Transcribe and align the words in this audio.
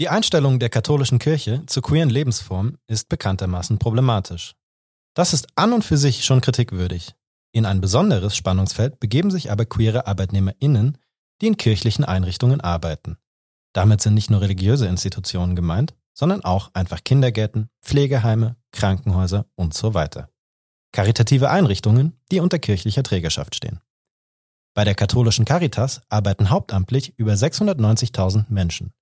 Die 0.00 0.08
Einstellung 0.08 0.60
der 0.60 0.68
katholischen 0.68 1.18
Kirche 1.18 1.64
zur 1.66 1.82
queeren 1.82 2.08
Lebensform 2.08 2.78
ist 2.86 3.08
bekanntermaßen 3.08 3.78
problematisch. 3.78 4.54
Das 5.14 5.32
ist 5.32 5.48
an 5.56 5.72
und 5.72 5.84
für 5.84 5.96
sich 5.96 6.24
schon 6.24 6.40
kritikwürdig. 6.40 7.16
In 7.50 7.66
ein 7.66 7.80
besonderes 7.80 8.36
Spannungsfeld 8.36 9.00
begeben 9.00 9.32
sich 9.32 9.50
aber 9.50 9.64
queere 9.64 10.06
ArbeitnehmerInnen, 10.06 10.98
die 11.40 11.48
in 11.48 11.56
kirchlichen 11.56 12.04
Einrichtungen 12.04 12.60
arbeiten. 12.60 13.16
Damit 13.72 14.00
sind 14.00 14.14
nicht 14.14 14.30
nur 14.30 14.40
religiöse 14.40 14.86
Institutionen 14.86 15.56
gemeint, 15.56 15.94
sondern 16.14 16.44
auch 16.44 16.70
einfach 16.74 17.02
Kindergärten, 17.02 17.68
Pflegeheime, 17.82 18.54
Krankenhäuser 18.70 19.46
und 19.56 19.74
so 19.74 19.94
weiter. 19.94 20.28
Karitative 20.92 21.50
Einrichtungen, 21.50 22.20
die 22.30 22.38
unter 22.38 22.60
kirchlicher 22.60 23.02
Trägerschaft 23.02 23.56
stehen. 23.56 23.80
Bei 24.74 24.84
der 24.84 24.94
katholischen 24.94 25.44
Caritas 25.44 26.02
arbeiten 26.08 26.50
hauptamtlich 26.50 27.18
über 27.18 27.32
690.000 27.32 28.46
Menschen. 28.48 28.92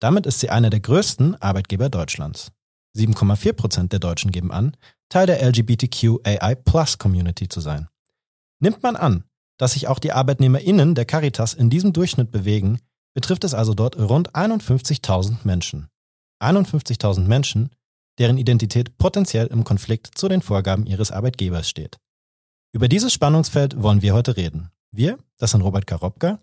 Damit 0.00 0.26
ist 0.26 0.40
sie 0.40 0.50
einer 0.50 0.70
der 0.70 0.80
größten 0.80 1.40
Arbeitgeber 1.40 1.88
Deutschlands. 1.88 2.52
7,4 2.96 3.52
Prozent 3.52 3.92
der 3.92 4.00
Deutschen 4.00 4.30
geben 4.30 4.52
an, 4.52 4.76
Teil 5.08 5.26
der 5.26 5.42
LGBTQAI-Plus-Community 5.42 7.48
zu 7.48 7.60
sein. 7.60 7.88
Nimmt 8.60 8.82
man 8.82 8.96
an, 8.96 9.24
dass 9.58 9.72
sich 9.72 9.88
auch 9.88 9.98
die 9.98 10.12
ArbeitnehmerInnen 10.12 10.94
der 10.94 11.04
Caritas 11.04 11.54
in 11.54 11.70
diesem 11.70 11.92
Durchschnitt 11.92 12.30
bewegen, 12.30 12.80
betrifft 13.14 13.44
es 13.44 13.54
also 13.54 13.74
dort 13.74 13.96
rund 13.96 14.34
51.000 14.34 15.38
Menschen. 15.44 15.88
51.000 16.42 17.20
Menschen, 17.20 17.70
deren 18.18 18.38
Identität 18.38 18.98
potenziell 18.98 19.46
im 19.46 19.64
Konflikt 19.64 20.18
zu 20.18 20.28
den 20.28 20.42
Vorgaben 20.42 20.86
ihres 20.86 21.10
Arbeitgebers 21.10 21.68
steht. 21.68 21.98
Über 22.72 22.88
dieses 22.88 23.12
Spannungsfeld 23.12 23.80
wollen 23.80 24.02
wir 24.02 24.14
heute 24.14 24.36
reden. 24.36 24.70
Wir, 24.90 25.18
das 25.38 25.52
sind 25.52 25.62
Robert 25.62 25.86
Karobka 25.86 26.40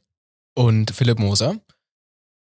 und 0.55 0.91
Philipp 0.91 1.20
Moser. 1.20 1.57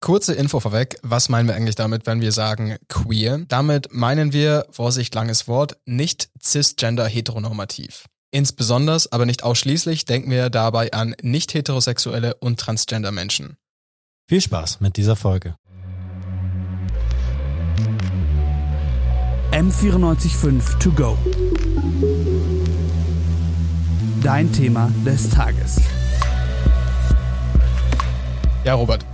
Kurze 0.04 0.34
Info 0.34 0.60
vorweg, 0.60 0.98
was 1.04 1.30
meinen 1.30 1.48
wir 1.48 1.54
eigentlich 1.54 1.76
damit, 1.76 2.08
wenn 2.08 2.22
wir 2.22 2.32
sagen 2.32 2.78
queer? 2.88 3.46
Damit 3.48 3.94
meinen 3.94 4.34
wir, 4.34 4.66
Vorsicht, 4.72 5.14
langes 5.14 5.48
Wort, 5.48 5.78
nicht 5.86 6.30
cisgender 6.42 7.06
heteronormativ. 7.06 8.06
Insbesondere, 8.32 8.98
aber 9.12 9.28
nicht 9.28 9.44
ausschließlich, 9.44 10.06
denken 10.06 10.32
wir 10.32 10.50
dabei 10.50 10.92
an 10.92 11.16
nicht 11.22 11.54
heterosexuelle 11.54 12.34
und 12.34 12.60
transgender 12.60 13.12
Menschen. 13.12 13.58
Viel 14.28 14.42
Spaß 14.42 14.80
mit 14.80 14.98
dieser 14.98 15.16
Folge. 15.16 15.56
M945 19.52 20.80
To 20.80 20.92
Go. 20.94 21.16
Dein 24.24 24.52
Thema 24.52 24.92
des 25.06 25.30
Tages. 25.30 25.80
Ja, 28.64 28.74
Robert, 28.74 29.06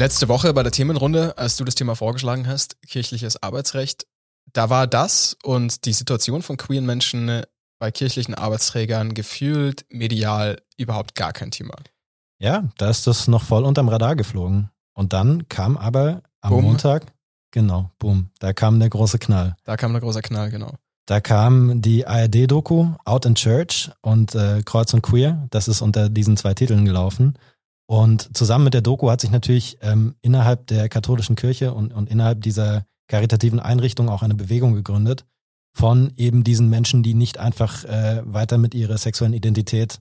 Letzte 0.00 0.28
Woche 0.28 0.54
bei 0.54 0.62
der 0.62 0.72
Themenrunde, 0.72 1.36
als 1.36 1.58
du 1.58 1.64
das 1.64 1.74
Thema 1.74 1.94
vorgeschlagen 1.94 2.46
hast, 2.46 2.80
kirchliches 2.88 3.42
Arbeitsrecht, 3.42 4.06
da 4.50 4.70
war 4.70 4.86
das 4.86 5.36
und 5.42 5.84
die 5.84 5.92
Situation 5.92 6.40
von 6.40 6.56
queeren 6.56 6.86
Menschen 6.86 7.42
bei 7.78 7.90
kirchlichen 7.90 8.34
Arbeitsträgern 8.34 9.12
gefühlt 9.12 9.84
medial 9.90 10.62
überhaupt 10.78 11.16
gar 11.16 11.34
kein 11.34 11.50
Thema. 11.50 11.74
Ja, 12.38 12.70
da 12.78 12.88
ist 12.88 13.06
das 13.06 13.28
noch 13.28 13.42
voll 13.42 13.62
unterm 13.62 13.90
Radar 13.90 14.16
geflogen. 14.16 14.70
Und 14.94 15.12
dann 15.12 15.48
kam 15.50 15.76
aber 15.76 16.22
am 16.40 16.54
boom. 16.54 16.64
Montag, 16.64 17.04
genau, 17.50 17.90
boom, 17.98 18.30
da 18.38 18.54
kam 18.54 18.80
der 18.80 18.88
große 18.88 19.18
Knall. 19.18 19.54
Da 19.64 19.76
kam 19.76 19.92
der 19.92 20.00
große 20.00 20.22
Knall, 20.22 20.50
genau. 20.50 20.76
Da 21.04 21.20
kam 21.20 21.82
die 21.82 22.06
ARD-Doku 22.06 22.94
Out 23.04 23.26
in 23.26 23.34
Church 23.34 23.90
und 24.00 24.34
äh, 24.34 24.62
Kreuz 24.64 24.94
und 24.94 25.02
Queer. 25.02 25.46
Das 25.50 25.68
ist 25.68 25.82
unter 25.82 26.08
diesen 26.08 26.38
zwei 26.38 26.54
Titeln 26.54 26.86
gelaufen. 26.86 27.36
Und 27.90 28.36
zusammen 28.36 28.62
mit 28.62 28.74
der 28.74 28.82
Doku 28.82 29.10
hat 29.10 29.20
sich 29.20 29.32
natürlich 29.32 29.76
ähm, 29.82 30.14
innerhalb 30.22 30.68
der 30.68 30.88
katholischen 30.88 31.34
Kirche 31.34 31.74
und, 31.74 31.92
und 31.92 32.08
innerhalb 32.08 32.40
dieser 32.40 32.86
karitativen 33.08 33.58
Einrichtung 33.58 34.08
auch 34.08 34.22
eine 34.22 34.36
Bewegung 34.36 34.76
gegründet 34.76 35.24
von 35.72 36.12
eben 36.16 36.44
diesen 36.44 36.70
Menschen, 36.70 37.02
die 37.02 37.14
nicht 37.14 37.38
einfach 37.38 37.84
äh, 37.84 38.22
weiter 38.24 38.58
mit 38.58 38.76
ihrer 38.76 38.96
sexuellen 38.96 39.34
Identität 39.34 39.98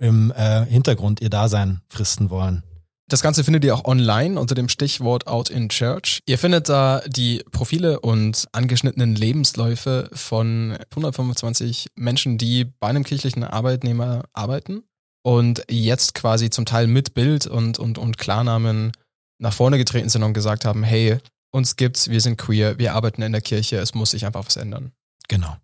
im 0.00 0.32
äh, 0.32 0.66
Hintergrund 0.66 1.20
ihr 1.20 1.30
Dasein 1.30 1.80
fristen 1.88 2.30
wollen. 2.30 2.64
Das 3.08 3.22
Ganze 3.22 3.44
findet 3.44 3.64
ihr 3.64 3.72
auch 3.76 3.84
online 3.84 4.38
unter 4.38 4.56
dem 4.56 4.68
Stichwort 4.68 5.28
Out 5.28 5.48
in 5.48 5.68
Church. 5.68 6.18
Ihr 6.26 6.38
findet 6.38 6.68
da 6.68 7.02
die 7.06 7.44
Profile 7.52 8.00
und 8.00 8.48
angeschnittenen 8.50 9.14
Lebensläufe 9.14 10.10
von 10.12 10.76
125 10.90 11.90
Menschen, 11.94 12.36
die 12.36 12.64
bei 12.64 12.88
einem 12.88 13.04
kirchlichen 13.04 13.44
Arbeitnehmer 13.44 14.24
arbeiten 14.32 14.82
und 15.22 15.64
jetzt 15.70 16.14
quasi 16.14 16.50
zum 16.50 16.64
Teil 16.64 16.86
mit 16.86 17.14
Bild 17.14 17.46
und, 17.46 17.78
und, 17.78 17.98
und 17.98 18.18
Klarnamen 18.18 18.92
nach 19.38 19.52
vorne 19.52 19.78
getreten 19.78 20.08
sind 20.08 20.22
und 20.22 20.32
gesagt 20.32 20.64
haben, 20.64 20.82
hey, 20.82 21.18
uns 21.50 21.76
gibt's, 21.76 22.08
wir 22.08 22.20
sind 22.20 22.36
queer, 22.36 22.78
wir 22.78 22.94
arbeiten 22.94 23.22
in 23.22 23.32
der 23.32 23.40
Kirche, 23.40 23.78
es 23.78 23.94
muss 23.94 24.10
sich 24.10 24.26
einfach 24.26 24.44
was 24.44 24.56
ändern. 24.56 24.92
Genau. 25.28 25.56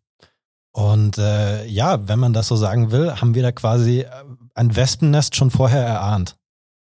Und 0.72 1.19
äh, 1.19 1.66
ja, 1.66 2.09
wenn 2.09 2.19
man 2.19 2.32
das 2.32 2.48
so 2.48 2.56
sagen 2.56 2.91
will, 2.91 3.15
haben 3.20 3.34
wir 3.34 3.42
da 3.42 3.53
quasi 3.53 4.00
äh, 4.00 4.09
ein 4.54 4.75
Wespennest 4.75 5.37
schon 5.37 5.50
vorher 5.50 5.84
erahnt. 5.84 6.36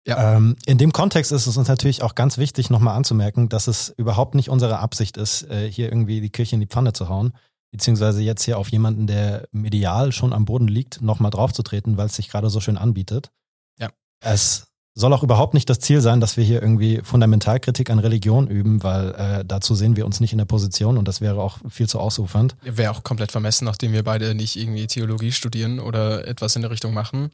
Ja. 0.07 0.35
Ähm, 0.35 0.55
in 0.65 0.77
dem 0.77 0.91
Kontext 0.91 1.31
ist 1.31 1.47
es 1.47 1.57
uns 1.57 1.67
natürlich 1.67 2.01
auch 2.01 2.15
ganz 2.15 2.37
wichtig, 2.37 2.69
nochmal 2.69 2.97
anzumerken, 2.97 3.49
dass 3.49 3.67
es 3.67 3.93
überhaupt 3.95 4.35
nicht 4.35 4.49
unsere 4.49 4.79
Absicht 4.79 5.15
ist, 5.15 5.43
äh, 5.43 5.71
hier 5.71 5.89
irgendwie 5.89 6.21
die 6.21 6.31
Kirche 6.31 6.55
in 6.55 6.61
die 6.61 6.67
Pfanne 6.67 6.93
zu 6.93 7.07
hauen, 7.07 7.33
beziehungsweise 7.73 8.21
jetzt 8.21 8.43
hier 8.43 8.59
auf 8.59 8.69
jemanden, 8.69 9.07
der 9.07 9.47
medial 9.51 10.11
schon 10.11 10.31
am 10.31 10.45
Boden 10.45 10.67
liegt, 10.67 11.01
nochmal 11.01 11.31
draufzutreten, 11.31 11.97
weil 11.97 12.05
es 12.05 12.15
sich 12.15 12.29
gerade 12.29 12.51
so 12.51 12.59
schön 12.59 12.77
anbietet. 12.77 13.31
Ja. 13.79 13.89
Es 14.21 14.67
soll 14.93 15.11
auch 15.11 15.23
überhaupt 15.23 15.55
nicht 15.55 15.67
das 15.71 15.79
Ziel 15.79 15.99
sein, 15.99 16.21
dass 16.21 16.37
wir 16.37 16.43
hier 16.43 16.61
irgendwie 16.61 17.01
Fundamentalkritik 17.03 17.89
an 17.89 17.97
Religion 17.97 18.47
üben, 18.47 18.83
weil 18.83 19.15
äh, 19.15 19.43
dazu 19.43 19.73
sehen 19.73 19.95
wir 19.95 20.05
uns 20.05 20.19
nicht 20.19 20.33
in 20.33 20.37
der 20.37 20.45
Position 20.45 20.99
und 20.99 21.07
das 21.07 21.19
wäre 21.19 21.41
auch 21.41 21.57
viel 21.67 21.89
zu 21.89 21.99
ausufernd. 21.99 22.55
Wäre 22.61 22.91
auch 22.91 23.01
komplett 23.01 23.31
vermessen, 23.31 23.65
nachdem 23.65 23.91
wir 23.91 24.03
beide 24.03 24.35
nicht 24.35 24.55
irgendwie 24.55 24.85
Theologie 24.85 25.31
studieren 25.31 25.79
oder 25.79 26.27
etwas 26.27 26.55
in 26.55 26.61
der 26.61 26.69
Richtung 26.69 26.93
machen. 26.93 27.31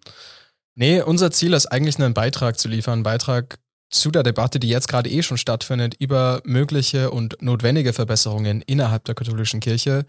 Nee, 0.75 1.01
unser 1.01 1.31
Ziel 1.31 1.51
ist 1.51 1.65
eigentlich 1.65 1.99
einen 1.99 2.13
Beitrag 2.13 2.57
zu 2.57 2.69
liefern, 2.69 2.93
einen 2.93 3.03
Beitrag 3.03 3.59
zu 3.89 4.11
der 4.11 4.23
Debatte, 4.23 4.59
die 4.59 4.69
jetzt 4.69 4.87
gerade 4.87 5.09
eh 5.09 5.23
schon 5.23 5.37
stattfindet, 5.37 5.95
über 5.99 6.41
mögliche 6.45 7.11
und 7.11 7.41
notwendige 7.41 7.93
Verbesserungen 7.93 8.61
innerhalb 8.61 9.05
der 9.05 9.15
katholischen 9.15 9.59
Kirche, 9.59 10.05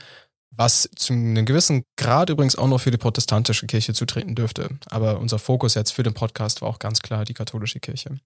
was 0.51 0.89
zu 0.97 1.13
einem 1.13 1.47
gewissen 1.47 1.85
Grad 1.97 2.31
übrigens 2.31 2.57
auch 2.57 2.69
noch 2.69 2.81
für 2.81 2.91
die 2.91 2.99
protestantische 2.99 3.67
Kirche 3.67 3.95
zutreten 3.95 4.35
dürfte. 4.35 4.79
Aber 4.87 5.19
unser 5.19 5.39
Fokus 5.39 5.75
jetzt 5.75 5.93
für 5.93 6.03
den 6.03 6.15
Podcast 6.15 6.61
war 6.61 6.69
auch 6.69 6.79
ganz 6.79 7.01
klar 7.01 7.25
die 7.25 7.35
katholische 7.35 7.81
Kirche. 7.81 8.19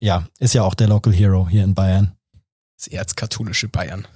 Ja, 0.00 0.26
ist 0.38 0.54
ja 0.54 0.62
auch 0.62 0.74
der 0.74 0.88
Local 0.88 1.12
Hero 1.12 1.48
hier 1.48 1.62
in 1.64 1.74
Bayern. 1.74 2.16
Das 2.76 2.88
erzkatholische 2.88 3.68
Bayern. 3.68 4.06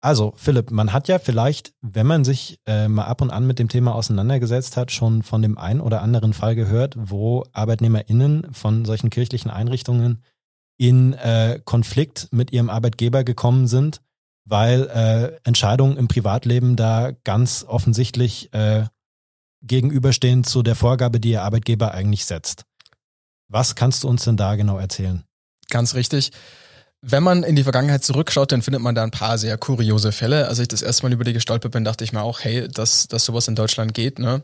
Also, 0.00 0.32
Philipp, 0.36 0.70
man 0.70 0.92
hat 0.92 1.08
ja 1.08 1.18
vielleicht, 1.18 1.72
wenn 1.80 2.06
man 2.06 2.24
sich 2.24 2.60
äh, 2.66 2.86
mal 2.86 3.06
ab 3.06 3.20
und 3.20 3.30
an 3.30 3.46
mit 3.46 3.58
dem 3.58 3.68
Thema 3.68 3.94
auseinandergesetzt 3.94 4.76
hat, 4.76 4.92
schon 4.92 5.22
von 5.22 5.42
dem 5.42 5.58
einen 5.58 5.80
oder 5.80 6.02
anderen 6.02 6.34
Fall 6.34 6.54
gehört, 6.54 6.94
wo 6.96 7.44
ArbeitnehmerInnen 7.52 8.52
von 8.52 8.84
solchen 8.84 9.10
kirchlichen 9.10 9.50
Einrichtungen 9.50 10.22
in 10.76 11.14
äh, 11.14 11.60
Konflikt 11.64 12.28
mit 12.30 12.52
ihrem 12.52 12.70
Arbeitgeber 12.70 13.24
gekommen 13.24 13.66
sind, 13.66 14.00
weil 14.44 14.86
äh, 14.86 15.36
Entscheidungen 15.42 15.96
im 15.96 16.06
Privatleben 16.06 16.76
da 16.76 17.10
ganz 17.24 17.64
offensichtlich 17.66 18.52
äh, 18.54 18.86
gegenüberstehen 19.62 20.44
zu 20.44 20.62
der 20.62 20.76
Vorgabe, 20.76 21.18
die 21.18 21.30
ihr 21.30 21.42
Arbeitgeber 21.42 21.92
eigentlich 21.92 22.24
setzt. 22.24 22.64
Was 23.48 23.74
kannst 23.74 24.04
du 24.04 24.08
uns 24.08 24.24
denn 24.24 24.36
da 24.36 24.54
genau 24.54 24.78
erzählen? 24.78 25.24
Ganz 25.68 25.94
richtig. 25.94 26.30
Wenn 27.00 27.22
man 27.22 27.44
in 27.44 27.54
die 27.54 27.62
Vergangenheit 27.62 28.02
zurückschaut, 28.02 28.50
dann 28.50 28.62
findet 28.62 28.82
man 28.82 28.94
da 28.94 29.04
ein 29.04 29.12
paar 29.12 29.38
sehr 29.38 29.56
kuriose 29.56 30.10
Fälle. 30.10 30.48
Als 30.48 30.58
ich 30.58 30.68
das 30.68 30.82
erste 30.82 31.04
Mal 31.04 31.12
über 31.12 31.24
die 31.24 31.32
gestolpert 31.32 31.72
bin, 31.72 31.84
dachte 31.84 32.02
ich 32.02 32.12
mir 32.12 32.22
auch, 32.22 32.40
hey, 32.40 32.66
dass, 32.68 33.06
dass 33.06 33.24
sowas 33.24 33.46
in 33.46 33.54
Deutschland 33.54 33.94
geht, 33.94 34.18
ne? 34.18 34.42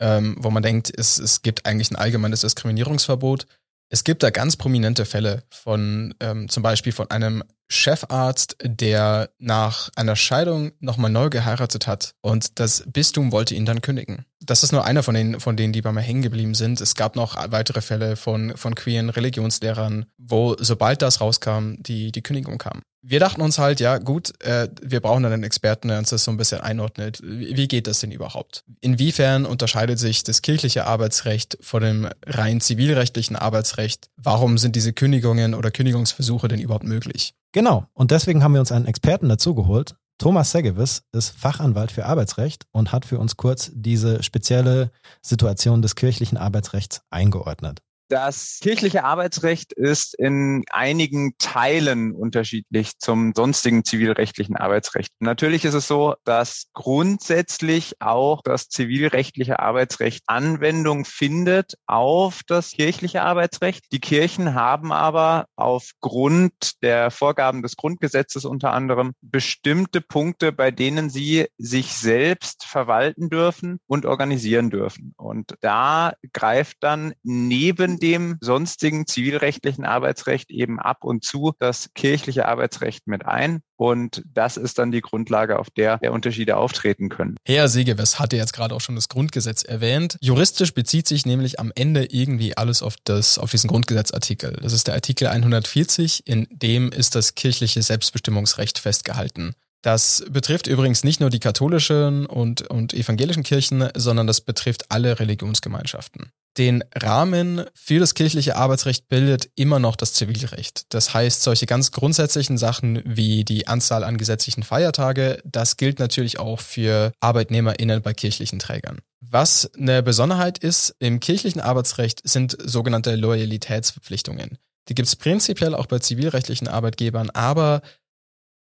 Ähm, 0.00 0.36
wo 0.38 0.50
man 0.50 0.62
denkt, 0.62 0.92
es, 0.96 1.18
es 1.18 1.42
gibt 1.42 1.66
eigentlich 1.66 1.90
ein 1.90 1.96
allgemeines 1.96 2.42
Diskriminierungsverbot. 2.42 3.48
Es 3.90 4.04
gibt 4.04 4.22
da 4.22 4.30
ganz 4.30 4.56
prominente 4.56 5.06
Fälle 5.06 5.42
von 5.50 6.14
ähm, 6.20 6.48
zum 6.48 6.62
Beispiel 6.62 6.92
von 6.92 7.10
einem 7.10 7.42
Chefarzt, 7.68 8.56
der 8.62 9.30
nach 9.38 9.90
einer 9.96 10.14
Scheidung 10.14 10.72
nochmal 10.78 11.10
neu 11.10 11.30
geheiratet 11.30 11.86
hat 11.86 12.14
und 12.20 12.60
das 12.60 12.84
Bistum 12.86 13.32
wollte 13.32 13.54
ihn 13.54 13.66
dann 13.66 13.80
kündigen. 13.80 14.24
Das 14.48 14.62
ist 14.62 14.72
nur 14.72 14.86
einer 14.86 15.02
von 15.02 15.14
denen, 15.14 15.40
von 15.40 15.58
denen, 15.58 15.74
die 15.74 15.82
bei 15.82 15.92
mir 15.92 16.00
hängen 16.00 16.22
geblieben 16.22 16.54
sind. 16.54 16.80
Es 16.80 16.94
gab 16.94 17.16
noch 17.16 17.36
weitere 17.50 17.82
Fälle 17.82 18.16
von, 18.16 18.56
von 18.56 18.74
queeren 18.74 19.10
Religionslehrern, 19.10 20.06
wo 20.16 20.56
sobald 20.58 21.02
das 21.02 21.20
rauskam, 21.20 21.74
die, 21.80 22.12
die 22.12 22.22
Kündigung 22.22 22.56
kam. 22.56 22.80
Wir 23.02 23.20
dachten 23.20 23.42
uns 23.42 23.58
halt, 23.58 23.78
ja 23.78 23.98
gut, 23.98 24.32
äh, 24.42 24.68
wir 24.80 25.00
brauchen 25.00 25.22
dann 25.22 25.34
einen 25.34 25.44
Experten, 25.44 25.88
der 25.88 25.98
uns 25.98 26.08
das 26.08 26.24
so 26.24 26.30
ein 26.30 26.38
bisschen 26.38 26.62
einordnet. 26.62 27.20
Wie 27.22 27.68
geht 27.68 27.86
das 27.86 28.00
denn 28.00 28.10
überhaupt? 28.10 28.64
Inwiefern 28.80 29.44
unterscheidet 29.44 29.98
sich 29.98 30.22
das 30.24 30.40
kirchliche 30.40 30.86
Arbeitsrecht 30.86 31.58
von 31.60 31.82
dem 31.82 32.08
rein 32.26 32.62
zivilrechtlichen 32.62 33.36
Arbeitsrecht? 33.36 34.08
Warum 34.16 34.56
sind 34.56 34.76
diese 34.76 34.94
Kündigungen 34.94 35.54
oder 35.54 35.70
Kündigungsversuche 35.70 36.48
denn 36.48 36.58
überhaupt 36.58 36.84
möglich? 36.84 37.34
Genau. 37.52 37.86
Und 37.92 38.12
deswegen 38.12 38.42
haben 38.42 38.54
wir 38.54 38.60
uns 38.60 38.72
einen 38.72 38.86
Experten 38.86 39.28
dazugeholt. 39.28 39.94
Thomas 40.18 40.50
Segevis 40.50 41.04
ist 41.12 41.30
Fachanwalt 41.30 41.92
für 41.92 42.04
Arbeitsrecht 42.04 42.66
und 42.72 42.90
hat 42.90 43.04
für 43.04 43.20
uns 43.20 43.36
kurz 43.36 43.70
diese 43.72 44.24
spezielle 44.24 44.90
Situation 45.22 45.80
des 45.80 45.94
kirchlichen 45.94 46.36
Arbeitsrechts 46.36 47.02
eingeordnet. 47.08 47.82
Das 48.08 48.58
kirchliche 48.62 49.04
Arbeitsrecht 49.04 49.74
ist 49.74 50.14
in 50.14 50.64
einigen 50.70 51.36
Teilen 51.36 52.12
unterschiedlich 52.12 52.98
zum 52.98 53.34
sonstigen 53.36 53.84
zivilrechtlichen 53.84 54.56
Arbeitsrecht. 54.56 55.12
Natürlich 55.20 55.66
ist 55.66 55.74
es 55.74 55.86
so, 55.86 56.14
dass 56.24 56.68
grundsätzlich 56.72 58.00
auch 58.00 58.40
das 58.42 58.70
zivilrechtliche 58.70 59.58
Arbeitsrecht 59.58 60.24
Anwendung 60.26 61.04
findet 61.04 61.74
auf 61.86 62.40
das 62.46 62.70
kirchliche 62.70 63.22
Arbeitsrecht. 63.22 63.84
Die 63.92 64.00
Kirchen 64.00 64.54
haben 64.54 64.90
aber 64.90 65.44
aufgrund 65.56 66.82
der 66.82 67.10
Vorgaben 67.10 67.62
des 67.62 67.76
Grundgesetzes 67.76 68.46
unter 68.46 68.72
anderem 68.72 69.12
bestimmte 69.20 70.00
Punkte, 70.00 70.50
bei 70.50 70.70
denen 70.70 71.10
sie 71.10 71.48
sich 71.58 71.92
selbst 71.92 72.64
verwalten 72.64 73.28
dürfen 73.28 73.80
und 73.86 74.06
organisieren 74.06 74.70
dürfen. 74.70 75.12
Und 75.18 75.54
da 75.60 76.14
greift 76.32 76.78
dann 76.80 77.12
neben 77.22 77.97
dem 77.98 78.36
sonstigen 78.40 79.06
zivilrechtlichen 79.06 79.84
Arbeitsrecht 79.84 80.50
eben 80.50 80.78
ab 80.78 81.04
und 81.04 81.24
zu 81.24 81.52
das 81.58 81.90
kirchliche 81.94 82.46
Arbeitsrecht 82.46 83.06
mit 83.06 83.26
ein. 83.26 83.60
Und 83.76 84.24
das 84.34 84.56
ist 84.56 84.78
dann 84.78 84.90
die 84.90 85.00
Grundlage, 85.00 85.58
auf 85.58 85.70
der 85.70 85.98
der 85.98 86.12
Unterschiede 86.12 86.56
auftreten 86.56 87.08
können. 87.08 87.36
Herr 87.46 87.68
Segewes 87.68 88.18
hatte 88.18 88.36
jetzt 88.36 88.52
gerade 88.52 88.74
auch 88.74 88.80
schon 88.80 88.96
das 88.96 89.08
Grundgesetz 89.08 89.62
erwähnt. 89.62 90.18
Juristisch 90.20 90.74
bezieht 90.74 91.06
sich 91.06 91.26
nämlich 91.26 91.60
am 91.60 91.72
Ende 91.74 92.06
irgendwie 92.10 92.56
alles 92.56 92.82
auf 92.82 92.96
das, 93.04 93.38
auf 93.38 93.50
diesen 93.50 93.68
Grundgesetzartikel. 93.68 94.58
Das 94.62 94.72
ist 94.72 94.88
der 94.88 94.94
Artikel 94.94 95.28
140, 95.28 96.26
in 96.26 96.48
dem 96.50 96.90
ist 96.90 97.14
das 97.14 97.34
kirchliche 97.36 97.82
Selbstbestimmungsrecht 97.82 98.78
festgehalten. 98.78 99.54
Das 99.82 100.24
betrifft 100.28 100.66
übrigens 100.66 101.04
nicht 101.04 101.20
nur 101.20 101.30
die 101.30 101.38
katholischen 101.38 102.26
und, 102.26 102.62
und 102.62 102.94
evangelischen 102.94 103.44
Kirchen, 103.44 103.88
sondern 103.94 104.26
das 104.26 104.40
betrifft 104.40 104.90
alle 104.90 105.20
Religionsgemeinschaften. 105.20 106.32
Den 106.58 106.82
Rahmen 106.92 107.64
für 107.72 108.00
das 108.00 108.14
kirchliche 108.14 108.56
Arbeitsrecht 108.56 109.08
bildet 109.08 109.48
immer 109.54 109.78
noch 109.78 109.94
das 109.94 110.12
Zivilrecht. 110.12 110.92
Das 110.92 111.14
heißt, 111.14 111.42
solche 111.42 111.66
ganz 111.66 111.92
grundsätzlichen 111.92 112.58
Sachen 112.58 113.00
wie 113.06 113.44
die 113.44 113.68
Anzahl 113.68 114.02
an 114.02 114.18
gesetzlichen 114.18 114.64
Feiertage, 114.64 115.40
das 115.44 115.76
gilt 115.76 116.00
natürlich 116.00 116.40
auch 116.40 116.58
für 116.58 117.12
ArbeitnehmerInnen 117.20 118.02
bei 118.02 118.12
kirchlichen 118.12 118.58
Trägern. 118.58 118.98
Was 119.20 119.70
eine 119.78 120.02
Besonderheit 120.02 120.58
ist 120.58 120.96
im 120.98 121.20
kirchlichen 121.20 121.60
Arbeitsrecht 121.60 122.28
sind 122.28 122.56
sogenannte 122.60 123.14
Loyalitätsverpflichtungen. 123.14 124.58
Die 124.88 124.96
gibt 124.96 125.06
es 125.06 125.14
prinzipiell 125.14 125.76
auch 125.76 125.86
bei 125.86 126.00
zivilrechtlichen 126.00 126.66
Arbeitgebern, 126.66 127.30
aber 127.30 127.82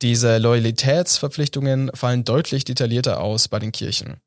diese 0.01 0.39
Loyalitätsverpflichtungen 0.39 1.91
fallen 1.95 2.25
deutlich 2.25 2.65
detaillierter 2.65 3.21
aus 3.21 3.49
bei 3.49 3.59
den 3.59 3.73
Kirchen. 3.73 4.21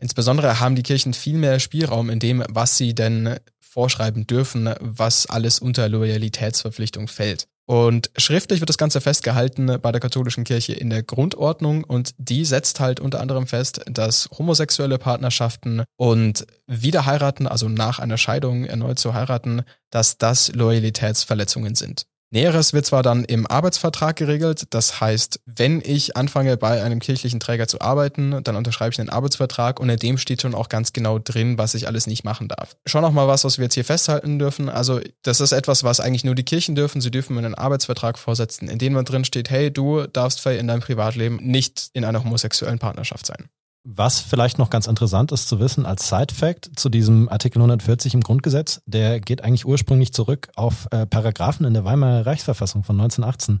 Insbesondere 0.00 0.60
haben 0.60 0.74
die 0.74 0.82
Kirchen 0.82 1.14
viel 1.14 1.38
mehr 1.38 1.60
Spielraum 1.60 2.10
in 2.10 2.18
dem, 2.18 2.44
was 2.48 2.76
sie 2.76 2.94
denn 2.94 3.36
vorschreiben 3.60 4.26
dürfen, 4.26 4.72
was 4.80 5.26
alles 5.26 5.58
unter 5.58 5.88
Loyalitätsverpflichtung 5.88 7.08
fällt. 7.08 7.48
Und 7.66 8.10
schriftlich 8.16 8.60
wird 8.60 8.68
das 8.68 8.76
Ganze 8.76 9.00
festgehalten 9.00 9.78
bei 9.80 9.90
der 9.90 10.00
katholischen 10.00 10.44
Kirche 10.44 10.74
in 10.74 10.90
der 10.90 11.02
Grundordnung 11.02 11.82
und 11.82 12.14
die 12.18 12.44
setzt 12.44 12.78
halt 12.78 13.00
unter 13.00 13.20
anderem 13.20 13.46
fest, 13.46 13.80
dass 13.86 14.28
homosexuelle 14.38 14.98
Partnerschaften 14.98 15.84
und 15.96 16.46
Wiederheiraten, 16.66 17.46
also 17.46 17.70
nach 17.70 18.00
einer 18.00 18.18
Scheidung 18.18 18.64
erneut 18.64 18.98
zu 18.98 19.14
heiraten, 19.14 19.62
dass 19.90 20.18
das 20.18 20.52
Loyalitätsverletzungen 20.52 21.74
sind. 21.74 22.06
Näheres 22.34 22.72
wird 22.72 22.84
zwar 22.84 23.04
dann 23.04 23.24
im 23.24 23.46
Arbeitsvertrag 23.46 24.16
geregelt, 24.16 24.64
das 24.70 25.00
heißt, 25.00 25.38
wenn 25.46 25.80
ich 25.80 26.16
anfange 26.16 26.56
bei 26.56 26.82
einem 26.82 26.98
kirchlichen 26.98 27.38
Träger 27.38 27.68
zu 27.68 27.80
arbeiten, 27.80 28.42
dann 28.42 28.56
unterschreibe 28.56 28.92
ich 28.92 28.98
einen 28.98 29.08
Arbeitsvertrag 29.08 29.78
und 29.78 29.88
in 29.88 30.00
dem 30.00 30.18
steht 30.18 30.42
schon 30.42 30.52
auch 30.52 30.68
ganz 30.68 30.92
genau 30.92 31.20
drin, 31.20 31.58
was 31.58 31.74
ich 31.74 31.86
alles 31.86 32.08
nicht 32.08 32.24
machen 32.24 32.48
darf. 32.48 32.76
Schon 32.86 33.02
noch 33.02 33.12
mal 33.12 33.28
was, 33.28 33.44
was 33.44 33.58
wir 33.58 33.66
jetzt 33.66 33.74
hier 33.74 33.84
festhalten 33.84 34.40
dürfen. 34.40 34.68
Also 34.68 35.00
das 35.22 35.40
ist 35.40 35.52
etwas, 35.52 35.84
was 35.84 36.00
eigentlich 36.00 36.24
nur 36.24 36.34
die 36.34 36.42
Kirchen 36.42 36.74
dürfen. 36.74 37.00
Sie 37.00 37.12
dürfen 37.12 37.36
mir 37.36 37.44
einen 37.44 37.54
Arbeitsvertrag 37.54 38.18
vorsetzen, 38.18 38.68
in 38.68 38.78
dem 38.78 38.94
man 38.94 39.04
drin 39.04 39.24
steht, 39.24 39.48
hey, 39.48 39.70
du 39.70 40.08
darfst 40.08 40.44
in 40.44 40.66
deinem 40.66 40.80
Privatleben 40.80 41.36
nicht 41.36 41.90
in 41.92 42.04
einer 42.04 42.24
homosexuellen 42.24 42.80
Partnerschaft 42.80 43.26
sein. 43.26 43.48
Was 43.86 44.20
vielleicht 44.20 44.58
noch 44.58 44.70
ganz 44.70 44.86
interessant 44.86 45.30
ist 45.30 45.46
zu 45.46 45.60
wissen 45.60 45.84
als 45.84 46.08
Side-Fact 46.08 46.70
zu 46.74 46.88
diesem 46.88 47.28
Artikel 47.28 47.58
140 47.58 48.14
im 48.14 48.22
Grundgesetz, 48.22 48.80
der 48.86 49.20
geht 49.20 49.44
eigentlich 49.44 49.66
ursprünglich 49.66 50.14
zurück 50.14 50.48
auf 50.56 50.88
äh, 50.90 51.04
Paragraphen 51.04 51.66
in 51.66 51.74
der 51.74 51.84
Weimarer 51.84 52.24
Reichsverfassung 52.24 52.82
von 52.82 52.98
1918. 52.98 53.60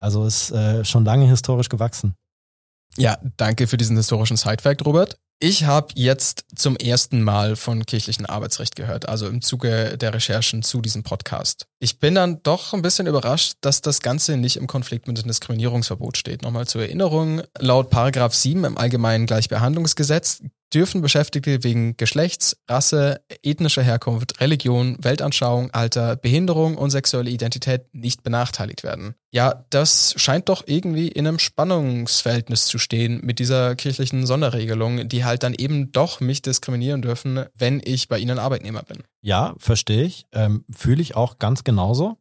Also 0.00 0.24
ist 0.24 0.52
äh, 0.52 0.84
schon 0.84 1.04
lange 1.04 1.26
historisch 1.26 1.68
gewachsen. 1.68 2.14
Ja, 2.96 3.18
danke 3.36 3.66
für 3.66 3.76
diesen 3.76 3.96
historischen 3.96 4.36
Side-Fact, 4.36 4.84
Robert. 4.84 5.18
Ich 5.40 5.64
habe 5.64 5.88
jetzt 5.94 6.46
zum 6.56 6.74
ersten 6.74 7.22
Mal 7.22 7.54
von 7.54 7.86
kirchlichen 7.86 8.26
Arbeitsrecht 8.26 8.74
gehört, 8.74 9.08
also 9.08 9.28
im 9.28 9.40
Zuge 9.40 9.96
der 9.96 10.12
Recherchen 10.12 10.64
zu 10.64 10.80
diesem 10.80 11.04
Podcast. 11.04 11.68
Ich 11.78 12.00
bin 12.00 12.16
dann 12.16 12.42
doch 12.42 12.74
ein 12.74 12.82
bisschen 12.82 13.06
überrascht, 13.06 13.54
dass 13.60 13.80
das 13.80 14.00
Ganze 14.00 14.36
nicht 14.36 14.56
im 14.56 14.66
Konflikt 14.66 15.06
mit 15.06 15.16
dem 15.16 15.28
Diskriminierungsverbot 15.28 16.16
steht. 16.16 16.42
Nochmal 16.42 16.66
zur 16.66 16.82
Erinnerung, 16.82 17.42
laut 17.56 17.88
Paragraph 17.88 18.34
7 18.34 18.64
im 18.64 18.76
Allgemeinen 18.76 19.26
Gleichbehandlungsgesetz 19.26 20.42
dürfen 20.72 21.00
Beschäftigte 21.00 21.64
wegen 21.64 21.96
Geschlechts, 21.96 22.56
Rasse, 22.68 23.20
ethnischer 23.42 23.82
Herkunft, 23.82 24.40
Religion, 24.40 24.96
Weltanschauung, 25.00 25.70
Alter, 25.70 26.16
Behinderung 26.16 26.76
und 26.76 26.90
sexuelle 26.90 27.30
Identität 27.30 27.82
nicht 27.92 28.22
benachteiligt 28.22 28.82
werden. 28.82 29.14
Ja, 29.30 29.64
das 29.70 30.14
scheint 30.16 30.48
doch 30.48 30.62
irgendwie 30.66 31.08
in 31.08 31.26
einem 31.26 31.38
Spannungsverhältnis 31.38 32.66
zu 32.66 32.78
stehen 32.78 33.20
mit 33.22 33.38
dieser 33.38 33.76
kirchlichen 33.76 34.26
Sonderregelung, 34.26 35.08
die 35.08 35.24
halt 35.24 35.42
dann 35.42 35.54
eben 35.54 35.92
doch 35.92 36.20
mich 36.20 36.42
diskriminieren 36.42 37.02
dürfen, 37.02 37.44
wenn 37.54 37.80
ich 37.84 38.08
bei 38.08 38.18
ihnen 38.18 38.38
Arbeitnehmer 38.38 38.82
bin. 38.82 39.02
Ja, 39.20 39.54
verstehe 39.58 40.04
ich. 40.04 40.24
Ähm, 40.32 40.64
Fühle 40.74 41.02
ich 41.02 41.14
auch 41.16 41.38
ganz 41.38 41.64
genauso. 41.64 42.18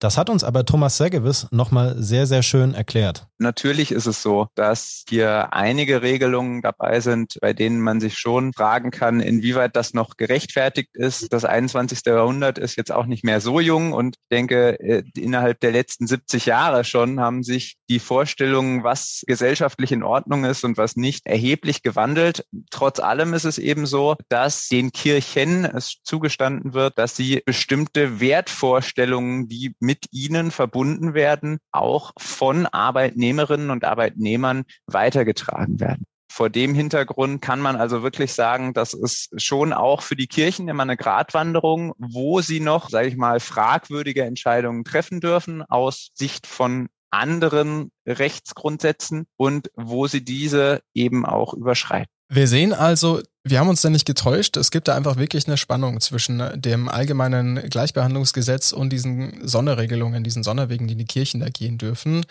Das 0.00 0.16
hat 0.16 0.30
uns 0.30 0.44
aber 0.44 0.64
Thomas 0.64 0.96
Segewis 0.96 1.46
nochmal 1.50 1.94
sehr, 1.98 2.26
sehr 2.26 2.42
schön 2.42 2.72
erklärt. 2.72 3.26
Natürlich 3.36 3.92
ist 3.92 4.06
es 4.06 4.22
so, 4.22 4.48
dass 4.54 5.04
hier 5.08 5.52
einige 5.52 6.00
Regelungen 6.00 6.62
dabei 6.62 7.00
sind, 7.00 7.38
bei 7.40 7.52
denen 7.52 7.80
man 7.80 8.00
sich 8.00 8.18
schon 8.18 8.54
fragen 8.54 8.90
kann, 8.90 9.20
inwieweit 9.20 9.76
das 9.76 9.92
noch 9.92 10.16
gerechtfertigt 10.16 10.90
ist. 10.94 11.32
Das 11.32 11.44
21. 11.44 12.00
Jahrhundert 12.06 12.58
ist 12.58 12.76
jetzt 12.76 12.92
auch 12.92 13.04
nicht 13.04 13.24
mehr 13.24 13.42
so 13.42 13.60
jung 13.60 13.92
und 13.92 14.16
ich 14.16 14.28
denke, 14.30 14.80
äh, 14.80 15.02
innerhalb 15.16 15.60
der 15.60 15.72
letzten 15.72 16.06
70 16.06 16.46
Jahre 16.46 16.84
schon 16.84 17.20
haben 17.20 17.42
sich 17.42 17.76
die 17.90 17.98
Vorstellungen, 17.98 18.84
was 18.84 19.22
gesellschaftlich 19.26 19.92
in 19.92 20.02
Ordnung 20.02 20.44
ist 20.44 20.64
und 20.64 20.78
was 20.78 20.96
nicht, 20.96 21.26
erheblich 21.26 21.82
gewandelt. 21.82 22.44
Trotz 22.70 23.00
allem 23.00 23.34
ist 23.34 23.44
es 23.44 23.58
eben 23.58 23.84
so, 23.84 24.16
dass 24.28 24.68
den 24.68 24.92
Kirchen 24.92 25.64
es 25.64 25.96
zugestanden 26.04 26.72
wird, 26.72 26.98
dass 26.98 27.16
sie 27.16 27.42
bestimmte 27.44 28.20
Wertvorstellungen, 28.20 29.48
die 29.48 29.74
mit 29.90 30.06
ihnen 30.12 30.52
verbunden 30.52 31.14
werden, 31.14 31.58
auch 31.72 32.12
von 32.16 32.66
Arbeitnehmerinnen 32.66 33.70
und 33.70 33.84
Arbeitnehmern 33.84 34.62
weitergetragen 34.86 35.80
werden. 35.80 36.04
Vor 36.30 36.48
dem 36.48 36.76
Hintergrund 36.76 37.42
kann 37.42 37.60
man 37.60 37.74
also 37.74 38.04
wirklich 38.04 38.32
sagen, 38.32 38.72
das 38.72 38.94
ist 38.94 39.42
schon 39.42 39.72
auch 39.72 40.02
für 40.02 40.14
die 40.14 40.28
Kirchen 40.28 40.68
immer 40.68 40.84
eine 40.84 40.96
Gratwanderung, 40.96 41.92
wo 41.98 42.40
sie 42.40 42.60
noch, 42.60 42.88
sage 42.88 43.08
ich 43.08 43.16
mal, 43.16 43.40
fragwürdige 43.40 44.22
Entscheidungen 44.22 44.84
treffen 44.84 45.18
dürfen 45.18 45.62
aus 45.62 46.10
Sicht 46.14 46.46
von 46.46 46.88
anderen 47.10 47.90
Rechtsgrundsätzen 48.06 49.26
und 49.36 49.72
wo 49.74 50.06
sie 50.06 50.24
diese 50.24 50.82
eben 50.94 51.26
auch 51.26 51.52
überschreiten. 51.52 52.12
Wir 52.32 52.46
sehen 52.46 52.72
also, 52.72 53.20
wir 53.42 53.58
haben 53.58 53.68
uns 53.68 53.82
da 53.82 53.90
nicht 53.90 54.06
getäuscht. 54.06 54.56
Es 54.56 54.70
gibt 54.70 54.86
da 54.86 54.94
einfach 54.94 55.16
wirklich 55.16 55.48
eine 55.48 55.56
Spannung 55.56 56.00
zwischen 56.00 56.40
dem 56.54 56.88
allgemeinen 56.88 57.56
Gleichbehandlungsgesetz 57.68 58.70
und 58.70 58.90
diesen 58.90 59.48
Sonderregelungen, 59.48 60.22
diesen 60.22 60.44
Sonderwegen, 60.44 60.86
die 60.86 60.94
die 60.94 61.06
Kirchen 61.06 61.40
da 61.40 61.48
gehen 61.48 61.76
dürfen. 61.76 62.24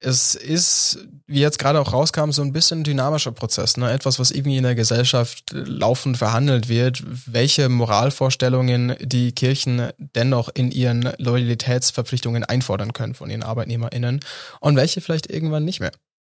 Es 0.00 0.34
ist, 0.34 1.06
wie 1.26 1.40
jetzt 1.40 1.58
gerade 1.58 1.78
auch 1.78 1.92
rauskam, 1.92 2.30
so 2.30 2.40
ein 2.40 2.54
bisschen 2.54 2.80
ein 2.80 2.84
dynamischer 2.84 3.32
Prozess, 3.32 3.76
ne? 3.76 3.90
Etwas, 3.90 4.18
was 4.18 4.30
irgendwie 4.30 4.56
in 4.56 4.64
der 4.64 4.74
Gesellschaft 4.74 5.50
laufend 5.52 6.16
verhandelt 6.16 6.70
wird, 6.70 7.02
welche 7.26 7.68
Moralvorstellungen 7.68 8.96
die 9.00 9.32
Kirchen 9.32 9.90
dennoch 9.98 10.48
in 10.54 10.70
ihren 10.70 11.10
Loyalitätsverpflichtungen 11.18 12.44
einfordern 12.44 12.94
können 12.94 13.14
von 13.14 13.28
ihren 13.28 13.42
ArbeitnehmerInnen 13.42 14.20
und 14.60 14.76
welche 14.76 15.02
vielleicht 15.02 15.30
irgendwann 15.30 15.66
nicht 15.66 15.80
mehr. 15.80 15.92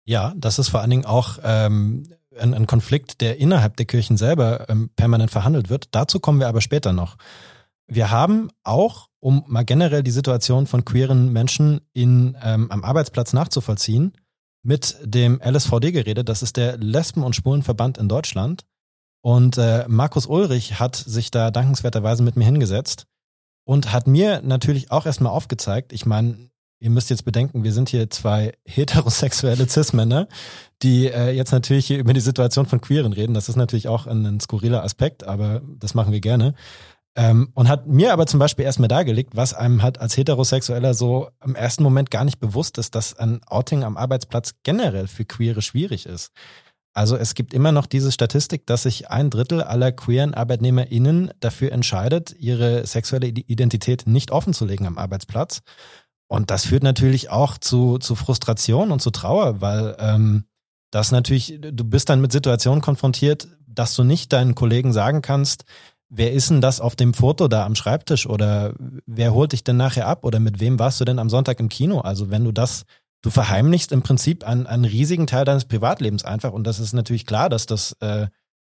Ja, 0.08 0.34
das 0.38 0.60
ist 0.60 0.70
vor 0.70 0.82
allen 0.82 0.92
Dingen 0.92 1.06
auch 1.06 1.40
ähm, 1.44 2.04
ein, 2.40 2.54
ein 2.54 2.68
Konflikt, 2.68 3.22
der 3.22 3.38
innerhalb 3.40 3.78
der 3.78 3.86
Kirchen 3.86 4.18
selber 4.18 4.70
ähm, 4.70 4.90
permanent 4.96 5.32
verhandelt 5.32 5.70
wird. 5.70 5.90
Dazu 5.92 6.20
kommen 6.20 6.40
wir 6.40 6.48
aber 6.48 6.62
später 6.62 6.94
noch. 6.94 7.18
Wir 7.88 8.10
haben 8.10 8.50
auch, 8.64 9.10
um 9.20 9.44
mal 9.48 9.64
generell 9.64 10.04
die 10.04 10.12
Situation 10.12 10.68
von 10.68 10.86
queeren 10.86 11.32
Menschen 11.32 11.82
in, 11.94 12.38
ähm, 12.44 12.72
am 12.72 12.84
Arbeitsplatz 12.84 13.34
nachzuvollziehen, 13.34 14.14
mit 14.64 14.98
dem 15.04 15.40
LSVD 15.40 15.92
geredet. 15.92 16.28
Das 16.28 16.42
ist 16.42 16.58
der 16.58 16.78
Lesben- 16.78 17.24
und 17.24 17.36
Schwulenverband 17.36 17.98
in 17.98 18.10
Deutschland. 18.10 18.66
Und 19.22 19.58
äh, 19.58 19.86
Markus 19.88 20.26
Ulrich 20.26 20.80
hat 20.80 20.96
sich 20.96 21.32
da 21.32 21.52
dankenswerterweise 21.52 22.24
mit 22.24 22.36
mir 22.36 22.46
hingesetzt 22.46 23.06
und 23.66 23.92
hat 23.92 24.08
mir 24.08 24.42
natürlich 24.44 24.92
auch 24.92 25.06
erstmal 25.06 25.32
aufgezeigt, 25.32 25.94
ich 25.94 26.06
meine, 26.06 26.50
ihr 26.80 26.90
müsst 26.90 27.10
jetzt 27.10 27.26
bedenken, 27.26 27.64
wir 27.64 27.74
sind 27.74 27.90
hier 27.90 28.10
zwei 28.10 28.54
heterosexuelle 28.66 29.68
Cis-Männer, 29.68 30.28
die 30.82 31.08
äh, 31.08 31.32
jetzt 31.32 31.52
natürlich 31.52 31.88
hier 31.88 32.00
über 32.00 32.14
die 32.14 32.20
Situation 32.20 32.66
von 32.66 32.82
Queeren 32.82 33.14
reden. 33.14 33.34
Das 33.34 33.50
ist 33.50 33.56
natürlich 33.56 33.88
auch 33.88 34.08
ein, 34.08 34.26
ein 34.26 34.40
skurriler 34.40 34.84
Aspekt, 34.84 35.26
aber 35.26 35.62
das 35.80 35.94
machen 35.94 36.14
wir 36.14 36.22
gerne. 36.22 36.54
Ähm, 37.18 37.50
und 37.54 37.70
hat 37.70 37.88
mir 37.88 38.12
aber 38.12 38.28
zum 38.28 38.40
Beispiel 38.40 38.66
erstmal 38.66 38.90
dargelegt, 38.90 39.36
was 39.36 39.54
einem 39.54 39.82
halt 39.82 40.00
als 40.00 40.18
Heterosexueller 40.18 40.94
so 40.94 41.30
im 41.44 41.56
ersten 41.56 41.82
Moment 41.82 42.12
gar 42.12 42.26
nicht 42.26 42.40
bewusst 42.40 42.78
ist, 42.78 42.94
dass 42.94 43.18
ein 43.18 43.42
Outing 43.48 43.86
am 43.86 43.96
Arbeitsplatz 43.96 44.56
generell 44.64 45.08
für 45.08 45.24
Queere 45.24 45.62
schwierig 45.62 46.06
ist. 46.08 46.32
Also 46.94 47.18
es 47.18 47.34
gibt 47.34 47.54
immer 47.54 47.74
noch 47.74 47.88
diese 47.88 48.12
Statistik, 48.12 48.66
dass 48.66 48.84
sich 48.84 49.10
ein 49.10 49.30
Drittel 49.30 49.62
aller 49.62 49.92
queeren 49.92 50.34
ArbeitnehmerInnen 50.34 51.32
dafür 51.42 51.74
entscheidet, 51.74 52.34
ihre 52.38 52.86
sexuelle 52.86 53.28
Identität 53.28 54.08
nicht 54.08 54.32
offenzulegen 54.32 54.88
am 54.88 54.98
Arbeitsplatz. 54.98 55.62
Und 56.28 56.50
das 56.50 56.66
führt 56.66 56.84
natürlich 56.84 57.30
auch 57.30 57.58
zu, 57.58 57.98
zu 57.98 58.16
Frustration 58.16 58.92
und 58.92 59.02
zu 59.02 59.12
Trauer, 59.12 59.62
weil 59.62 59.96
ähm, 60.00 60.46
das 60.92 61.12
natürlich, 61.12 61.60
du 61.60 61.84
bist 61.84 62.10
dann 62.10 62.22
mit 62.22 62.32
Situationen 62.32 62.82
konfrontiert, 62.82 63.48
dass 63.68 63.96
du 63.96 64.04
nicht 64.04 64.34
deinen 64.34 64.56
Kollegen 64.56 64.94
sagen 64.94 65.22
kannst, 65.22 65.66
wer 66.10 66.32
ist 66.32 66.50
denn 66.50 66.62
das 66.62 66.80
auf 66.80 66.96
dem 66.96 67.14
Foto 67.14 67.48
da 67.48 67.66
am 67.66 67.76
Schreibtisch 67.76 68.28
oder 68.28 68.74
wer 69.06 69.34
holt 69.34 69.52
dich 69.52 69.64
denn 69.64 69.78
nachher 69.78 70.08
ab 70.08 70.24
oder 70.24 70.40
mit 70.40 70.60
wem 70.60 70.80
warst 70.80 71.00
du 71.02 71.06
denn 71.06 71.20
am 71.20 71.30
Sonntag 71.30 71.60
im 71.60 71.70
Kino? 71.70 72.00
Also 72.00 72.30
wenn 72.30 72.44
du 72.44 72.52
das 72.52 72.86
du 73.22 73.32
verheimlichst 73.32 73.92
im 73.92 74.04
Prinzip 74.04 74.44
einen, 74.44 74.68
einen 74.68 74.86
riesigen 74.86 75.26
Teil 75.26 75.46
deines 75.46 75.66
Privatlebens 75.66 76.24
einfach 76.24 76.54
und 76.54 76.66
das 76.66 76.80
ist 76.80 76.94
natürlich 76.94 77.26
klar, 77.26 77.50
dass 77.50 77.66
das 77.66 77.94
äh, 78.00 78.28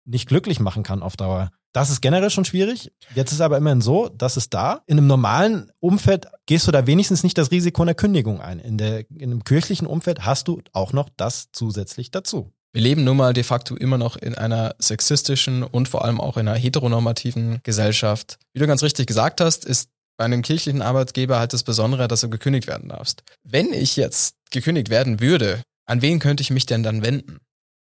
nicht 0.05 0.29
glücklich 0.29 0.61
machen 0.61 0.83
kann 0.83 1.03
auf 1.03 1.17
Dauer. 1.17 1.51
Das 1.73 1.89
ist 1.89 2.03
generell 2.03 2.31
schon 2.31 2.45
schwierig. 2.45 2.93
Jetzt 3.15 3.33
ist 3.33 3.41
aber 3.41 3.57
immerhin 3.57 3.81
so, 3.81 4.09
dass 4.09 4.37
es 4.37 4.51
da 4.51 4.83
in 4.87 4.99
einem 4.99 5.07
normalen 5.07 5.73
Umfeld 5.81 6.27
gehst 6.47 6.67
du 6.67 6.73
da 6.73 6.87
wenigstens 6.87 7.23
nicht 7.23 7.39
das 7.39 7.51
Risiko 7.51 7.83
einer 7.83 7.95
Kündigung 7.95 8.41
ein. 8.41 8.59
In, 8.59 8.77
der, 8.77 9.11
in 9.11 9.31
einem 9.31 9.45
kirchlichen 9.45 9.87
Umfeld 9.87 10.27
hast 10.27 10.49
du 10.49 10.61
auch 10.73 10.93
noch 10.93 11.09
das 11.17 11.49
zusätzlich 11.53 12.11
dazu. 12.11 12.53
Wir 12.75 12.83
leben 12.83 13.05
nun 13.05 13.17
mal 13.17 13.35
de 13.35 13.43
facto 13.43 13.75
immer 13.77 13.99
noch 13.99 14.17
in 14.17 14.35
einer 14.35 14.75
sexistischen 14.79 15.63
und 15.63 15.89
vor 15.89 16.05
allem 16.05 16.21
auch 16.21 16.37
in 16.37 16.49
einer 16.49 16.59
heteronormativen 16.59 17.61
Gesellschaft. 17.63 18.39
Wie 18.55 18.61
du 18.61 18.67
ganz 18.67 18.83
richtig 18.83 19.07
gesagt 19.07 19.41
hast, 19.41 19.65
ist 19.65 19.91
bei 20.17 20.25
einem 20.25 20.43
kirchlichen 20.43 20.83
Arbeitgeber 20.83 21.39
halt 21.39 21.53
das 21.53 21.65
Besondere, 21.65 22.09
dass 22.09 22.21
du 22.23 22.31
gekündigt 22.31 22.67
werden 22.67 22.89
darfst. 22.89 23.23
Wenn 23.45 23.73
ich 23.73 23.97
jetzt 23.97 24.37
gekündigt 24.51 24.89
werden 24.89 25.21
würde, 25.21 25.63
an 25.87 26.01
wen 26.01 26.19
könnte 26.19 26.43
ich 26.43 26.51
mich 26.51 26.65
denn 26.65 26.83
dann 26.83 27.05
wenden? 27.05 27.41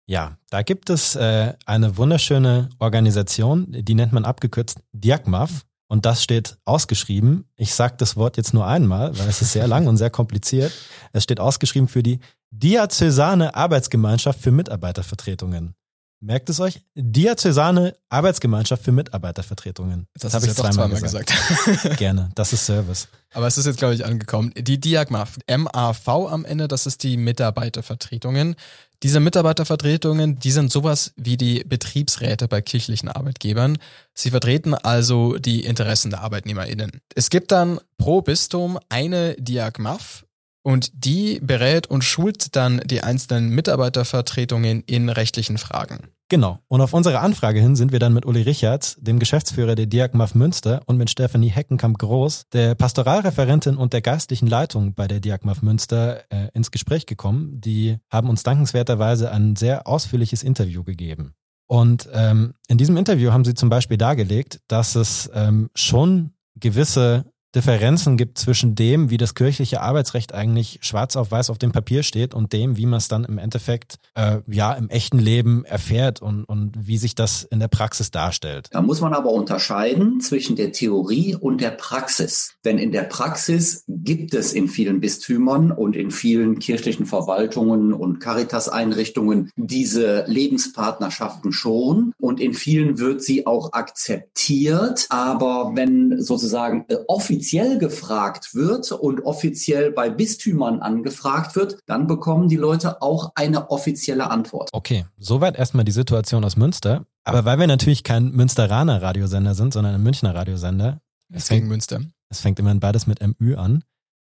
Ja, 0.07 0.38
da 0.50 0.62
gibt 0.62 0.89
es 0.89 1.15
äh, 1.15 1.53
eine 1.65 1.97
wunderschöne 1.97 2.69
Organisation, 2.79 3.65
die 3.69 3.95
nennt 3.95 4.13
man 4.13 4.25
abgekürzt 4.25 4.79
Diakmaf. 4.91 5.65
Und 5.88 6.05
das 6.05 6.24
steht 6.24 6.57
ausgeschrieben. 6.65 7.45
Ich 7.55 7.74
sage 7.75 7.95
das 7.97 8.15
Wort 8.15 8.38
jetzt 8.38 8.55
nur 8.55 8.65
einmal, 8.65 9.17
weil 9.19 9.29
es 9.29 9.41
ist 9.43 9.51
sehr 9.51 9.67
lang 9.67 9.85
und 9.85 9.97
sehr 9.97 10.09
kompliziert. 10.09 10.71
Es 11.13 11.24
steht 11.24 11.39
ausgeschrieben 11.39 11.88
für 11.88 12.01
die 12.01 12.19
Diözesane 12.50 13.53
Arbeitsgemeinschaft 13.53 14.39
für 14.39 14.51
Mitarbeitervertretungen. 14.51 15.75
Merkt 16.21 16.50
es 16.50 16.59
euch? 16.59 16.81
Diözesane 16.95 17.95
Arbeitsgemeinschaft 18.09 18.83
für 18.83 18.91
Mitarbeitervertretungen. 18.91 20.07
Das, 20.13 20.24
das 20.24 20.33
habe 20.33 20.47
ich 20.47 20.53
zweimal, 20.53 20.74
zweimal 20.74 21.01
gesagt. 21.01 21.31
gesagt. 21.67 21.97
Gerne, 22.00 22.31
das 22.33 22.51
ist 22.51 22.65
Service. 22.65 23.07
Aber 23.33 23.45
es 23.45 23.57
ist 23.57 23.65
jetzt, 23.65 23.77
glaube 23.77 23.93
ich, 23.93 24.05
angekommen. 24.05 24.51
Die 24.57 24.79
Diagmaf, 24.79 25.38
MAV 25.47 26.07
am 26.07 26.45
Ende, 26.45 26.67
das 26.67 26.88
ist 26.88 27.03
die 27.03 27.17
Mitarbeitervertretungen. 27.17 28.55
Diese 29.03 29.19
Mitarbeitervertretungen, 29.19 30.39
die 30.39 30.51
sind 30.51 30.71
sowas 30.71 31.13
wie 31.15 31.37
die 31.37 31.63
Betriebsräte 31.63 32.47
bei 32.47 32.61
kirchlichen 32.61 33.09
Arbeitgebern. 33.09 33.77
Sie 34.13 34.31
vertreten 34.31 34.73
also 34.73 35.37
die 35.37 35.65
Interessen 35.65 36.11
der 36.11 36.21
ArbeitnehmerInnen. 36.21 37.01
Es 37.13 37.29
gibt 37.29 37.51
dann 37.51 37.79
pro 37.97 38.21
Bistum 38.21 38.79
eine 38.89 39.35
Diagmaf, 39.35 40.25
und 40.65 41.05
die 41.05 41.39
berät 41.43 41.85
und 41.85 42.03
schult 42.03 42.55
dann 42.55 42.81
die 42.85 43.01
einzelnen 43.01 43.49
Mitarbeitervertretungen 43.49 44.81
in 44.87 45.09
rechtlichen 45.09 45.59
Fragen. 45.59 46.09
Genau. 46.27 46.60
Und 46.67 46.82
auf 46.82 46.94
unsere 46.94 47.20
Anfrage 47.20 47.60
hin 47.60 47.75
sind 47.75 47.91
wir 47.91 48.00
dann 48.00 48.13
mit 48.13 48.25
Uli 48.25 48.41
Richards, 48.41 48.98
dem 49.00 49.20
Geschäftsführer 49.20 49.75
der 49.75 49.86
Diakmaf 49.86 50.34
Münster 50.34 50.82
und 50.88 50.98
mit 50.98 51.12
Stephanie 51.12 51.50
Heckenkamp-Groß, 51.50 52.50
der 52.51 52.74
Pastoralreferentin 52.74 53.77
und 53.77 53.94
der 53.94 54.01
geistlichen 54.01 54.48
Leitung 54.48 54.96
bei 54.96 55.08
der 55.08 55.20
Diakmaf 55.20 55.62
Münster, 55.62 56.24
äh, 56.32 56.50
ins 56.53 56.72
Gespräch 56.72 57.05
gekommen. 57.05 57.62
Die 57.62 57.98
haben 58.10 58.29
uns 58.29 58.41
dankenswerterweise 58.41 59.32
ein 59.32 59.55
sehr 59.55 59.88
ausführliches 59.88 60.41
Interview 60.41 60.84
gegeben. 60.84 61.36
Und 61.67 62.10
ähm, 62.13 62.55
in 62.67 62.77
diesem 62.77 62.98
Interview 62.98 63.32
haben 63.32 63.46
sie 63.46 63.53
zum 63.53 63.70
Beispiel 63.70 63.98
dargelegt, 63.98 64.62
dass 64.67 64.96
es 64.96 65.29
ähm, 65.34 65.70
schon 65.75 66.32
gewisse 66.55 67.25
Differenzen 67.55 68.17
gibt 68.17 68.38
zwischen 68.38 68.75
dem, 68.75 69.09
wie 69.09 69.15
das 69.17 69.33
kirchliche 69.33 69.79
Arbeitsrecht 69.81 70.33
eigentlich 70.33 70.79
schwarz 70.81 71.15
auf 71.15 71.31
weiß 71.31 71.50
auf 71.50 71.57
dem 71.57 71.71
Papier 71.71 72.03
steht 72.03 72.33
und 72.33 72.51
dem, 72.51 72.75
wie 72.75 72.85
man 72.85 72.97
es 72.97 73.07
dann 73.07 73.24
im 73.24 73.38
Endeffekt 73.38 73.95
äh, 74.13 74.39
ja 74.47 74.74
im 74.74 74.89
echten 74.89 75.19
Leben 75.19 75.63
erfährt 75.63 76.21
und, 76.21 76.43
und 76.43 76.74
wie 76.75 76.97
sich 76.97 77.15
das 77.15 77.43
in 77.43 77.62
der 77.62 77.69
Praxis 77.69 78.12
darstellt. 78.12 78.67
Da 78.71 78.81
muss 78.81 79.00
man 79.00 79.13
aber 79.13 79.31
unterscheiden 79.31 80.19
zwischen 80.19 80.57
der 80.57 80.74
Theorie 80.74 81.35
und 81.35 81.62
der 81.62 81.71
Praxis. 81.71 82.55
Denn 82.65 82.77
in 82.77 82.91
der 82.91 83.03
Praxis 83.03 83.85
gibt 83.88 84.33
es 84.33 84.51
in 84.51 84.67
vielen 84.67 85.00
Bistümern 85.00 85.71
und 85.71 85.95
in 85.95 86.12
vielen 86.12 86.59
kirchlichen 86.59 87.05
Verwaltungen 87.05 87.93
und 87.93 88.19
Caritas-Einrichtungen 88.19 89.50
diese 89.55 90.25
Lebenspartnerschaften 90.27 91.53
schon 91.53 92.12
und 92.19 92.41
in 92.41 92.53
vielen 92.53 93.00
wird 93.00 93.24
sie 93.24 93.47
auch 93.47 93.71
akzeptiert. 93.71 95.05
Aber 95.09 95.71
wenn 95.75 96.21
sozusagen 96.21 96.83
äh, 96.89 96.97
offiziell 97.07 97.44
offiziell 97.45 97.77
gefragt 97.77 98.55
wird 98.55 98.91
und 98.91 99.23
offiziell 99.23 99.91
bei 99.91 100.09
Bistümern 100.09 100.79
angefragt 100.79 101.55
wird, 101.55 101.77
dann 101.85 102.07
bekommen 102.07 102.49
die 102.49 102.55
Leute 102.55 103.03
auch 103.03 103.33
eine 103.35 103.69
offizielle 103.69 104.31
Antwort. 104.31 104.69
Okay, 104.73 105.05
soweit 105.19 105.55
erstmal 105.55 105.85
die 105.85 105.91
Situation 105.91 106.43
aus 106.43 106.55
Münster. 106.55 107.05
Aber 107.23 107.45
weil 107.45 107.59
wir 107.59 107.67
natürlich 107.67 108.03
kein 108.03 108.31
Münsteraner 108.31 109.01
Radiosender 109.01 109.53
sind, 109.53 109.73
sondern 109.73 109.93
ein 109.93 110.01
Münchner 110.01 110.33
Radiosender. 110.33 111.01
Es 111.31 111.47
fängt 111.49 111.67
Münster. 111.67 112.01
Es 112.29 112.39
fängt 112.39 112.57
immerhin 112.57 112.79
beides 112.79 113.05
mit 113.05 113.19
MÜ 113.39 113.55
an 113.57 113.83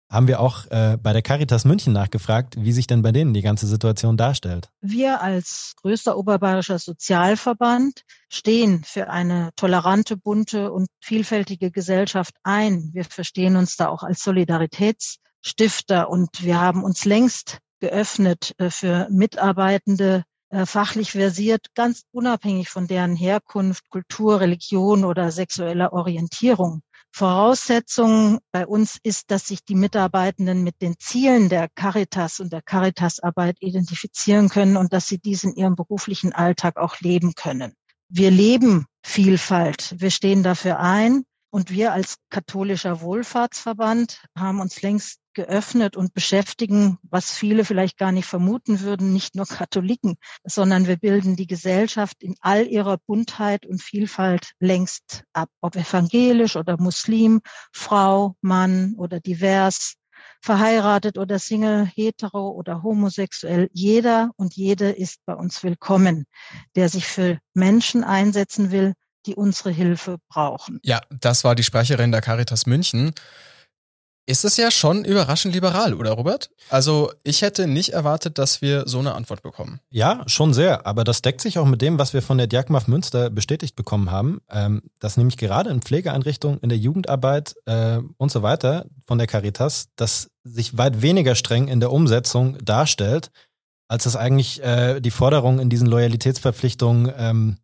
haben 0.10 0.28
wir 0.28 0.40
auch 0.40 0.66
äh, 0.70 0.98
bei 1.02 1.14
der 1.14 1.22
Caritas 1.22 1.66
München 1.66 1.94
nachgefragt, 1.94 2.56
wie 2.58 2.72
sich 2.72 2.88
denn 2.88 3.02
bei 3.02 3.12
denen 3.12 3.34
die 3.34 3.42
ganze 3.42 3.68
Situation 3.68 4.16
darstellt. 4.18 4.70
Wir 4.82 5.22
als 5.22 5.74
größter 5.82 6.18
oberbayerischer 6.18 6.80
Sozialverband 6.80 8.04
stehen 8.30 8.84
für 8.86 9.10
eine 9.10 9.52
tolerante, 9.56 10.16
bunte 10.16 10.72
und 10.72 10.88
vielfältige 11.02 11.72
Gesellschaft 11.72 12.36
ein. 12.44 12.92
Wir 12.94 13.04
verstehen 13.04 13.58
uns 13.58 13.76
da 13.76 13.90
auch 13.90 14.04
als 14.04 14.22
Solidaritätsstifter 14.24 16.10
und 16.10 16.30
wir 16.44 16.62
haben 16.62 16.84
uns 16.84 17.06
längst 17.06 17.60
geöffnet 17.80 18.54
äh, 18.58 18.70
für 18.70 19.08
Mitarbeitende, 19.10 20.24
äh, 20.50 20.66
fachlich 20.66 21.12
versiert, 21.12 21.68
ganz 21.76 22.04
unabhängig 22.12 22.70
von 22.70 22.88
deren 22.88 23.18
Herkunft, 23.18 23.90
Kultur, 23.90 24.40
Religion 24.40 25.04
oder 25.04 25.32
sexueller 25.32 25.92
Orientierung. 25.92 26.82
Voraussetzung 27.12 28.40
bei 28.52 28.68
uns 28.68 29.00
ist, 29.02 29.32
dass 29.32 29.48
sich 29.48 29.64
die 29.64 29.76
Mitarbeitenden 29.76 30.64
mit 30.64 30.82
den 30.82 30.96
Zielen 31.00 31.50
der 31.50 31.68
Caritas 31.70 32.40
und 32.40 32.54
der 32.54 32.62
Caritas-Arbeit 32.62 33.58
identifizieren 33.60 34.50
können 34.50 34.78
und 34.78 34.94
dass 34.94 35.08
sie 35.08 35.18
diesen 35.18 35.52
in 35.54 35.64
ihrem 35.64 35.76
beruflichen 35.76 36.34
Alltag 36.34 36.78
auch 36.78 37.00
leben 37.00 37.34
können. 37.34 37.74
Wir 38.10 38.32
leben 38.32 38.86
Vielfalt. 39.04 39.96
Wir 39.98 40.12
stehen 40.12 40.44
dafür 40.44 40.80
ein. 40.80 41.24
Und 41.50 41.72
wir 41.72 41.94
als 41.94 42.18
katholischer 42.30 43.01
Wohlfahrtsverband 43.01 44.25
haben 44.36 44.60
uns 44.60 44.82
längst 44.82 45.20
geöffnet 45.34 45.96
und 45.96 46.13
beschäftigen, 46.13 46.98
was 47.04 47.32
viele 47.32 47.63
vielleicht 47.63 47.98
gar 47.98 48.12
nicht 48.12 48.25
vermuten 48.25 48.82
würden, 48.82 49.13
nicht 49.13 49.36
nur 49.36 49.46
Katholiken, 49.46 50.18
sondern 50.44 50.88
wir 50.88 50.98
bilden 50.98 51.36
die 51.36 51.48
Gesellschaft 51.48 52.24
in 52.24 52.36
all 52.42 52.68
ihrer 52.68 52.98
Buntheit 52.98 53.66
und 53.66 53.82
Vielfalt 53.82 54.54
längst 54.60 55.24
ab, 55.34 55.50
ob 55.62 55.75
evangelisch 55.75 56.56
oder 56.56 56.77
Muslim, 56.82 57.42
Frau, 57.72 58.36
Mann 58.42 58.96
oder 58.98 59.20
divers, 59.20 59.96
verheiratet 60.42 61.18
oder 61.18 61.39
Single, 61.39 61.86
hetero 61.86 62.50
oder 62.50 62.84
homosexuell. 62.84 63.70
Jeder 63.74 64.32
und 64.38 64.56
jede 64.56 64.89
ist 64.89 65.20
bei 65.25 65.34
uns 65.34 65.63
willkommen, 65.63 66.25
der 66.75 66.89
sich 66.89 67.06
für 67.06 67.39
Menschen 67.54 68.04
einsetzen 68.04 68.72
will, 68.72 68.94
die 69.27 69.36
unsere 69.36 69.69
Hilfe 69.69 70.17
brauchen. 70.29 70.79
Ja, 70.84 71.01
das 71.10 71.43
war 71.43 71.53
die 71.53 71.63
Sprecherin 71.63 72.12
der 72.12 72.22
Caritas 72.22 72.65
München. 72.65 73.13
Ist 74.29 74.43
es 74.43 74.57
ja 74.57 74.72
schon 74.72 75.05
überraschend 75.05 75.53
liberal, 75.53 75.93
oder 75.93 76.12
Robert? 76.12 76.50
Also 76.69 77.13
ich 77.24 77.41
hätte 77.43 77.65
nicht 77.65 77.93
erwartet, 77.93 78.38
dass 78.38 78.62
wir 78.62 78.86
so 78.86 79.00
eine 79.00 79.15
Antwort 79.15 79.41
bekommen. 79.41 79.79
Ja, 79.89 80.24
schon 80.27 80.53
sehr. 80.53 80.86
Aber 80.86 81.05
das 81.05 81.22
deckt 81.22 81.39
sich 81.39 81.57
auch 81.60 81.65
mit 81.65 81.81
dem, 81.81 81.98
was 81.98 82.13
wir 82.13 82.22
von 82.22 82.38
der 82.38 82.48
Diakmaf 82.48 82.88
Münster 82.88 83.29
bestätigt 83.29 83.77
bekommen 83.77 84.12
haben. 84.12 84.41
Ähm, 84.50 84.81
dass 85.00 85.15
nämlich 85.15 85.38
gerade 85.38 85.69
in 85.69 85.81
Pflegeeinrichtungen, 85.81 86.60
in 86.60 86.67
der 86.67 86.77
Jugendarbeit 86.77 87.55
äh, 87.67 88.00
und 88.17 88.29
so 88.29 88.41
weiter 88.41 88.88
von 89.05 89.17
der 89.17 89.27
Caritas, 89.27 89.88
das 89.96 90.29
sich 90.43 90.77
weit 90.77 91.01
weniger 91.01 91.36
streng 91.36 91.69
in 91.69 91.79
der 91.79 91.93
Umsetzung 91.93 92.57
darstellt, 92.65 93.31
als 93.88 94.03
das 94.03 94.17
eigentlich 94.17 94.62
äh, 94.62 95.00
die 95.00 95.12
Forderung 95.12 95.60
in 95.60 95.69
diesen 95.69 95.88
Loyalitätsverpflichtungen 95.88 97.13
ähm, 97.17 97.57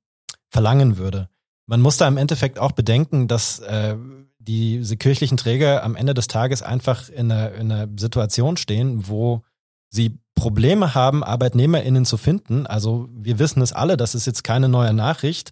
verlangen 0.50 0.98
würde. 0.98 1.28
Man 1.66 1.82
muss 1.82 1.98
da 1.98 2.08
im 2.08 2.18
Endeffekt 2.18 2.60
auch 2.60 2.74
bedenken, 2.74 3.28
dass 3.28 3.60
äh, 3.60 3.96
diese 4.40 4.98
kirchlichen 4.98 5.38
Träger 5.38 5.84
am 5.84 5.96
Ende 5.96 6.14
des 6.14 6.28
Tages 6.28 6.62
einfach 6.62 7.10
in 7.10 7.32
einer, 7.32 7.54
in 7.54 7.72
einer 7.72 7.88
Situation 7.98 8.58
stehen, 8.58 9.08
wo 9.08 9.44
sie 9.90 10.20
Probleme 10.36 10.96
haben, 10.96 11.24
ArbeitnehmerInnen 11.24 12.06
zu 12.06 12.18
finden. 12.18 12.68
Also 12.68 13.08
wir 13.14 13.40
wissen 13.40 13.62
es 13.62 13.72
alle, 13.72 13.96
das 13.96 14.16
ist 14.16 14.26
jetzt 14.26 14.44
keine 14.44 14.68
neue 14.68 14.94
Nachricht. 14.94 15.52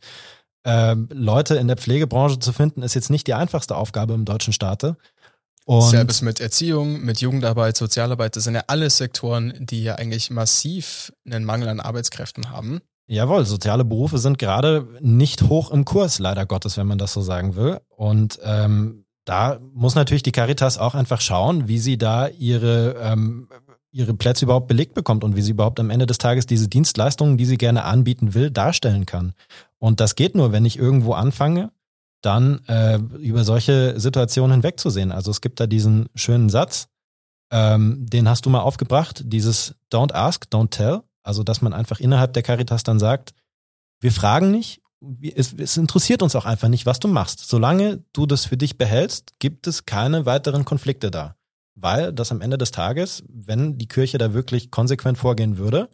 äh, 0.64 0.96
Leute 1.10 1.56
in 1.56 1.68
der 1.68 1.78
Pflegebranche 1.78 2.40
zu 2.40 2.54
finden, 2.54 2.84
ist 2.84 2.94
jetzt 2.94 3.10
nicht 3.10 3.28
die 3.28 3.34
einfachste 3.34 3.76
Aufgabe 3.76 4.14
im 4.14 4.26
deutschen 4.26 4.54
Staate. 4.54 4.98
Und 5.66 5.90
Selbst 5.90 6.22
mit 6.22 6.40
Erziehung, 6.40 7.02
mit 7.02 7.22
Jugendarbeit, 7.22 7.78
Sozialarbeit, 7.78 8.36
das 8.36 8.44
sind 8.46 8.56
ja 8.56 8.64
alles 8.68 8.98
Sektoren, 8.98 9.54
die 9.60 9.84
ja 9.84 9.96
eigentlich 9.96 10.32
massiv 10.32 11.14
einen 11.26 11.46
Mangel 11.46 11.70
an 11.70 11.80
Arbeitskräften 11.80 12.50
haben. 12.50 12.82
Jawohl, 13.12 13.46
soziale 13.46 13.84
Berufe 13.84 14.20
sind 14.20 14.40
gerade 14.40 14.88
nicht 15.02 15.42
hoch 15.44 15.70
im 15.70 15.84
Kurs, 15.84 16.20
leider 16.20 16.46
Gottes, 16.46 16.78
wenn 16.78 16.88
man 16.88 16.98
das 16.98 17.12
so 17.12 17.22
sagen 17.22 17.58
will. 17.58 17.82
Und 17.90 18.40
ähm, 18.42 19.04
da 19.26 19.60
muss 19.74 19.96
natürlich 19.96 20.24
die 20.24 20.32
Caritas 20.32 20.78
auch 20.78 20.96
einfach 20.96 21.20
schauen, 21.20 21.68
wie 21.68 21.78
sie 21.78 21.98
da 21.98 22.30
ihre, 22.30 22.96
ähm, 23.02 23.50
ihre 23.92 24.14
Plätze 24.14 24.46
überhaupt 24.46 24.70
belegt 24.70 24.94
bekommt 24.94 25.26
und 25.26 25.36
wie 25.36 25.42
sie 25.42 25.52
überhaupt 25.52 25.82
am 25.82 25.90
Ende 25.90 26.06
des 26.06 26.20
Tages 26.20 26.46
diese 26.46 26.70
Dienstleistungen, 26.70 27.36
die 27.36 27.44
sie 27.44 27.58
gerne 27.58 27.84
anbieten 27.84 28.34
will, 28.34 28.50
darstellen 28.50 29.06
kann. 29.06 29.34
Und 29.78 30.00
das 30.00 30.16
geht 30.16 30.34
nur, 30.34 30.54
wenn 30.54 30.64
ich 30.64 30.80
irgendwo 30.80 31.12
anfange, 31.12 31.70
dann 32.22 32.62
äh, 32.70 32.98
über 33.20 33.44
solche 33.44 34.00
Situationen 34.00 34.54
hinwegzusehen. 34.54 35.12
Also 35.12 35.32
es 35.32 35.42
gibt 35.42 35.60
da 35.60 35.68
diesen 35.68 36.08
schönen 36.16 36.48
Satz, 36.48 36.88
ähm, 37.52 38.06
den 38.08 38.30
hast 38.30 38.46
du 38.46 38.50
mal 38.50 38.62
aufgebracht, 38.62 39.22
dieses 39.26 39.76
Don't 39.92 40.14
ask, 40.14 40.46
don't 40.50 40.70
tell. 40.70 41.02
Also 41.24 41.44
dass 41.44 41.62
man 41.62 41.74
einfach 41.74 42.00
innerhalb 42.00 42.34
der 42.34 42.44
Caritas 42.44 42.84
dann 42.84 43.00
sagt, 43.00 43.34
wir 44.00 44.12
fragen 44.12 44.52
nicht, 44.52 44.82
es, 45.36 45.54
es 45.54 45.78
interessiert 45.78 46.22
uns 46.22 46.36
auch 46.36 46.46
einfach 46.46 46.68
nicht, 46.68 46.86
was 46.86 47.00
du 47.00 47.08
machst. 47.08 47.48
Solange 47.48 48.04
du 48.14 48.26
das 48.26 48.46
für 48.46 48.58
dich 48.58 48.78
behältst, 48.78 49.40
gibt 49.40 49.68
es 49.68 49.86
keine 49.86 50.26
weiteren 50.26 50.66
Konflikte 50.66 51.10
da. 51.10 51.36
Weil 51.76 52.14
das 52.14 52.32
am 52.32 52.42
Ende 52.42 52.58
des 52.58 52.72
Tages, 52.72 53.24
wenn 53.28 53.78
die 53.78 53.88
Kirche 53.88 54.18
da 54.18 54.34
wirklich 54.34 54.72
konsequent 54.72 55.18
vorgehen 55.18 55.58
würde, 55.58 55.90